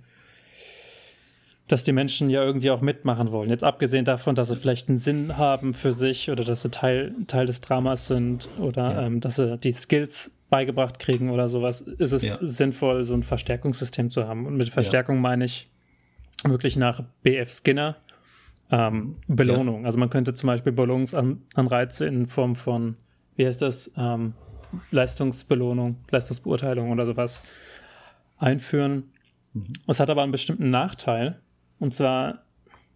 dass 1.68 1.82
die 1.82 1.92
Menschen 1.92 2.30
ja 2.30 2.44
irgendwie 2.44 2.70
auch 2.70 2.80
mitmachen 2.80 3.32
wollen. 3.32 3.50
Jetzt 3.50 3.64
abgesehen 3.64 4.04
davon, 4.04 4.36
dass 4.36 4.48
sie 4.48 4.56
vielleicht 4.56 4.88
einen 4.88 4.98
Sinn 4.98 5.36
haben 5.36 5.74
für 5.74 5.92
sich 5.92 6.30
oder 6.30 6.44
dass 6.44 6.62
sie 6.62 6.70
Teil, 6.70 7.12
Teil 7.26 7.46
des 7.46 7.60
Dramas 7.60 8.06
sind 8.06 8.48
oder 8.58 8.84
ja. 8.84 9.06
ähm, 9.06 9.20
dass 9.20 9.36
sie 9.36 9.58
die 9.58 9.72
Skills 9.72 10.32
beigebracht 10.48 11.00
kriegen 11.00 11.30
oder 11.30 11.48
sowas, 11.48 11.80
ist 11.80 12.12
es 12.12 12.22
ja. 12.22 12.38
sinnvoll, 12.40 13.02
so 13.02 13.14
ein 13.14 13.24
Verstärkungssystem 13.24 14.10
zu 14.10 14.28
haben. 14.28 14.46
Und 14.46 14.56
mit 14.56 14.68
Verstärkung 14.68 15.16
ja. 15.16 15.22
meine 15.22 15.44
ich 15.44 15.68
wirklich 16.44 16.76
nach 16.76 17.02
BF 17.24 17.50
Skinner 17.50 17.96
ähm, 18.70 19.16
Belohnung. 19.26 19.86
Also 19.86 19.98
man 19.98 20.10
könnte 20.10 20.34
zum 20.34 20.46
Beispiel 20.46 20.72
Belohnungsanreize 20.72 22.06
in 22.06 22.26
Form 22.26 22.54
von, 22.54 22.96
wie 23.34 23.44
heißt 23.44 23.62
das, 23.62 23.92
ähm, 23.96 24.34
Leistungsbelohnung, 24.90 25.96
Leistungsbeurteilung 26.10 26.90
oder 26.90 27.06
sowas 27.06 27.42
einführen. 28.38 29.12
Mhm. 29.52 29.66
Es 29.86 30.00
hat 30.00 30.10
aber 30.10 30.22
einen 30.22 30.32
bestimmten 30.32 30.70
Nachteil. 30.70 31.40
Und 31.78 31.94
zwar, 31.94 32.42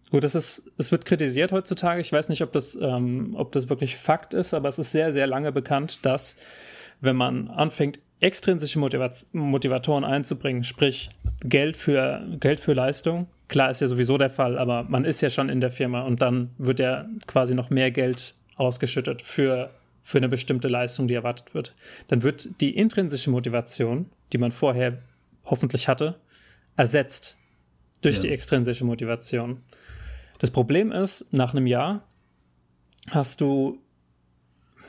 gut, 0.09 0.23
das 0.23 0.35
ist, 0.35 0.71
es 0.77 0.91
wird 0.91 1.05
kritisiert 1.05 1.51
heutzutage. 1.51 2.01
Ich 2.01 2.11
weiß 2.11 2.29
nicht, 2.29 2.41
ob 2.41 2.51
das, 2.51 2.77
ähm, 2.79 3.35
ob 3.37 3.51
das 3.51 3.69
wirklich 3.69 3.97
Fakt 3.97 4.33
ist, 4.33 4.53
aber 4.53 4.69
es 4.69 4.79
ist 4.79 4.91
sehr, 4.91 5.13
sehr 5.13 5.27
lange 5.27 5.51
bekannt, 5.51 5.99
dass 6.03 6.37
wenn 6.99 7.15
man 7.15 7.47
anfängt, 7.47 7.99
extrinsische 8.19 8.77
Motivat 8.77 9.25
Motivatoren 9.33 10.03
einzubringen, 10.03 10.63
sprich 10.63 11.09
Geld 11.43 11.75
für, 11.75 12.21
Geld 12.39 12.59
für 12.59 12.73
Leistung, 12.73 13.27
klar 13.47 13.71
ist 13.71 13.81
ja 13.81 13.87
sowieso 13.87 14.17
der 14.17 14.29
Fall, 14.29 14.57
aber 14.57 14.83
man 14.83 15.05
ist 15.05 15.21
ja 15.21 15.29
schon 15.29 15.49
in 15.49 15.59
der 15.59 15.71
Firma 15.71 16.01
und 16.01 16.21
dann 16.21 16.51
wird 16.59 16.79
ja 16.79 17.05
quasi 17.25 17.55
noch 17.55 17.71
mehr 17.71 17.89
Geld 17.89 18.35
ausgeschüttet 18.55 19.23
für, 19.23 19.71
für 20.03 20.17
eine 20.17 20.29
bestimmte 20.29 20.67
Leistung, 20.67 21.07
die 21.07 21.13
erwartet 21.13 21.53
wird. 21.53 21.75
Dann 22.07 22.23
wird 22.23 22.61
die 22.61 22.75
intrinsische 22.75 23.29
Motivation, 23.29 24.09
die 24.33 24.37
man 24.37 24.51
vorher 24.51 24.97
hoffentlich 25.45 25.87
hatte, 25.87 26.19
ersetzt 26.75 27.37
durch 28.01 28.15
ja. 28.15 28.21
die 28.21 28.29
extrinsische 28.29 28.85
Motivation. 28.85 29.61
Das 30.39 30.51
Problem 30.51 30.91
ist, 30.91 31.31
nach 31.33 31.53
einem 31.53 31.67
Jahr 31.67 32.07
hast 33.09 33.41
du, 33.41 33.79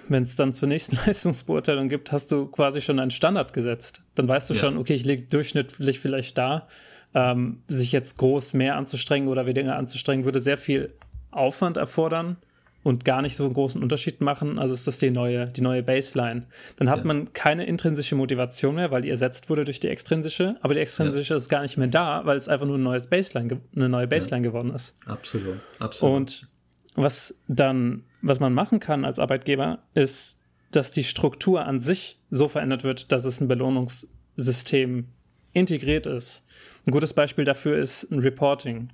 wenn 0.09 0.23
es 0.23 0.37
dann 0.37 0.55
zur 0.55 0.69
nächsten 0.69 0.97
Leistungsbeurteilung 1.07 1.89
gibt, 1.89 2.13
hast 2.13 2.33
du 2.33 2.47
quasi 2.47 2.81
schon 2.81 2.99
einen 2.99 3.11
Standard 3.11 3.53
gesetzt. 3.53 4.03
Dann 4.15 4.29
weißt 4.29 4.51
du 4.51 4.55
ja. 4.55 4.61
schon, 4.61 4.79
okay, 4.79 4.95
ich 4.95 5.05
liege 5.05 5.23
durchschnittlich 5.23 6.01
vielleicht 6.01 6.39
da. 6.39 6.69
Ähm, 7.15 7.63
sich 7.69 7.93
jetzt 7.93 8.17
groß 8.17 8.55
mehr 8.55 8.77
anzustrengen 8.77 9.29
oder 9.29 9.45
weniger 9.45 9.77
anzustrengen, 9.77 10.25
würde 10.25 10.41
sehr 10.41 10.57
viel 10.57 10.95
Aufwand 11.31 11.77
erfordern 11.77 12.39
und 12.83 13.05
gar 13.05 13.23
nicht 13.23 13.37
so 13.37 13.45
einen 13.45 13.55
großen 13.55 13.83
Unterschied 13.83 14.21
machen. 14.21 14.59
Also 14.59 14.75
ist 14.75 14.87
das 14.87 14.99
die 14.99 15.11
neue, 15.11 15.47
die 15.47 15.61
neue 15.61 15.83
Baseline. 15.83 16.47
Dann 16.77 16.91
hat 16.91 16.99
ja. 16.99 17.05
man 17.05 17.33
keine 17.33 17.65
intrinsische 17.67 18.17
Motivation 18.17 18.75
mehr, 18.75 18.91
weil 18.91 19.03
die 19.03 19.11
ersetzt 19.11 19.49
wurde 19.49 19.65
durch 19.65 19.81
die 19.81 19.89
extrinsische, 19.89 20.57
aber 20.63 20.75
die 20.75 20.81
extrinsische 20.81 21.35
ja. 21.35 21.39
ist 21.39 21.49
gar 21.49 21.63
nicht 21.63 21.77
mehr 21.77 21.89
da, 21.89 22.23
weil 22.25 22.37
es 22.37 22.49
einfach 22.49 22.67
nur 22.67 22.79
ein 22.79 22.83
neues 22.83 23.07
Baseline, 23.07 23.61
eine 23.75 23.89
neue 23.89 24.09
Baseline 24.09 24.45
ja. 24.45 24.51
geworden 24.51 24.75
ist. 24.75 24.97
Absolut, 25.07 25.61
absolut. 25.79 26.17
Und 26.17 26.49
was 26.95 27.37
dann, 27.49 28.05
was 28.21 28.41
man 28.41 28.53
machen 28.53 28.81
kann 28.81 29.05
als 29.05 29.19
Arbeitgeber, 29.19 29.79
ist, 29.95 30.41
dass 30.73 30.91
die 30.91 31.05
Struktur 31.05 31.65
an 31.65 31.81
sich 31.81 32.19
so 32.31 32.49
verändert 32.49 32.83
wird, 32.83 33.13
dass 33.13 33.25
es 33.25 33.41
ein 33.41 33.49
Belohnungssystem 33.49 35.07
integriert 35.53 36.07
ist. 36.07 36.45
Ein 36.87 36.93
gutes 36.93 37.13
Beispiel 37.13 37.45
dafür 37.45 37.77
ist 37.77 38.11
ein 38.11 38.19
Reporting. 38.19 38.89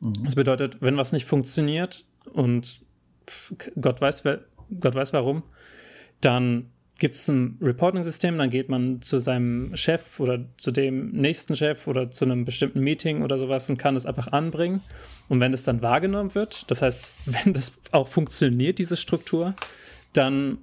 Mhm. 0.00 0.12
Das 0.24 0.34
bedeutet, 0.34 0.78
wenn 0.80 0.96
was 0.96 1.12
nicht 1.12 1.26
funktioniert 1.26 2.06
und 2.32 2.80
Gott 3.80 4.00
weiß, 4.00 4.22
Gott 4.22 4.94
weiß 4.94 5.12
warum, 5.12 5.42
dann 6.20 6.70
gibt 6.98 7.14
es 7.14 7.28
ein 7.28 7.58
Reporting-System, 7.62 8.36
dann 8.38 8.50
geht 8.50 8.68
man 8.68 9.00
zu 9.02 9.20
seinem 9.20 9.76
Chef 9.76 10.18
oder 10.18 10.44
zu 10.56 10.72
dem 10.72 11.12
nächsten 11.12 11.54
Chef 11.54 11.86
oder 11.86 12.10
zu 12.10 12.24
einem 12.24 12.44
bestimmten 12.44 12.80
Meeting 12.80 13.22
oder 13.22 13.38
sowas 13.38 13.70
und 13.70 13.78
kann 13.78 13.94
es 13.94 14.04
einfach 14.04 14.32
anbringen. 14.32 14.80
Und 15.28 15.40
wenn 15.40 15.52
es 15.54 15.62
dann 15.62 15.80
wahrgenommen 15.80 16.34
wird, 16.34 16.68
das 16.70 16.82
heißt, 16.82 17.12
wenn 17.26 17.52
das 17.52 17.72
auch 17.92 18.08
funktioniert, 18.08 18.78
diese 18.78 18.96
Struktur, 18.96 19.54
dann 20.12 20.58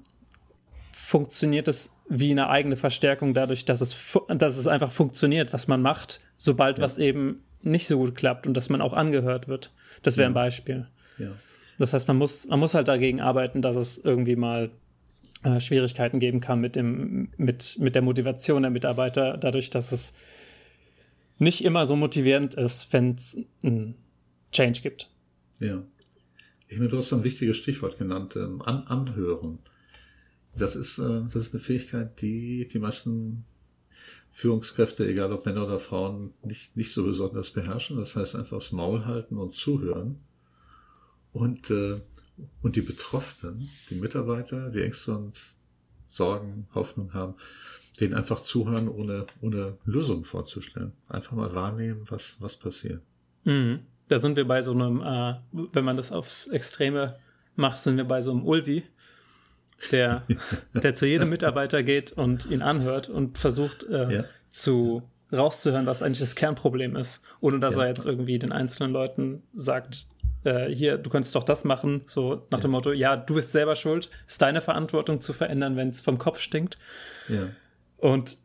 funktioniert 0.92 1.68
es 1.68 1.92
wie 2.10 2.32
eine 2.32 2.50
eigene 2.50 2.76
Verstärkung 2.76 3.34
dadurch, 3.34 3.66
dass 3.66 3.82
es, 3.82 3.96
dass 4.28 4.58
es 4.58 4.68
einfach 4.68 4.92
funktioniert, 4.92 5.54
was 5.54 5.68
man 5.68 5.82
macht, 5.82 6.20
sobald 6.38 6.78
ja. 6.78 6.84
was 6.84 6.98
eben 6.98 7.44
nicht 7.62 7.88
so 7.88 7.98
gut 7.98 8.16
klappt 8.16 8.46
und 8.46 8.56
dass 8.56 8.70
man 8.70 8.82
auch 8.82 8.94
angehört 8.94 9.48
wird. 9.48 9.72
Das 10.04 10.18
wäre 10.18 10.26
ja. 10.26 10.32
ein 10.32 10.34
Beispiel. 10.36 10.88
Ja. 11.18 11.32
Das 11.78 11.94
heißt, 11.94 12.08
man 12.08 12.18
muss, 12.18 12.48
man 12.48 12.60
muss 12.60 12.74
halt 12.74 12.88
dagegen 12.88 13.22
arbeiten, 13.22 13.62
dass 13.62 13.76
es 13.76 13.98
irgendwie 13.98 14.36
mal 14.36 14.72
äh, 15.44 15.60
Schwierigkeiten 15.60 16.20
geben 16.20 16.40
kann 16.40 16.60
mit, 16.62 16.76
dem, 16.76 17.30
mit, 17.38 17.78
mit 17.80 17.96
der 17.96 18.02
Motivation 18.02 18.64
der 18.64 18.72
Mitarbeiter, 18.72 19.38
dadurch, 19.38 19.70
dass 19.70 19.92
es 19.92 20.14
nicht 21.38 21.64
immer 21.64 21.86
so 21.86 21.96
motivierend 21.96 22.54
ist, 22.56 22.92
wenn 22.94 23.16
es 23.16 23.38
einen 23.64 23.96
Change 24.52 24.82
gibt. 24.82 25.10
Ja. 25.60 25.84
Ich 26.68 26.78
meine, 26.78 26.90
du 26.90 26.98
hast 26.98 27.14
ein 27.14 27.24
wichtiges 27.24 27.58
Stichwort 27.58 27.98
genannt, 27.98 28.36
ähm, 28.36 28.62
an, 28.62 28.84
anhören. 28.88 29.60
Das 30.58 30.76
ist, 30.76 30.98
äh, 30.98 31.22
das 31.26 31.48
ist 31.48 31.54
eine 31.54 31.62
Fähigkeit, 31.62 32.22
die 32.22 32.68
die 32.68 32.80
meisten 32.80 33.46
Führungskräfte, 34.32 35.08
egal 35.08 35.32
ob 35.32 35.46
Männer 35.46 35.66
oder 35.66 35.80
Frauen, 35.80 36.34
nicht, 36.44 36.76
nicht 36.76 36.92
so 36.92 37.06
besonders 37.06 37.52
beherrschen. 37.52 37.98
Das 37.98 38.16
heißt 38.16 38.36
einfach 38.36 38.58
das 38.58 38.72
Maul 38.72 39.06
halten 39.06 39.38
und 39.38 39.54
zuhören. 39.54 40.20
Und, 41.36 41.70
äh, 41.70 42.00
und 42.62 42.78
die 42.78 42.82
Betroffenen, 42.82 43.70
die 43.90 43.96
Mitarbeiter, 43.96 44.70
die 44.70 44.82
Ängste 44.82 45.18
und 45.18 45.38
Sorgen, 46.10 46.66
Hoffnung 46.74 47.14
haben, 47.14 47.36
denen 48.00 48.14
einfach 48.14 48.42
zuhören, 48.42 48.88
ohne, 48.88 49.26
ohne 49.42 49.78
Lösungen 49.84 50.24
vorzustellen. 50.24 50.94
Einfach 51.10 51.34
mal 51.34 51.54
wahrnehmen, 51.54 52.06
was, 52.10 52.38
was 52.40 52.56
passiert. 52.56 53.02
Mhm. 53.44 53.82
Da 54.08 54.20
sind 54.20 54.38
wir 54.38 54.48
bei 54.48 54.62
so 54.62 54.72
einem, 54.72 55.02
äh, 55.02 55.36
wenn 55.74 55.84
man 55.84 55.98
das 55.98 56.14
aufs 56.14 56.48
Extreme 56.48 57.18
macht, 57.58 57.80
sind 57.80 57.98
wir 57.98 58.06
bei 58.06 58.22
so 58.22 58.32
einem 58.32 58.46
Ulvi, 58.46 58.84
der, 59.92 60.24
der 60.74 60.96
zu 60.96 61.06
jedem 61.06 61.30
Mitarbeiter 61.30 61.84
geht 61.84 62.14
und 62.14 62.50
ihn 62.50 62.62
anhört 62.62 63.10
und 63.10 63.38
versucht 63.38 63.84
äh, 63.84 64.14
ja. 64.14 64.26
zu 64.52 65.02
rauszuhören, 65.34 65.86
was 65.86 66.02
eigentlich 66.02 66.20
das 66.20 66.36
Kernproblem 66.36 66.96
ist, 66.96 67.22
ohne 67.42 67.60
dass 67.60 67.76
ja. 67.76 67.82
er 67.82 67.88
jetzt 67.90 68.06
irgendwie 68.06 68.40
den 68.40 68.54
einzelnen 68.54 68.94
Leuten 68.94 69.44
sagt, 69.54 70.08
äh, 70.46 70.74
hier, 70.74 70.98
du 70.98 71.10
könntest 71.10 71.36
doch 71.36 71.44
das 71.44 71.64
machen, 71.64 72.04
so 72.06 72.46
nach 72.52 72.60
dem 72.60 72.72
Motto, 72.72 72.92
ja, 72.92 73.18
du 73.18 73.36
bist 73.36 73.52
selber 73.52 73.76
schuld, 73.76 74.10
ist 74.28 74.42
deine 74.42 74.62
Verantwortung 74.62 75.22
zu 75.22 75.34
verändern, 75.34 75.76
wenn 75.76 75.90
es 75.90 76.02
vom 76.02 76.18
Kopf 76.18 76.40
stinkt. 76.40 76.78
Ja. 77.28 77.50
Und 77.98 78.38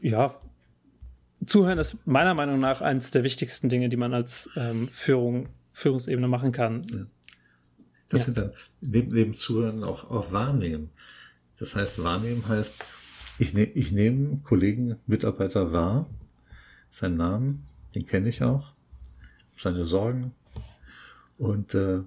ja, 0.00 0.34
Zuhören 1.46 1.78
ist 1.78 2.06
meiner 2.06 2.34
Meinung 2.34 2.58
nach 2.58 2.80
eines 2.80 3.10
der 3.10 3.22
wichtigsten 3.24 3.68
Dinge, 3.68 3.88
die 3.88 3.96
man 3.96 4.14
als 4.14 4.48
ähm, 4.56 4.88
Führung, 4.88 5.48
Führungsebene 5.72 6.28
machen 6.28 6.52
kann. 6.52 6.82
Ja. 6.92 7.06
Das 8.08 8.20
ja. 8.20 8.24
sind 8.26 8.38
dann 8.38 8.50
neben, 8.80 9.12
neben 9.12 9.36
Zuhören 9.36 9.84
auch, 9.84 10.10
auch 10.10 10.32
Wahrnehmen. 10.32 10.90
Das 11.58 11.76
heißt, 11.76 12.02
Wahrnehmen 12.02 12.48
heißt, 12.48 12.82
ich, 13.38 13.54
ne, 13.54 13.64
ich 13.64 13.92
nehme 13.92 14.38
Kollegen, 14.44 14.96
Mitarbeiter 15.06 15.72
wahr, 15.72 16.08
seinen 16.90 17.16
Namen, 17.16 17.66
den 17.94 18.06
kenne 18.06 18.28
ich 18.28 18.42
auch, 18.42 18.72
seine 19.56 19.84
Sorgen, 19.84 20.32
und 21.38 21.74
äh, 21.74 22.00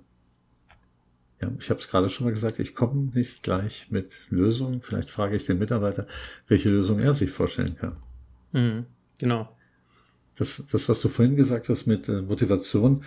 ja, 1.41 1.51
ich 1.59 1.69
habe 1.69 1.79
es 1.79 1.87
gerade 1.87 2.09
schon 2.09 2.25
mal 2.25 2.33
gesagt, 2.33 2.59
ich 2.59 2.73
komme 2.73 3.11
nicht 3.13 3.43
gleich 3.43 3.91
mit 3.91 4.09
Lösungen. 4.29 4.81
Vielleicht 4.81 5.11
frage 5.11 5.35
ich 5.35 5.45
den 5.45 5.59
Mitarbeiter, 5.59 6.07
welche 6.47 6.69
Lösung 6.69 6.99
er 6.99 7.13
sich 7.13 7.29
vorstellen 7.29 7.75
kann. 7.75 7.97
Mhm, 8.53 8.85
genau. 9.17 9.55
Das, 10.35 10.63
das, 10.71 10.89
was 10.89 11.01
du 11.01 11.09
vorhin 11.09 11.35
gesagt 11.35 11.69
hast 11.69 11.85
mit 11.85 12.07
äh, 12.09 12.21
Motivation, 12.21 13.03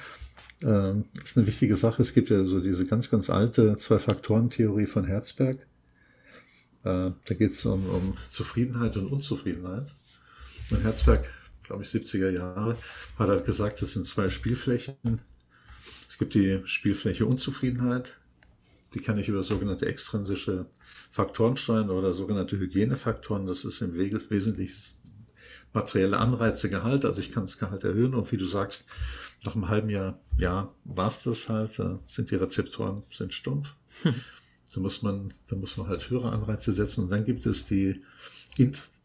äh, 0.62 0.92
ist 1.24 1.36
eine 1.36 1.46
wichtige 1.46 1.76
Sache. 1.76 2.02
Es 2.02 2.14
gibt 2.14 2.30
ja 2.30 2.44
so 2.44 2.60
diese 2.60 2.86
ganz, 2.86 3.10
ganz 3.10 3.30
alte 3.30 3.74
Zwei-Faktoren-Theorie 3.74 4.86
von 4.86 5.04
Herzberg. 5.06 5.58
Äh, 6.84 7.10
da 7.24 7.34
geht 7.34 7.52
es 7.52 7.66
um, 7.66 7.88
um 7.88 8.16
Zufriedenheit 8.30 8.96
und 8.96 9.06
Unzufriedenheit. 9.06 9.86
Und 10.70 10.82
Herzberg, 10.84 11.28
glaube 11.64 11.82
ich, 11.82 11.88
70er 11.88 12.30
Jahre, 12.30 12.76
hat 13.18 13.28
halt 13.28 13.44
gesagt, 13.44 13.82
das 13.82 13.92
sind 13.92 14.06
zwei 14.06 14.28
Spielflächen, 14.28 15.20
gibt 16.20 16.34
die 16.34 16.60
Spielfläche 16.66 17.26
Unzufriedenheit 17.26 18.14
die 18.94 19.00
kann 19.00 19.18
ich 19.18 19.28
über 19.28 19.42
sogenannte 19.42 19.86
extrinsische 19.86 20.66
Faktoren 21.10 21.56
steuern 21.56 21.90
oder 21.90 22.12
sogenannte 22.12 22.58
Hygienefaktoren. 22.58 23.46
Das 23.46 23.64
ist 23.64 23.80
im 23.80 23.94
Wesentlichen 23.94 24.74
materielle 25.72 26.18
Anreize, 26.18 26.68
Gehalt. 26.68 27.04
Also 27.04 27.20
ich 27.20 27.30
kann 27.30 27.44
das 27.44 27.58
Gehalt 27.58 27.84
erhöhen 27.84 28.14
und 28.14 28.30
wie 28.32 28.36
du 28.36 28.46
sagst, 28.46 28.86
nach 29.44 29.54
einem 29.54 29.68
halben 29.68 29.90
Jahr, 29.90 30.20
ja, 30.36 30.74
war 30.84 31.06
es 31.06 31.22
das 31.22 31.48
halt, 31.48 31.78
da 31.78 32.00
sind 32.04 32.30
die 32.30 32.34
Rezeptoren 32.34 33.04
sind 33.12 33.32
stumpf. 33.32 33.74
Hm. 34.02 34.14
Da 34.74 34.80
muss 34.80 35.02
man, 35.02 35.32
da 35.48 35.56
muss 35.56 35.76
man 35.76 35.88
halt 35.88 36.10
höhere 36.10 36.32
Anreize 36.32 36.72
setzen 36.72 37.04
und 37.04 37.10
dann 37.10 37.24
gibt 37.24 37.46
es 37.46 37.66
die, 37.66 38.00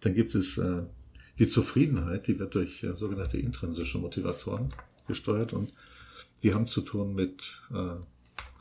dann 0.02 0.14
gibt 0.14 0.36
es 0.36 0.58
äh, 0.58 0.84
die 1.40 1.48
Zufriedenheit, 1.48 2.28
die 2.28 2.38
wird 2.38 2.54
durch 2.54 2.84
äh, 2.84 2.96
sogenannte 2.96 3.38
intrinsische 3.38 3.98
Motivatoren 3.98 4.74
gesteuert 5.08 5.54
und 5.54 5.72
die 6.44 6.54
haben 6.54 6.68
zu 6.68 6.82
tun 6.82 7.14
mit 7.16 7.62
äh, 7.72 7.96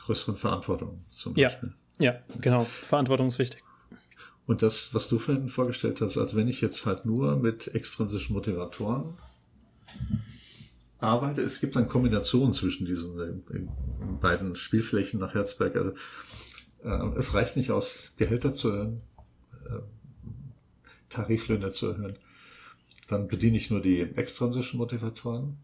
größeren 0.04 0.36
Verantwortungen 0.36 1.00
zum 1.10 1.34
Beispiel. 1.34 1.74
Ja, 1.98 2.12
ja, 2.12 2.20
genau. 2.40 2.64
Verantwortung 2.64 3.28
ist 3.28 3.38
wichtig. 3.38 3.62
Und 4.46 4.62
das, 4.62 4.94
was 4.94 5.08
du 5.08 5.18
vorhin 5.18 5.48
vorgestellt 5.48 6.00
hast, 6.00 6.18
also 6.18 6.36
wenn 6.36 6.48
ich 6.48 6.60
jetzt 6.60 6.84
halt 6.84 7.06
nur 7.06 7.36
mit 7.36 7.74
extrinsischen 7.74 8.34
Motivatoren 8.34 9.14
arbeite, 10.98 11.42
es 11.42 11.60
gibt 11.60 11.76
dann 11.76 11.88
Kombinationen 11.88 12.54
zwischen 12.54 12.86
diesen 12.86 13.18
äh, 13.20 13.60
beiden 14.20 14.56
Spielflächen 14.56 15.20
nach 15.20 15.34
Herzberg. 15.34 15.76
Also, 15.76 15.92
äh, 16.82 17.18
es 17.18 17.34
reicht 17.34 17.56
nicht 17.56 17.70
aus, 17.70 18.12
Gehälter 18.16 18.54
zu 18.54 18.70
erhöhen, 18.70 19.00
äh, 19.66 19.80
Tariflöhne 21.08 21.70
zu 21.72 21.88
erhöhen. 21.88 22.14
Dann 23.08 23.28
bediene 23.28 23.56
ich 23.56 23.70
nur 23.70 23.80
die 23.80 24.00
extrinsischen 24.00 24.78
Motivatoren. 24.78 25.56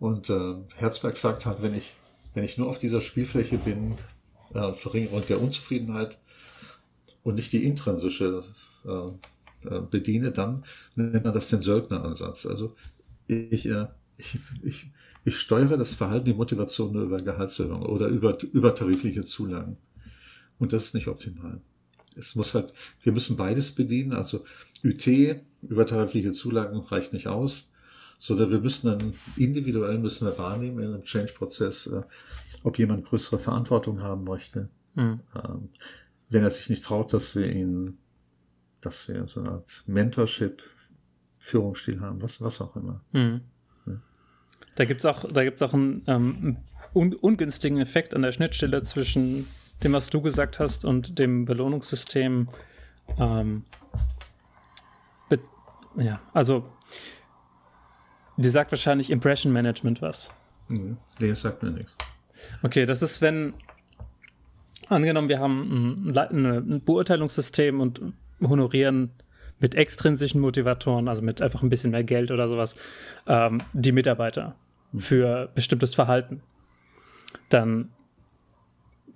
Und 0.00 0.30
äh, 0.30 0.54
Herzberg 0.76 1.16
sagt 1.16 1.46
halt, 1.46 1.62
wenn 1.62 1.74
ich, 1.74 1.94
wenn 2.34 2.42
ich 2.42 2.58
nur 2.58 2.68
auf 2.68 2.78
dieser 2.78 3.02
Spielfläche 3.02 3.58
bin, 3.58 3.98
äh, 4.54 4.72
Verringerung 4.72 5.22
der 5.28 5.40
Unzufriedenheit 5.40 6.18
und 7.22 7.34
nicht 7.34 7.52
die 7.52 7.64
intrinsische 7.64 8.42
äh, 8.84 9.68
äh, 9.68 9.80
bediene, 9.82 10.32
dann 10.32 10.64
nennt 10.96 11.24
man 11.24 11.34
das 11.34 11.50
den 11.50 11.60
Söldneransatz. 11.60 12.46
Also 12.46 12.74
ich, 13.26 13.66
äh, 13.66 13.88
ich, 14.16 14.38
ich, 14.62 14.90
ich 15.26 15.38
steuere 15.38 15.76
das 15.76 15.94
Verhalten, 15.94 16.24
die 16.24 16.34
Motivation 16.34 16.92
nur 16.92 17.02
über 17.02 17.20
Gehaltserhöhung 17.20 17.82
oder 17.82 18.08
über, 18.08 18.38
über 18.42 18.74
tarifliche 18.74 19.26
Zulagen. 19.26 19.76
Und 20.58 20.72
das 20.72 20.86
ist 20.86 20.94
nicht 20.94 21.08
optimal. 21.08 21.60
Es 22.16 22.34
muss 22.34 22.54
halt, 22.54 22.72
wir 23.02 23.12
müssen 23.12 23.36
beides 23.36 23.74
bedienen. 23.74 24.14
Also 24.14 24.44
UT, 24.82 25.06
übertarifliche 25.62 26.32
Zulagen 26.32 26.78
reicht 26.78 27.12
nicht 27.12 27.28
aus, 27.28 27.69
sondern 28.20 28.50
wir 28.50 28.60
müssen 28.60 28.86
dann 28.86 29.14
individuell 29.36 29.98
müssen 29.98 30.28
wir 30.28 30.38
wahrnehmen 30.38 30.78
in 30.78 30.92
einem 30.92 31.02
Change-Prozess, 31.02 31.86
äh, 31.86 32.02
ob 32.62 32.78
jemand 32.78 33.06
größere 33.06 33.40
Verantwortung 33.40 34.02
haben 34.02 34.24
möchte. 34.24 34.68
Mhm. 34.94 35.20
Ähm, 35.34 35.70
wenn 36.28 36.44
er 36.44 36.50
sich 36.50 36.68
nicht 36.68 36.84
traut, 36.84 37.12
dass 37.12 37.34
wir 37.34 37.50
ihn, 37.50 37.98
dass 38.82 39.08
wir 39.08 39.26
so 39.26 39.40
eine 39.40 39.50
Art 39.52 39.82
Mentorship, 39.86 40.62
Führungsstil 41.38 42.00
haben, 42.00 42.20
was, 42.20 42.42
was 42.42 42.60
auch 42.60 42.76
immer. 42.76 43.00
Mhm. 43.12 43.40
Ja. 43.86 43.94
Da 44.74 44.84
gibt's 44.84 45.06
auch, 45.06 45.24
da 45.32 45.42
gibt's 45.42 45.62
auch 45.62 45.72
einen 45.72 46.02
ähm, 46.06 46.58
un 46.92 47.14
ungünstigen 47.14 47.78
Effekt 47.78 48.14
an 48.14 48.20
der 48.20 48.32
Schnittstelle 48.32 48.82
zwischen 48.82 49.46
dem, 49.82 49.94
was 49.94 50.10
du 50.10 50.20
gesagt 50.20 50.60
hast, 50.60 50.84
und 50.84 51.18
dem 51.18 51.46
Belohnungssystem. 51.46 52.48
Ähm, 53.16 53.64
ja, 55.96 56.20
also 56.32 56.64
die 58.40 58.48
sagt 58.48 58.72
wahrscheinlich 58.72 59.10
Impression 59.10 59.52
Management 59.52 60.00
was. 60.00 60.32
Nee, 60.68 61.32
sagt 61.34 61.62
mir 61.62 61.70
nichts. 61.70 61.92
Okay, 62.62 62.86
das 62.86 63.02
ist, 63.02 63.20
wenn 63.20 63.54
angenommen, 64.88 65.28
wir 65.28 65.40
haben 65.40 66.06
ein, 66.08 66.46
ein 66.46 66.80
Beurteilungssystem 66.80 67.80
und 67.80 68.00
honorieren 68.40 69.10
mit 69.58 69.74
extrinsischen 69.74 70.40
Motivatoren, 70.40 71.08
also 71.08 71.20
mit 71.20 71.42
einfach 71.42 71.62
ein 71.62 71.68
bisschen 71.68 71.90
mehr 71.90 72.04
Geld 72.04 72.30
oder 72.30 72.48
sowas, 72.48 72.76
ähm, 73.26 73.62
die 73.74 73.92
Mitarbeiter 73.92 74.56
mhm. 74.92 75.00
für 75.00 75.50
bestimmtes 75.54 75.94
Verhalten. 75.94 76.40
Dann 77.50 77.90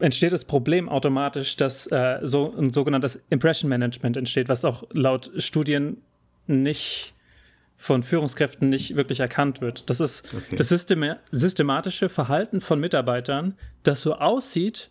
entsteht 0.01 0.33
das 0.33 0.45
Problem 0.45 0.89
automatisch, 0.89 1.57
dass 1.57 1.87
äh, 1.87 2.19
so 2.23 2.55
ein 2.59 2.71
sogenanntes 2.71 3.23
Impression 3.31 3.71
Management 3.71 4.19
entsteht, 4.19 4.49
was 4.49 4.65
auch 4.67 4.85
laut 4.93 5.31
Studien 5.39 5.99
nicht 6.47 7.15
von 7.85 8.03
Führungskräften 8.03 8.71
nicht 8.71 8.97
wirklich 8.97 9.21
erkannt 9.21 9.61
wird. 9.61 9.91
Das 9.91 10.01
ist 10.01 10.35
okay. 10.35 10.57
das 10.57 10.71
System 10.71 11.05
systematische 11.31 12.09
Verhalten 12.09 12.63
von 12.63 12.81
Mitarbeitern, 12.81 13.59
das 13.83 14.01
so 14.01 14.15
aussieht 14.15 14.89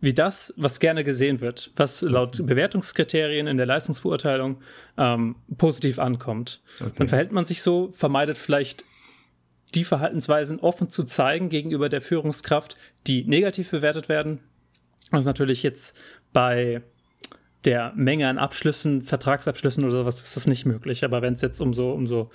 wie 0.00 0.12
das, 0.12 0.52
was 0.56 0.80
gerne 0.80 1.04
gesehen 1.04 1.40
wird, 1.40 1.70
was 1.76 2.02
laut 2.02 2.44
Bewertungskriterien 2.44 3.46
in 3.46 3.58
der 3.58 3.66
Leistungsbeurteilung 3.66 4.60
ähm, 4.98 5.36
positiv 5.56 6.00
ankommt. 6.00 6.60
Okay. 6.80 6.90
Dann 6.96 7.06
verhält 7.06 7.30
man 7.30 7.44
sich 7.44 7.62
so, 7.62 7.92
vermeidet 7.96 8.36
vielleicht 8.36 8.84
die 9.76 9.84
Verhaltensweisen 9.84 10.58
offen 10.58 10.90
zu 10.90 11.04
zeigen 11.04 11.48
gegenüber 11.48 11.88
der 11.88 12.02
Führungskraft, 12.02 12.76
die 13.06 13.22
negativ 13.22 13.70
bewertet 13.70 14.08
werden. 14.08 14.40
Das 15.12 15.20
ist 15.20 15.26
natürlich 15.26 15.62
jetzt 15.62 15.96
bei 16.32 16.82
der 17.64 17.92
Menge 17.94 18.28
an 18.28 18.38
Abschlüssen, 18.38 19.02
Vertragsabschlüssen 19.02 19.84
oder 19.84 19.98
sowas 19.98 20.20
ist 20.20 20.36
das 20.36 20.46
nicht 20.46 20.66
möglich. 20.66 21.04
Aber 21.04 21.22
wenn 21.22 21.34
es 21.34 21.42
jetzt 21.42 21.60
um 21.60 21.74
so, 21.74 21.92
um 21.92 22.06
so 22.06 22.30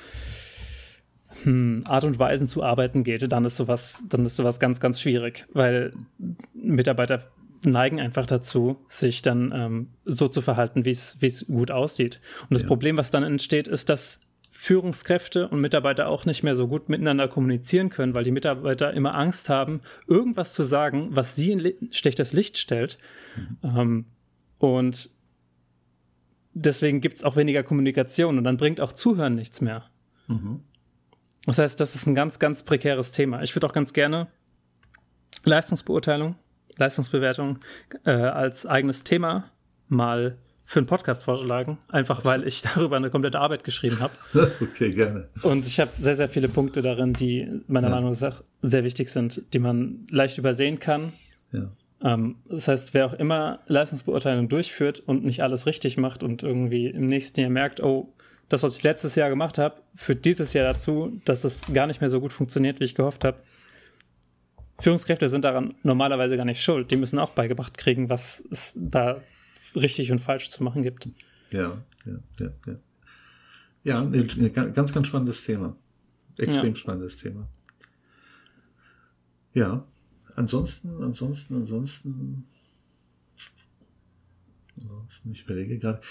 hm, 1.43 1.83
Art 1.85 2.03
und 2.03 2.19
Weisen 2.19 2.47
zu 2.47 2.63
arbeiten 2.63 3.03
geht, 3.03 3.29
dann 3.31 3.45
ist 3.45 3.57
sowas, 3.57 4.03
dann 4.09 4.25
ist 4.25 4.37
sowas 4.37 4.59
ganz, 4.59 4.79
ganz 4.79 5.01
schwierig, 5.01 5.45
weil 5.53 5.93
Mitarbeiter 6.53 7.23
neigen 7.63 7.99
einfach 7.99 8.25
dazu, 8.25 8.77
sich 8.87 9.21
dann 9.21 9.51
ähm, 9.53 9.87
so 10.05 10.27
zu 10.27 10.41
verhalten, 10.41 10.85
wie 10.85 10.91
es 10.91 11.45
gut 11.47 11.71
aussieht. 11.71 12.21
Und 12.43 12.53
das 12.53 12.61
ja. 12.61 12.67
Problem, 12.67 12.97
was 12.97 13.11
dann 13.11 13.23
entsteht, 13.23 13.67
ist, 13.67 13.89
dass 13.89 14.21
Führungskräfte 14.51 15.47
und 15.49 15.61
Mitarbeiter 15.61 16.07
auch 16.07 16.25
nicht 16.25 16.43
mehr 16.43 16.55
so 16.55 16.67
gut 16.67 16.89
miteinander 16.89 17.27
kommunizieren 17.27 17.89
können, 17.89 18.15
weil 18.15 18.23
die 18.23 18.31
Mitarbeiter 18.31 18.93
immer 18.93 19.15
Angst 19.15 19.49
haben, 19.49 19.81
irgendwas 20.07 20.53
zu 20.53 20.63
sagen, 20.63 21.09
was 21.11 21.35
sie 21.35 21.51
in 21.51 21.91
schlechtes 21.91 22.33
Licht 22.33 22.57
stellt. 22.57 22.97
Mhm. 23.61 23.77
Ähm, 23.77 24.05
und 24.59 25.11
deswegen 26.63 27.01
gibt 27.01 27.17
es 27.17 27.23
auch 27.23 27.35
weniger 27.35 27.63
Kommunikation 27.63 28.37
und 28.37 28.43
dann 28.43 28.57
bringt 28.57 28.81
auch 28.81 28.93
Zuhören 28.93 29.35
nichts 29.35 29.61
mehr. 29.61 29.85
Mhm. 30.27 30.61
Das 31.45 31.59
heißt, 31.59 31.79
das 31.79 31.95
ist 31.95 32.07
ein 32.07 32.15
ganz, 32.15 32.39
ganz 32.39 32.63
prekäres 32.63 33.11
Thema. 33.11 33.41
Ich 33.41 33.55
würde 33.55 33.67
auch 33.67 33.73
ganz 33.73 33.93
gerne 33.93 34.27
Leistungsbeurteilung, 35.45 36.35
Leistungsbewertung 36.77 37.59
äh, 38.05 38.11
als 38.11 38.65
eigenes 38.65 39.03
Thema 39.03 39.51
mal 39.87 40.37
für 40.65 40.79
einen 40.79 40.87
Podcast 40.87 41.23
vorschlagen, 41.23 41.77
einfach 41.87 42.25
weil 42.25 42.45
ich 42.45 42.61
darüber 42.75 42.97
eine 42.97 43.09
komplette 43.09 43.39
Arbeit 43.39 43.63
geschrieben 43.63 43.99
habe. 44.01 44.13
okay, 44.61 44.91
gerne. 44.91 45.29
Und 45.43 45.65
ich 45.65 45.79
habe 45.79 45.91
sehr, 45.97 46.17
sehr 46.17 46.27
viele 46.27 46.49
Punkte 46.49 46.81
darin, 46.81 47.13
die 47.13 47.61
meiner 47.67 47.87
ja. 47.87 47.95
Meinung 47.95 48.15
nach 48.19 48.43
sehr 48.61 48.83
wichtig 48.83 49.09
sind, 49.09 49.41
die 49.53 49.59
man 49.59 50.05
leicht 50.11 50.37
übersehen 50.37 50.79
kann. 50.79 51.13
Ja. 51.53 51.71
Ähm, 52.03 52.37
das 52.47 52.67
heißt, 52.67 52.93
wer 52.93 53.05
auch 53.05 53.13
immer 53.13 53.59
Leistungsbeurteilung 53.67 54.49
durchführt 54.49 54.99
und 54.99 55.23
nicht 55.23 55.41
alles 55.41 55.65
richtig 55.65 55.97
macht 55.97 56.23
und 56.23 56.43
irgendwie 56.43 56.87
im 56.87 57.07
nächsten 57.07 57.39
Jahr 57.39 57.49
merkt, 57.49 57.81
oh, 57.81 58.13
das, 58.49 58.63
was 58.63 58.77
ich 58.77 58.83
letztes 58.83 59.15
Jahr 59.15 59.29
gemacht 59.29 59.57
habe, 59.57 59.81
führt 59.95 60.23
dieses 60.23 60.53
Jahr 60.53 60.71
dazu, 60.71 61.19
dass 61.25 61.43
es 61.43 61.65
gar 61.73 61.87
nicht 61.87 61.99
mehr 61.99 62.09
so 62.09 62.21
gut 62.21 62.31
funktioniert, 62.31 62.79
wie 62.79 62.85
ich 62.85 62.95
gehofft 62.95 63.25
habe. 63.25 63.39
Führungskräfte 64.79 65.27
sind 65.27 65.43
daran 65.43 65.73
normalerweise 65.83 66.37
gar 66.37 66.45
nicht 66.45 66.61
schuld. 66.61 66.91
Die 66.91 66.95
müssen 66.95 67.19
auch 67.19 67.31
beigebracht 67.31 67.77
kriegen, 67.77 68.09
was 68.09 68.43
es 68.51 68.73
da 68.77 69.21
richtig 69.75 70.11
und 70.11 70.19
falsch 70.19 70.49
zu 70.49 70.63
machen 70.63 70.83
gibt. 70.83 71.09
Ja, 71.51 71.83
ja, 72.05 72.19
ja, 72.39 72.49
ja. 72.67 72.75
Ja, 73.83 74.01
ein 74.01 74.73
ganz, 74.73 74.93
ganz 74.93 75.07
spannendes 75.07 75.45
Thema. 75.45 75.75
Extrem 76.37 76.71
ja. 76.71 76.75
spannendes 76.75 77.17
Thema. 77.17 77.47
Ja, 79.53 79.85
ansonsten, 80.37 81.03
ansonsten, 81.03 81.55
ansonsten, 81.55 82.45
ansonsten 84.79 85.31
ich 85.31 85.43
überlege 85.43 85.79
gerade, 85.79 86.01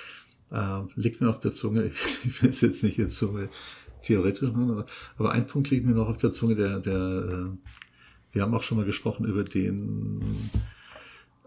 äh, 0.50 0.82
liegt 0.96 1.20
mir 1.20 1.30
auf 1.30 1.40
der 1.40 1.52
Zunge, 1.52 1.86
ich 2.24 2.42
will 2.42 2.50
es 2.50 2.60
jetzt 2.60 2.82
nicht 2.82 2.98
jetzt 2.98 3.16
so 3.16 3.38
theoretisch 4.02 4.50
machen, 4.50 4.84
aber, 5.16 5.32
ein 5.32 5.46
Punkt 5.46 5.70
liegt 5.70 5.86
mir 5.86 5.94
noch 5.94 6.08
auf 6.08 6.18
der 6.18 6.32
Zunge, 6.32 6.56
der, 6.56 6.80
der, 6.80 6.94
äh, 6.94 7.72
wir 8.32 8.42
haben 8.42 8.54
auch 8.54 8.62
schon 8.62 8.78
mal 8.78 8.86
gesprochen 8.86 9.26
über 9.26 9.44
den 9.44 10.50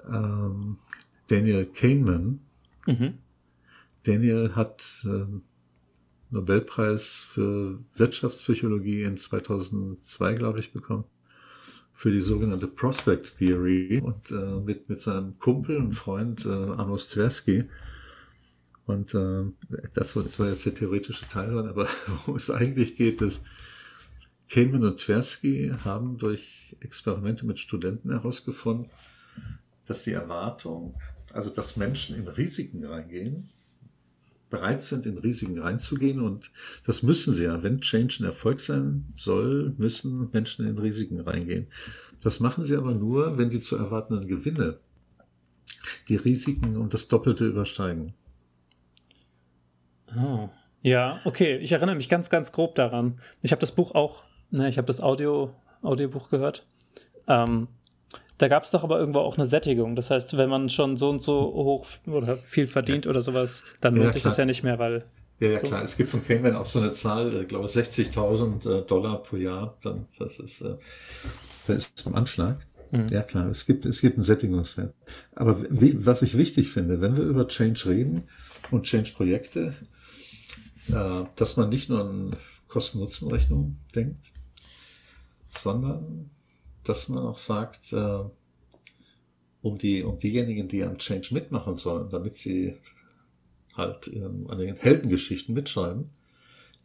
ähm, 0.09 0.77
Daniel 1.27 1.65
Kahneman. 1.65 2.39
Mhm. 2.87 3.19
Daniel 4.03 4.55
hat 4.55 5.05
äh, 5.05 5.25
Nobelpreis 6.31 7.21
für 7.27 7.79
Wirtschaftspsychologie 7.95 9.03
in 9.03 9.17
2002, 9.17 10.33
glaube 10.35 10.59
ich, 10.59 10.71
bekommen. 10.71 11.03
Für 11.99 12.11
die 12.11 12.21
sogenannte 12.21 12.69
Prospect 12.69 13.37
Theory 13.39 13.99
und 14.01 14.31
äh, 14.31 14.61
mit, 14.61 14.87
mit 14.87 15.01
seinem 15.01 15.37
Kumpel 15.37 15.75
und 15.75 15.91
Freund 15.91 16.45
äh, 16.45 16.49
Amos 16.49 17.09
Tversky. 17.09 17.65
Und 18.85 19.13
äh, 19.13 19.43
das, 19.93 20.13
das 20.13 20.39
war 20.39 20.47
jetzt 20.47 20.65
der 20.65 20.75
theoretische 20.75 21.27
Teil, 21.27 21.49
aber 21.67 21.89
worum 22.07 22.37
es 22.37 22.49
eigentlich 22.49 22.95
geht, 22.95 23.21
ist, 23.21 23.43
Kahneman 24.49 24.85
und 24.85 25.01
Tversky 25.01 25.73
haben 25.83 26.17
durch 26.17 26.77
Experimente 26.79 27.45
mit 27.45 27.59
Studenten 27.59 28.11
herausgefunden, 28.11 28.89
dass 29.85 30.03
die 30.03 30.13
Erwartung, 30.13 30.95
also 31.33 31.49
dass 31.49 31.75
Menschen 31.75 32.15
in 32.15 32.29
Risiken 32.29 32.85
reingehen, 32.85 33.49
bereit 34.49 34.83
sind, 34.83 35.05
in 35.05 35.17
Risiken 35.17 35.59
reinzugehen 35.59 36.21
und 36.21 36.51
das 36.85 37.03
müssen 37.03 37.33
sie 37.33 37.45
ja. 37.45 37.61
Wenn 37.63 37.81
Change 37.81 38.17
ein 38.19 38.25
Erfolg 38.25 38.59
sein 38.59 39.13
soll, 39.17 39.73
müssen 39.77 40.29
Menschen 40.31 40.67
in 40.67 40.77
Risiken 40.77 41.19
reingehen. 41.19 41.67
Das 42.21 42.39
machen 42.39 42.65
sie 42.65 42.75
aber 42.75 42.93
nur, 42.93 43.37
wenn 43.37 43.49
die 43.49 43.59
zu 43.59 43.77
erwartenden 43.77 44.27
Gewinne 44.27 44.79
die 46.07 46.15
Risiken 46.15 46.77
um 46.77 46.89
das 46.89 47.07
Doppelte 47.07 47.45
übersteigen. 47.45 48.13
Oh. 50.17 50.49
Ja, 50.81 51.19
okay. 51.25 51.57
Ich 51.57 51.71
erinnere 51.71 51.95
mich 51.95 52.09
ganz, 52.09 52.29
ganz 52.29 52.51
grob 52.51 52.75
daran. 52.75 53.19
Ich 53.41 53.51
habe 53.51 53.59
das 53.59 53.73
Buch 53.73 53.93
auch, 53.95 54.23
ne, 54.51 54.69
ich 54.69 54.77
habe 54.77 54.87
das 54.87 55.01
Audio, 55.01 55.53
Audiobuch 55.81 56.29
gehört. 56.29 56.65
Ähm, 57.27 57.67
da 58.39 58.47
gab 58.47 58.63
es 58.63 58.71
doch 58.71 58.83
aber 58.83 58.99
irgendwo 58.99 59.19
auch 59.19 59.37
eine 59.37 59.45
Sättigung. 59.45 59.95
Das 59.95 60.09
heißt, 60.09 60.37
wenn 60.37 60.49
man 60.49 60.69
schon 60.69 60.97
so 60.97 61.09
und 61.09 61.21
so 61.21 61.39
hoch 61.41 61.85
oder 62.07 62.37
viel 62.37 62.67
verdient 62.67 63.05
ja. 63.05 63.11
oder 63.11 63.21
sowas, 63.21 63.63
dann 63.81 63.95
lohnt 63.95 64.07
ja, 64.07 64.13
sich 64.13 64.21
das 64.23 64.37
ja 64.37 64.45
nicht 64.45 64.63
mehr, 64.63 64.79
weil. 64.79 65.03
Ja, 65.39 65.49
ja, 65.49 65.59
so 65.59 65.67
klar. 65.67 65.83
Es 65.83 65.97
gibt 65.97 66.09
von 66.09 66.25
Cayman 66.25 66.55
auch 66.55 66.65
so 66.65 66.79
eine 66.79 66.93
Zahl, 66.93 67.41
ich 67.41 67.47
glaube 67.49 67.67
60.000 67.67 68.79
äh, 68.79 68.85
Dollar 68.85 69.21
pro 69.23 69.35
Jahr. 69.35 69.77
Dann, 69.83 70.07
das 70.17 70.39
ist, 70.39 70.61
äh, 70.61 70.75
das 71.67 71.77
ist 71.77 71.97
zum 71.97 72.15
Anschlag. 72.15 72.65
Mhm. 72.91 73.07
Ja, 73.11 73.23
klar. 73.23 73.47
Es 73.49 73.65
gibt, 73.65 73.85
es 73.85 73.99
gibt 73.99 74.15
einen 74.15 74.23
Sättigungswert. 74.23 74.93
Aber 75.35 75.61
wie, 75.69 76.05
was 76.05 76.21
ich 76.21 76.37
wichtig 76.37 76.71
finde, 76.71 77.01
wenn 77.01 77.17
wir 77.17 77.23
über 77.23 77.47
Change 77.47 77.87
reden 77.87 78.23
und 78.71 78.83
Change-Projekte, 78.83 79.75
äh, 80.87 81.23
dass 81.35 81.57
man 81.57 81.69
nicht 81.69 81.89
nur 81.89 82.01
an 82.01 82.35
Kosten-Nutzen-Rechnung 82.69 83.75
denkt, 83.93 84.31
sondern 85.49 86.29
dass 86.89 87.07
man 87.07 87.19
auch 87.19 87.37
sagt, 87.37 87.93
äh, 87.93 88.23
um, 89.61 89.77
die, 89.77 90.03
um 90.03 90.17
diejenigen, 90.17 90.67
die 90.67 90.83
am 90.83 90.97
Change 90.97 91.33
mitmachen 91.33 91.75
sollen, 91.75 92.09
damit 92.09 92.37
sie 92.37 92.77
halt 93.75 94.07
ähm, 94.07 94.47
an 94.49 94.57
den 94.57 94.75
Heldengeschichten 94.75 95.53
mitschreiben, 95.53 96.09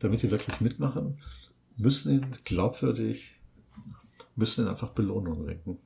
damit 0.00 0.22
die 0.22 0.30
wirklich 0.30 0.60
mitmachen, 0.60 1.16
müssen 1.78 2.12
ihnen 2.12 2.32
glaubwürdig, 2.44 3.32
müssen 4.36 4.62
ihnen 4.62 4.70
einfach 4.70 4.90
Belohnungen 4.90 5.46
denken. 5.46 5.78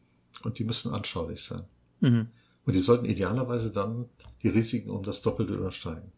Und 0.42 0.58
die 0.58 0.64
müssen 0.64 0.92
anschaulich 0.92 1.44
sein. 1.44 1.62
Mhm. 2.00 2.28
Und 2.64 2.72
die 2.72 2.80
sollten 2.80 3.04
idealerweise 3.04 3.70
dann 3.70 4.06
die 4.42 4.48
Risiken 4.48 4.90
um 4.90 5.04
das 5.04 5.22
Doppelte 5.22 5.54
übersteigen. 5.54 6.10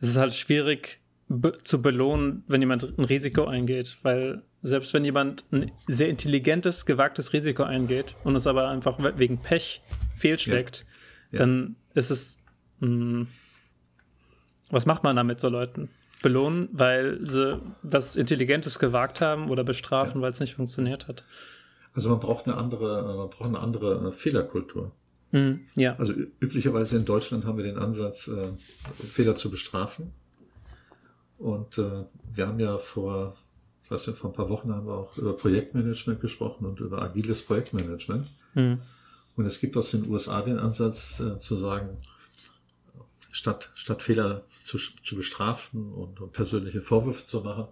Es 0.00 0.08
ist 0.08 0.16
halt 0.16 0.34
schwierig 0.34 1.00
be 1.28 1.58
zu 1.62 1.80
belohnen, 1.80 2.42
wenn 2.48 2.60
jemand 2.60 2.98
ein 2.98 3.04
Risiko 3.04 3.44
eingeht, 3.44 3.96
weil 4.02 4.42
selbst 4.66 4.92
wenn 4.94 5.04
jemand 5.04 5.44
ein 5.52 5.70
sehr 5.86 6.08
intelligentes, 6.08 6.86
gewagtes 6.86 7.32
Risiko 7.32 7.62
eingeht 7.62 8.16
und 8.24 8.34
es 8.34 8.46
aber 8.46 8.68
einfach 8.68 8.98
wegen 9.16 9.38
Pech 9.38 9.82
fehlschlägt, 10.16 10.84
ja. 11.30 11.32
Ja. 11.32 11.38
dann 11.38 11.76
ist 11.94 12.10
es. 12.10 12.38
Mh, 12.80 12.88
hm, 12.88 13.26
was 14.70 14.84
macht 14.84 15.04
man 15.04 15.14
da 15.14 15.22
mit 15.22 15.38
so 15.38 15.48
Leuten? 15.48 15.88
Belohnen, 16.22 16.68
weil 16.72 17.24
sie 17.24 17.60
was 17.82 18.16
Intelligentes 18.16 18.80
gewagt 18.80 19.20
haben 19.20 19.48
oder 19.48 19.62
bestrafen, 19.62 20.16
ja. 20.16 20.22
weil 20.22 20.32
es 20.32 20.40
nicht 20.40 20.54
funktioniert 20.54 21.06
hat. 21.06 21.24
Also 21.94 22.08
man 22.08 22.18
braucht 22.18 22.46
eine 22.46 22.56
andere, 22.56 23.16
man 23.16 23.30
braucht 23.30 23.46
eine 23.46 23.60
andere 23.60 24.10
Fehlerkultur. 24.10 24.90
Mm, 25.30 25.52
ja. 25.76 25.94
Also 25.96 26.14
üblicherweise 26.40 26.96
in 26.96 27.04
Deutschland 27.04 27.44
haben 27.44 27.58
wir 27.58 27.64
den 27.64 27.78
Ansatz, 27.78 28.26
äh, 28.26 28.48
Fehler 29.04 29.36
zu 29.36 29.50
bestrafen. 29.50 30.12
Und 31.38 31.78
äh, 31.78 32.06
wir 32.34 32.48
haben 32.48 32.58
ja 32.58 32.78
vor 32.78 33.36
ich 33.86 33.90
weiß 33.92 34.08
nicht, 34.08 34.18
vor 34.18 34.30
ein 34.30 34.32
paar 34.34 34.48
Wochen 34.48 34.74
haben 34.74 34.88
wir 34.88 34.94
auch 34.94 35.16
über 35.16 35.36
Projektmanagement 35.36 36.20
gesprochen 36.20 36.66
und 36.66 36.80
über 36.80 37.02
agiles 37.02 37.42
Projektmanagement. 37.42 38.26
Mhm. 38.54 38.80
Und 39.36 39.46
es 39.46 39.60
gibt 39.60 39.76
aus 39.76 39.92
den 39.92 40.10
USA 40.10 40.42
den 40.42 40.58
Ansatz 40.58 41.20
äh, 41.20 41.38
zu 41.38 41.54
sagen, 41.54 41.96
statt, 43.30 43.70
statt 43.76 44.02
Fehler 44.02 44.42
zu, 44.64 44.78
zu 44.78 45.14
bestrafen 45.14 45.92
und, 45.92 46.20
und 46.20 46.32
persönliche 46.32 46.80
Vorwürfe 46.80 47.24
zu 47.24 47.42
machen, 47.42 47.68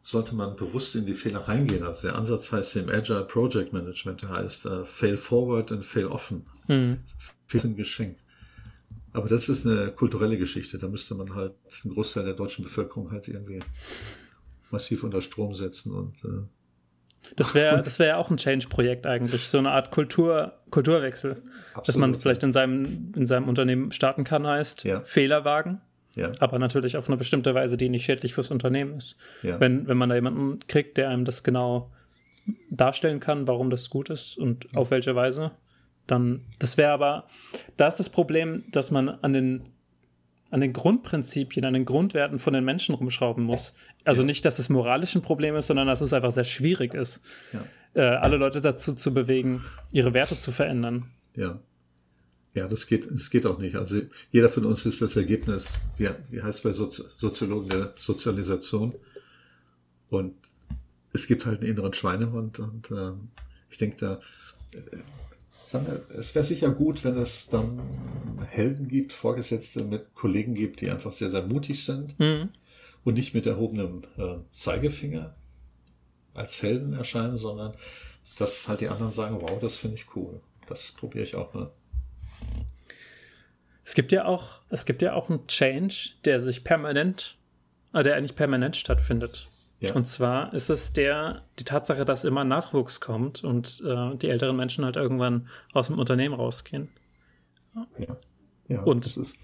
sollte 0.00 0.34
man 0.34 0.56
bewusst 0.56 0.96
in 0.96 1.06
die 1.06 1.14
Fehler 1.14 1.46
reingehen. 1.46 1.84
Also 1.84 2.08
der 2.08 2.16
Ansatz 2.16 2.50
heißt 2.50 2.74
im 2.76 2.88
Agile 2.88 3.22
Project 3.22 3.72
Management, 3.72 4.22
der 4.22 4.30
heißt 4.30 4.66
uh, 4.66 4.84
Fail 4.84 5.16
Forward 5.16 5.70
and 5.70 5.84
Fail 5.84 6.06
Often. 6.06 6.44
Mhm. 6.66 6.98
Fehler 7.46 7.62
sind 7.62 7.76
geschenkt. 7.76 8.20
Aber 9.12 9.28
das 9.28 9.48
ist 9.48 9.64
eine 9.64 9.92
kulturelle 9.92 10.38
Geschichte. 10.38 10.76
Da 10.76 10.88
müsste 10.88 11.14
man 11.14 11.36
halt 11.36 11.54
einen 11.84 11.94
Großteil 11.94 12.24
der 12.24 12.34
deutschen 12.34 12.64
Bevölkerung 12.64 13.12
halt 13.12 13.28
irgendwie 13.28 13.60
massiv 14.70 15.04
unter 15.04 15.22
Strom 15.22 15.54
setzen 15.54 15.92
und 15.92 16.14
äh, 16.24 16.46
das 17.34 17.54
wäre 17.54 17.82
das 17.84 17.98
wäre 17.98 18.10
ja 18.10 18.16
auch 18.16 18.30
ein 18.30 18.36
Change-Projekt 18.36 19.06
eigentlich, 19.06 19.48
so 19.48 19.58
eine 19.58 19.70
Art 19.70 19.90
Kultur, 19.90 20.52
Kulturwechsel, 20.70 21.32
Absolut. 21.32 21.88
dass 21.88 21.96
man 21.96 22.14
vielleicht 22.14 22.42
in 22.42 22.52
seinem, 22.52 23.12
in 23.16 23.26
seinem 23.26 23.48
Unternehmen 23.48 23.90
starten 23.92 24.24
kann, 24.24 24.46
heißt 24.46 24.84
ja. 24.84 25.00
Fehler 25.00 25.44
wagen, 25.44 25.80
ja. 26.14 26.32
aber 26.40 26.58
natürlich 26.58 26.96
auf 26.96 27.08
eine 27.08 27.16
bestimmte 27.16 27.54
Weise, 27.54 27.76
die 27.76 27.88
nicht 27.88 28.04
schädlich 28.04 28.34
fürs 28.34 28.50
Unternehmen 28.50 28.98
ist. 28.98 29.16
Ja. 29.42 29.58
Wenn, 29.60 29.88
wenn 29.88 29.96
man 29.96 30.08
da 30.08 30.14
jemanden 30.14 30.60
kriegt, 30.68 30.96
der 30.96 31.08
einem 31.08 31.24
das 31.24 31.42
genau 31.42 31.90
darstellen 32.70 33.20
kann, 33.20 33.48
warum 33.48 33.70
das 33.70 33.90
gut 33.90 34.10
ist 34.10 34.38
und 34.38 34.68
auf 34.76 34.90
welche 34.90 35.16
Weise, 35.16 35.52
dann, 36.06 36.42
das 36.60 36.76
wäre 36.76 36.92
aber, 36.92 37.24
da 37.76 37.88
ist 37.88 37.96
das 37.96 38.08
Problem, 38.08 38.62
dass 38.70 38.92
man 38.92 39.08
an 39.08 39.32
den 39.32 39.72
an 40.50 40.60
den 40.60 40.72
Grundprinzipien, 40.72 41.64
an 41.64 41.74
den 41.74 41.84
Grundwerten 41.84 42.38
von 42.38 42.52
den 42.52 42.64
Menschen 42.64 42.94
rumschrauben 42.94 43.44
muss. 43.44 43.74
Also 44.04 44.22
ja. 44.22 44.26
nicht, 44.26 44.44
dass 44.44 44.58
es 44.58 44.68
moralisch 44.68 45.14
ein 45.14 45.22
Problem 45.22 45.56
ist, 45.56 45.66
sondern 45.66 45.86
dass 45.88 46.00
es 46.00 46.12
einfach 46.12 46.32
sehr 46.32 46.44
schwierig 46.44 46.94
ist, 46.94 47.20
ja. 47.52 47.64
äh, 47.94 48.16
alle 48.16 48.36
Leute 48.36 48.60
dazu 48.60 48.94
zu 48.94 49.12
bewegen, 49.12 49.64
ihre 49.92 50.14
Werte 50.14 50.38
zu 50.38 50.52
verändern. 50.52 51.10
Ja. 51.36 51.60
Ja, 52.54 52.68
das 52.68 52.86
geht, 52.86 53.10
das 53.10 53.28
geht 53.28 53.44
auch 53.44 53.58
nicht. 53.58 53.76
Also 53.76 54.00
jeder 54.32 54.48
von 54.48 54.64
uns 54.64 54.86
ist 54.86 55.02
das 55.02 55.14
Ergebnis, 55.14 55.74
wie, 55.98 56.08
wie 56.30 56.42
heißt 56.42 56.62
bei 56.62 56.72
Sozi 56.72 57.02
Soziologen 57.14 57.68
der 57.68 57.92
Sozialisation. 57.98 58.94
Und 60.08 60.34
es 61.12 61.26
gibt 61.26 61.44
halt 61.44 61.60
einen 61.60 61.70
inneren 61.70 61.92
Schweinehund 61.92 62.58
und 62.58 62.90
äh, 62.90 63.12
ich 63.68 63.76
denke 63.76 63.96
da, 63.98 64.20
es 66.16 66.34
wäre 66.34 66.44
sicher 66.44 66.70
gut, 66.70 67.04
wenn 67.04 67.18
es 67.18 67.48
dann 67.48 67.82
Helden 68.56 68.88
gibt, 68.88 69.12
Vorgesetzte 69.12 69.84
mit 69.84 70.14
Kollegen 70.14 70.54
gibt, 70.54 70.80
die 70.80 70.90
einfach 70.90 71.12
sehr, 71.12 71.30
sehr 71.30 71.46
mutig 71.46 71.84
sind 71.84 72.18
mhm. 72.18 72.50
und 73.04 73.14
nicht 73.14 73.34
mit 73.34 73.46
erhobenem 73.46 74.02
äh, 74.16 74.36
Zeigefinger 74.52 75.34
als 76.34 76.62
Helden 76.62 76.92
erscheinen, 76.92 77.36
sondern 77.36 77.74
dass 78.38 78.68
halt 78.68 78.80
die 78.80 78.88
anderen 78.88 79.12
sagen, 79.12 79.40
wow, 79.40 79.58
das 79.60 79.76
finde 79.76 79.96
ich 79.96 80.16
cool. 80.16 80.40
Das 80.68 80.92
probiere 80.92 81.24
ich 81.24 81.36
auch 81.36 81.54
mal. 81.54 81.70
Es 83.84 83.94
gibt 83.94 84.12
ja 84.12 84.24
auch, 84.24 84.60
es 84.68 84.84
gibt 84.84 85.00
ja 85.00 85.14
auch 85.14 85.30
einen 85.30 85.46
Change, 85.46 86.10
der 86.24 86.40
sich 86.40 86.64
permanent, 86.64 87.38
äh, 87.92 88.02
der 88.02 88.16
eigentlich 88.16 88.36
permanent 88.36 88.76
stattfindet. 88.76 89.46
Ja. 89.78 89.94
Und 89.94 90.06
zwar 90.06 90.54
ist 90.54 90.70
es 90.70 90.92
der, 90.92 91.42
die 91.58 91.64
Tatsache, 91.64 92.04
dass 92.04 92.24
immer 92.24 92.44
Nachwuchs 92.44 93.00
kommt 93.00 93.44
und 93.44 93.82
äh, 93.86 94.16
die 94.16 94.28
älteren 94.28 94.56
Menschen 94.56 94.84
halt 94.84 94.96
irgendwann 94.96 95.48
aus 95.72 95.88
dem 95.88 95.98
Unternehmen 95.98 96.34
rausgehen. 96.34 96.88
Ja. 97.98 98.16
Ja 98.68 98.82
und 98.82 99.04
das 99.04 99.16
ist. 99.16 99.36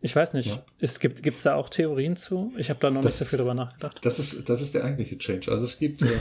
Ich 0.00 0.14
weiß 0.14 0.34
nicht, 0.34 0.48
ja. 0.48 0.64
es 0.80 1.00
gibt 1.00 1.26
es 1.26 1.42
da 1.42 1.54
auch 1.54 1.70
Theorien 1.70 2.16
zu? 2.16 2.52
Ich 2.58 2.68
habe 2.68 2.78
da 2.78 2.90
noch 2.90 3.00
das, 3.00 3.12
nicht 3.12 3.18
so 3.20 3.24
viel 3.24 3.38
drüber 3.38 3.54
nachgedacht. 3.54 4.04
Das 4.04 4.18
ist, 4.18 4.48
das 4.48 4.60
ist 4.60 4.74
der 4.74 4.84
eigentliche 4.84 5.16
Change. 5.16 5.50
Also 5.50 5.64
es 5.64 5.78
gibt, 5.78 6.02
äh, 6.02 6.20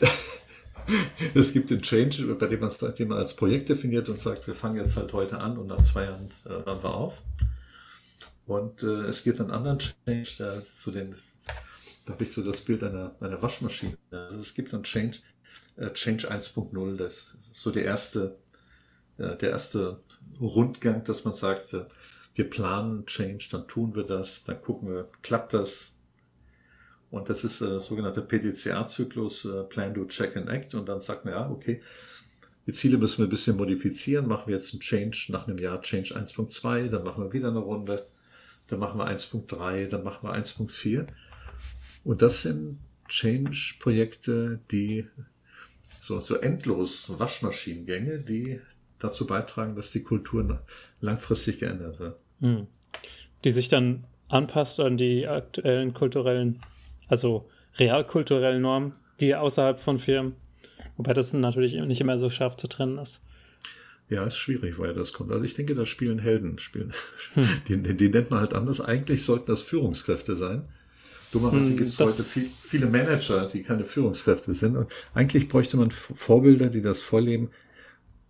es 1.34 1.52
gibt 1.52 1.70
den 1.70 1.80
Change, 1.80 2.34
bei 2.34 2.46
dem 2.46 2.58
man 2.58 2.70
es 2.70 2.80
man 2.82 3.12
als 3.12 3.36
Projekt 3.36 3.68
definiert 3.68 4.08
und 4.08 4.18
sagt, 4.18 4.48
wir 4.48 4.54
fangen 4.54 4.76
jetzt 4.76 4.96
halt 4.96 5.12
heute 5.12 5.38
an 5.38 5.58
und 5.58 5.68
nach 5.68 5.80
zwei 5.80 6.06
Jahren 6.06 6.28
äh, 6.44 6.48
hören 6.48 6.82
wir 6.82 6.92
auf. 6.92 7.22
Und 8.46 8.82
äh, 8.82 9.06
es 9.06 9.22
gibt 9.22 9.40
einen 9.40 9.52
anderen 9.52 9.78
Change, 9.78 10.30
der 10.36 10.64
zu 10.64 10.90
den 10.90 11.14
da 12.10 12.14
habe 12.14 12.24
ich 12.24 12.32
so 12.32 12.42
das 12.42 12.60
Bild 12.60 12.82
einer, 12.82 13.14
einer 13.20 13.40
Waschmaschine. 13.40 13.96
Also 14.10 14.38
es 14.38 14.54
gibt 14.54 14.72
dann 14.72 14.82
Change, 14.82 15.18
äh, 15.76 15.90
Change 15.92 16.28
1.0, 16.28 16.96
das 16.96 17.34
ist 17.52 17.62
so 17.62 17.70
der 17.70 17.84
erste, 17.84 18.36
äh, 19.18 19.36
der 19.36 19.50
erste 19.50 19.98
Rundgang, 20.40 21.04
dass 21.04 21.24
man 21.24 21.34
sagt, 21.34 21.74
äh, 21.74 21.84
wir 22.34 22.48
planen 22.48 23.06
Change, 23.06 23.48
dann 23.50 23.68
tun 23.68 23.94
wir 23.94 24.04
das, 24.04 24.44
dann 24.44 24.60
gucken 24.60 24.88
wir, 24.88 25.08
klappt 25.22 25.54
das. 25.54 25.94
Und 27.10 27.28
das 27.28 27.42
ist 27.42 27.60
äh, 27.60 27.80
sogenannter 27.80 28.22
PDCA-Zyklus, 28.22 29.44
äh, 29.44 29.64
Plan, 29.64 29.92
Do, 29.94 30.04
Check 30.06 30.36
and 30.36 30.48
Act. 30.48 30.74
Und 30.74 30.88
dann 30.88 31.00
sagt 31.00 31.24
man, 31.24 31.34
ja, 31.34 31.50
okay, 31.50 31.80
die 32.66 32.72
Ziele 32.72 32.98
müssen 32.98 33.18
wir 33.18 33.26
ein 33.26 33.30
bisschen 33.30 33.56
modifizieren. 33.56 34.28
Machen 34.28 34.46
wir 34.46 34.54
jetzt 34.54 34.72
einen 34.72 34.80
Change 34.80 35.26
nach 35.30 35.48
einem 35.48 35.58
Jahr 35.58 35.82
Change 35.82 36.14
1.2, 36.14 36.88
dann 36.88 37.02
machen 37.02 37.24
wir 37.24 37.32
wieder 37.32 37.48
eine 37.48 37.58
Runde, 37.58 38.06
dann 38.68 38.78
machen 38.78 38.98
wir 38.98 39.08
1.3, 39.08 39.88
dann 39.88 40.04
machen 40.04 40.28
wir 40.28 40.34
1.4. 40.34 41.08
Und 42.04 42.22
das 42.22 42.42
sind 42.42 42.78
Change-Projekte, 43.08 44.60
die 44.70 45.06
so, 45.98 46.20
so 46.20 46.36
endlos 46.36 47.18
Waschmaschinengänge, 47.18 48.20
die 48.20 48.60
dazu 49.00 49.26
beitragen, 49.26 49.74
dass 49.74 49.90
die 49.90 50.02
Kultur 50.02 50.62
langfristig 51.00 51.58
geändert 51.58 51.98
wird. 51.98 52.16
Hm. 52.40 52.66
Die 53.44 53.50
sich 53.50 53.68
dann 53.68 54.06
anpasst 54.28 54.80
an 54.80 54.96
die 54.96 55.26
aktuellen 55.26 55.92
kulturellen, 55.94 56.58
also 57.08 57.48
realkulturellen 57.78 58.62
Normen, 58.62 58.92
die 59.20 59.34
außerhalb 59.34 59.80
von 59.80 59.98
Firmen, 59.98 60.34
wobei 60.96 61.12
das 61.12 61.32
natürlich 61.32 61.74
nicht 61.74 62.00
immer 62.00 62.18
so 62.18 62.30
scharf 62.30 62.56
zu 62.56 62.68
trennen 62.68 62.98
ist. 62.98 63.22
Ja, 64.08 64.24
ist 64.24 64.36
schwierig, 64.36 64.78
weil 64.78 64.92
das 64.92 65.12
kommt. 65.12 65.30
Also 65.30 65.44
ich 65.44 65.54
denke, 65.54 65.74
da 65.76 65.86
spielen 65.86 66.18
Helden, 66.18 66.58
spielen. 66.58 66.92
Hm. 67.34 67.48
Die, 67.68 67.82
die, 67.82 67.96
die, 67.96 68.08
nennt 68.08 68.30
man 68.30 68.40
halt 68.40 68.54
anders. 68.54 68.80
Eigentlich 68.80 69.24
sollten 69.24 69.46
das 69.46 69.62
Führungskräfte 69.62 70.34
sein. 70.34 70.64
Dummerweise 71.32 71.70
hm, 71.70 71.76
gibt 71.76 71.90
es 71.90 72.00
heute 72.00 72.24
viel, 72.24 72.42
viele 72.42 72.86
Manager, 72.86 73.46
die 73.46 73.62
keine 73.62 73.84
Führungskräfte 73.84 74.52
sind. 74.52 74.76
Und 74.76 74.90
eigentlich 75.14 75.46
bräuchte 75.46 75.76
man 75.76 75.92
Vorbilder, 75.92 76.66
die 76.66 76.82
das 76.82 77.02
vorleben. 77.02 77.50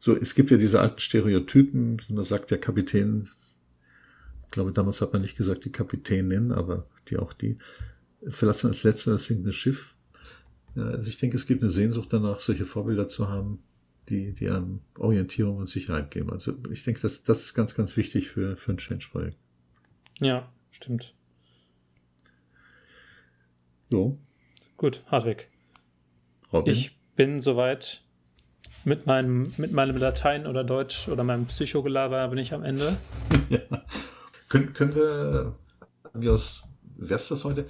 So, 0.00 0.16
es 0.16 0.34
gibt 0.34 0.50
ja 0.50 0.56
diese 0.56 0.80
alten 0.80 0.98
Stereotypen, 0.98 2.00
man 2.08 2.24
sagt 2.24 2.50
der 2.50 2.58
Kapitän, 2.58 3.28
ich 4.44 4.50
glaube, 4.50 4.72
damals 4.72 5.00
hat 5.00 5.12
man 5.12 5.22
nicht 5.22 5.36
gesagt 5.36 5.64
die 5.64 5.70
Kapitänin, 5.70 6.50
aber 6.50 6.86
die 7.08 7.18
auch 7.18 7.32
die 7.32 7.56
verlassen 8.28 8.68
als 8.68 8.82
letzter 8.82 9.12
das 9.12 9.26
sinkende 9.26 9.52
Schiff. 9.52 9.94
Ja, 10.74 10.84
also 10.84 11.08
ich 11.08 11.18
denke, 11.18 11.36
es 11.36 11.46
gibt 11.46 11.62
eine 11.62 11.70
Sehnsucht 11.70 12.12
danach, 12.12 12.40
solche 12.40 12.64
Vorbilder 12.64 13.08
zu 13.08 13.28
haben, 13.28 13.62
die, 14.08 14.32
die 14.32 14.48
einem 14.48 14.80
Orientierung 14.98 15.58
und 15.58 15.68
Sicherheit 15.68 16.10
geben. 16.10 16.30
Also 16.30 16.54
ich 16.70 16.82
denke, 16.82 17.00
das, 17.00 17.22
das 17.22 17.42
ist 17.42 17.54
ganz, 17.54 17.74
ganz 17.74 17.96
wichtig 17.96 18.28
für, 18.28 18.56
für 18.56 18.72
ein 18.72 18.78
Change-Projekt. 18.78 19.36
Ja, 20.18 20.52
stimmt. 20.70 21.14
Jo. 23.90 24.18
Gut, 24.76 25.04
Hartwig. 25.06 25.46
Robin. 26.52 26.72
Ich 26.72 26.98
bin 27.16 27.40
soweit 27.40 28.02
mit 28.84 29.06
meinem, 29.06 29.52
mit 29.56 29.72
meinem 29.72 29.96
Latein 29.96 30.46
oder 30.46 30.64
Deutsch 30.64 31.08
oder 31.08 31.24
meinem 31.24 31.46
Psychogelaber 31.46 32.28
bin 32.28 32.38
ich 32.38 32.54
am 32.54 32.64
Ende. 32.64 32.96
ja. 33.48 33.60
Können, 34.48 34.72
können 34.72 34.94
wir, 34.94 35.54
wie 36.14 36.28
aus, 36.28 36.62
wer 36.96 37.16
ist 37.16 37.30
das 37.30 37.44
heute? 37.44 37.64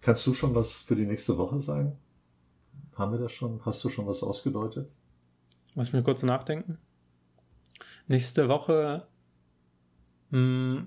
Kannst 0.00 0.26
du 0.26 0.34
schon 0.34 0.54
was 0.54 0.82
für 0.82 0.96
die 0.96 1.06
nächste 1.06 1.36
Woche 1.36 1.60
sagen? 1.60 1.98
Haben 2.96 3.12
wir 3.12 3.18
das 3.18 3.32
schon? 3.32 3.60
Hast 3.64 3.82
du 3.84 3.88
schon 3.88 4.06
was 4.06 4.22
ausgedeutet? 4.22 4.94
Lass 5.74 5.92
mich 5.92 6.04
kurz 6.04 6.22
nachdenken. 6.22 6.78
Nächste 8.06 8.48
Woche 8.48 9.06
mh, 10.30 10.38
hm, 10.38 10.86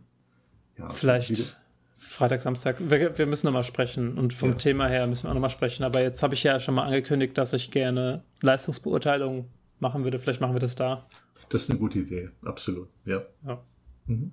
ja, 0.80 0.90
vielleicht 0.90 1.60
Freitag, 2.00 2.42
Samstag. 2.42 2.78
Wir, 2.80 3.18
wir 3.18 3.26
müssen 3.26 3.46
nochmal 3.46 3.66
sprechen 3.66 4.18
und 4.18 4.34
vom 4.34 4.52
ja. 4.52 4.56
Thema 4.56 4.88
her 4.88 5.06
müssen 5.06 5.26
wir 5.26 5.32
auch 5.32 5.34
nochmal 5.34 5.50
sprechen. 5.50 5.84
Aber 5.84 6.02
jetzt 6.02 6.24
habe 6.24 6.34
ich 6.34 6.44
ja 6.44 6.60
schon 6.60 6.76
mal 6.76 6.86
angekündigt, 6.86 7.38
dass 7.38 7.52
ich 7.54 7.72
gerne 7.72 8.24
Leistungsbeurteilung 8.42 9.50
machen 9.80 10.06
würde. 10.06 10.18
Vielleicht 10.18 10.40
machen 10.40 10.56
wir 10.56 10.62
das 10.62 10.76
da. 10.76 11.06
Das 11.50 11.64
ist 11.64 11.70
eine 11.70 11.80
gute 11.80 12.00
Idee, 12.00 12.30
absolut. 12.46 12.90
Ja. 13.06 13.22
ja. 13.46 13.62
Mhm. 14.06 14.32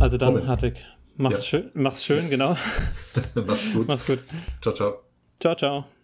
Also 0.00 0.16
dann, 0.16 0.34
Robin. 0.34 0.48
Hartwig, 0.48 0.84
mach's, 1.16 1.50
ja. 1.50 1.60
schön, 1.60 1.70
mach's 1.74 2.04
schön, 2.04 2.30
genau. 2.30 2.56
mach's 3.34 3.72
gut. 3.72 3.88
Mach's 3.88 4.06
gut. 4.06 4.24
Ciao, 4.62 4.74
ciao. 4.74 5.02
Ciao, 5.38 5.54
ciao. 5.54 5.95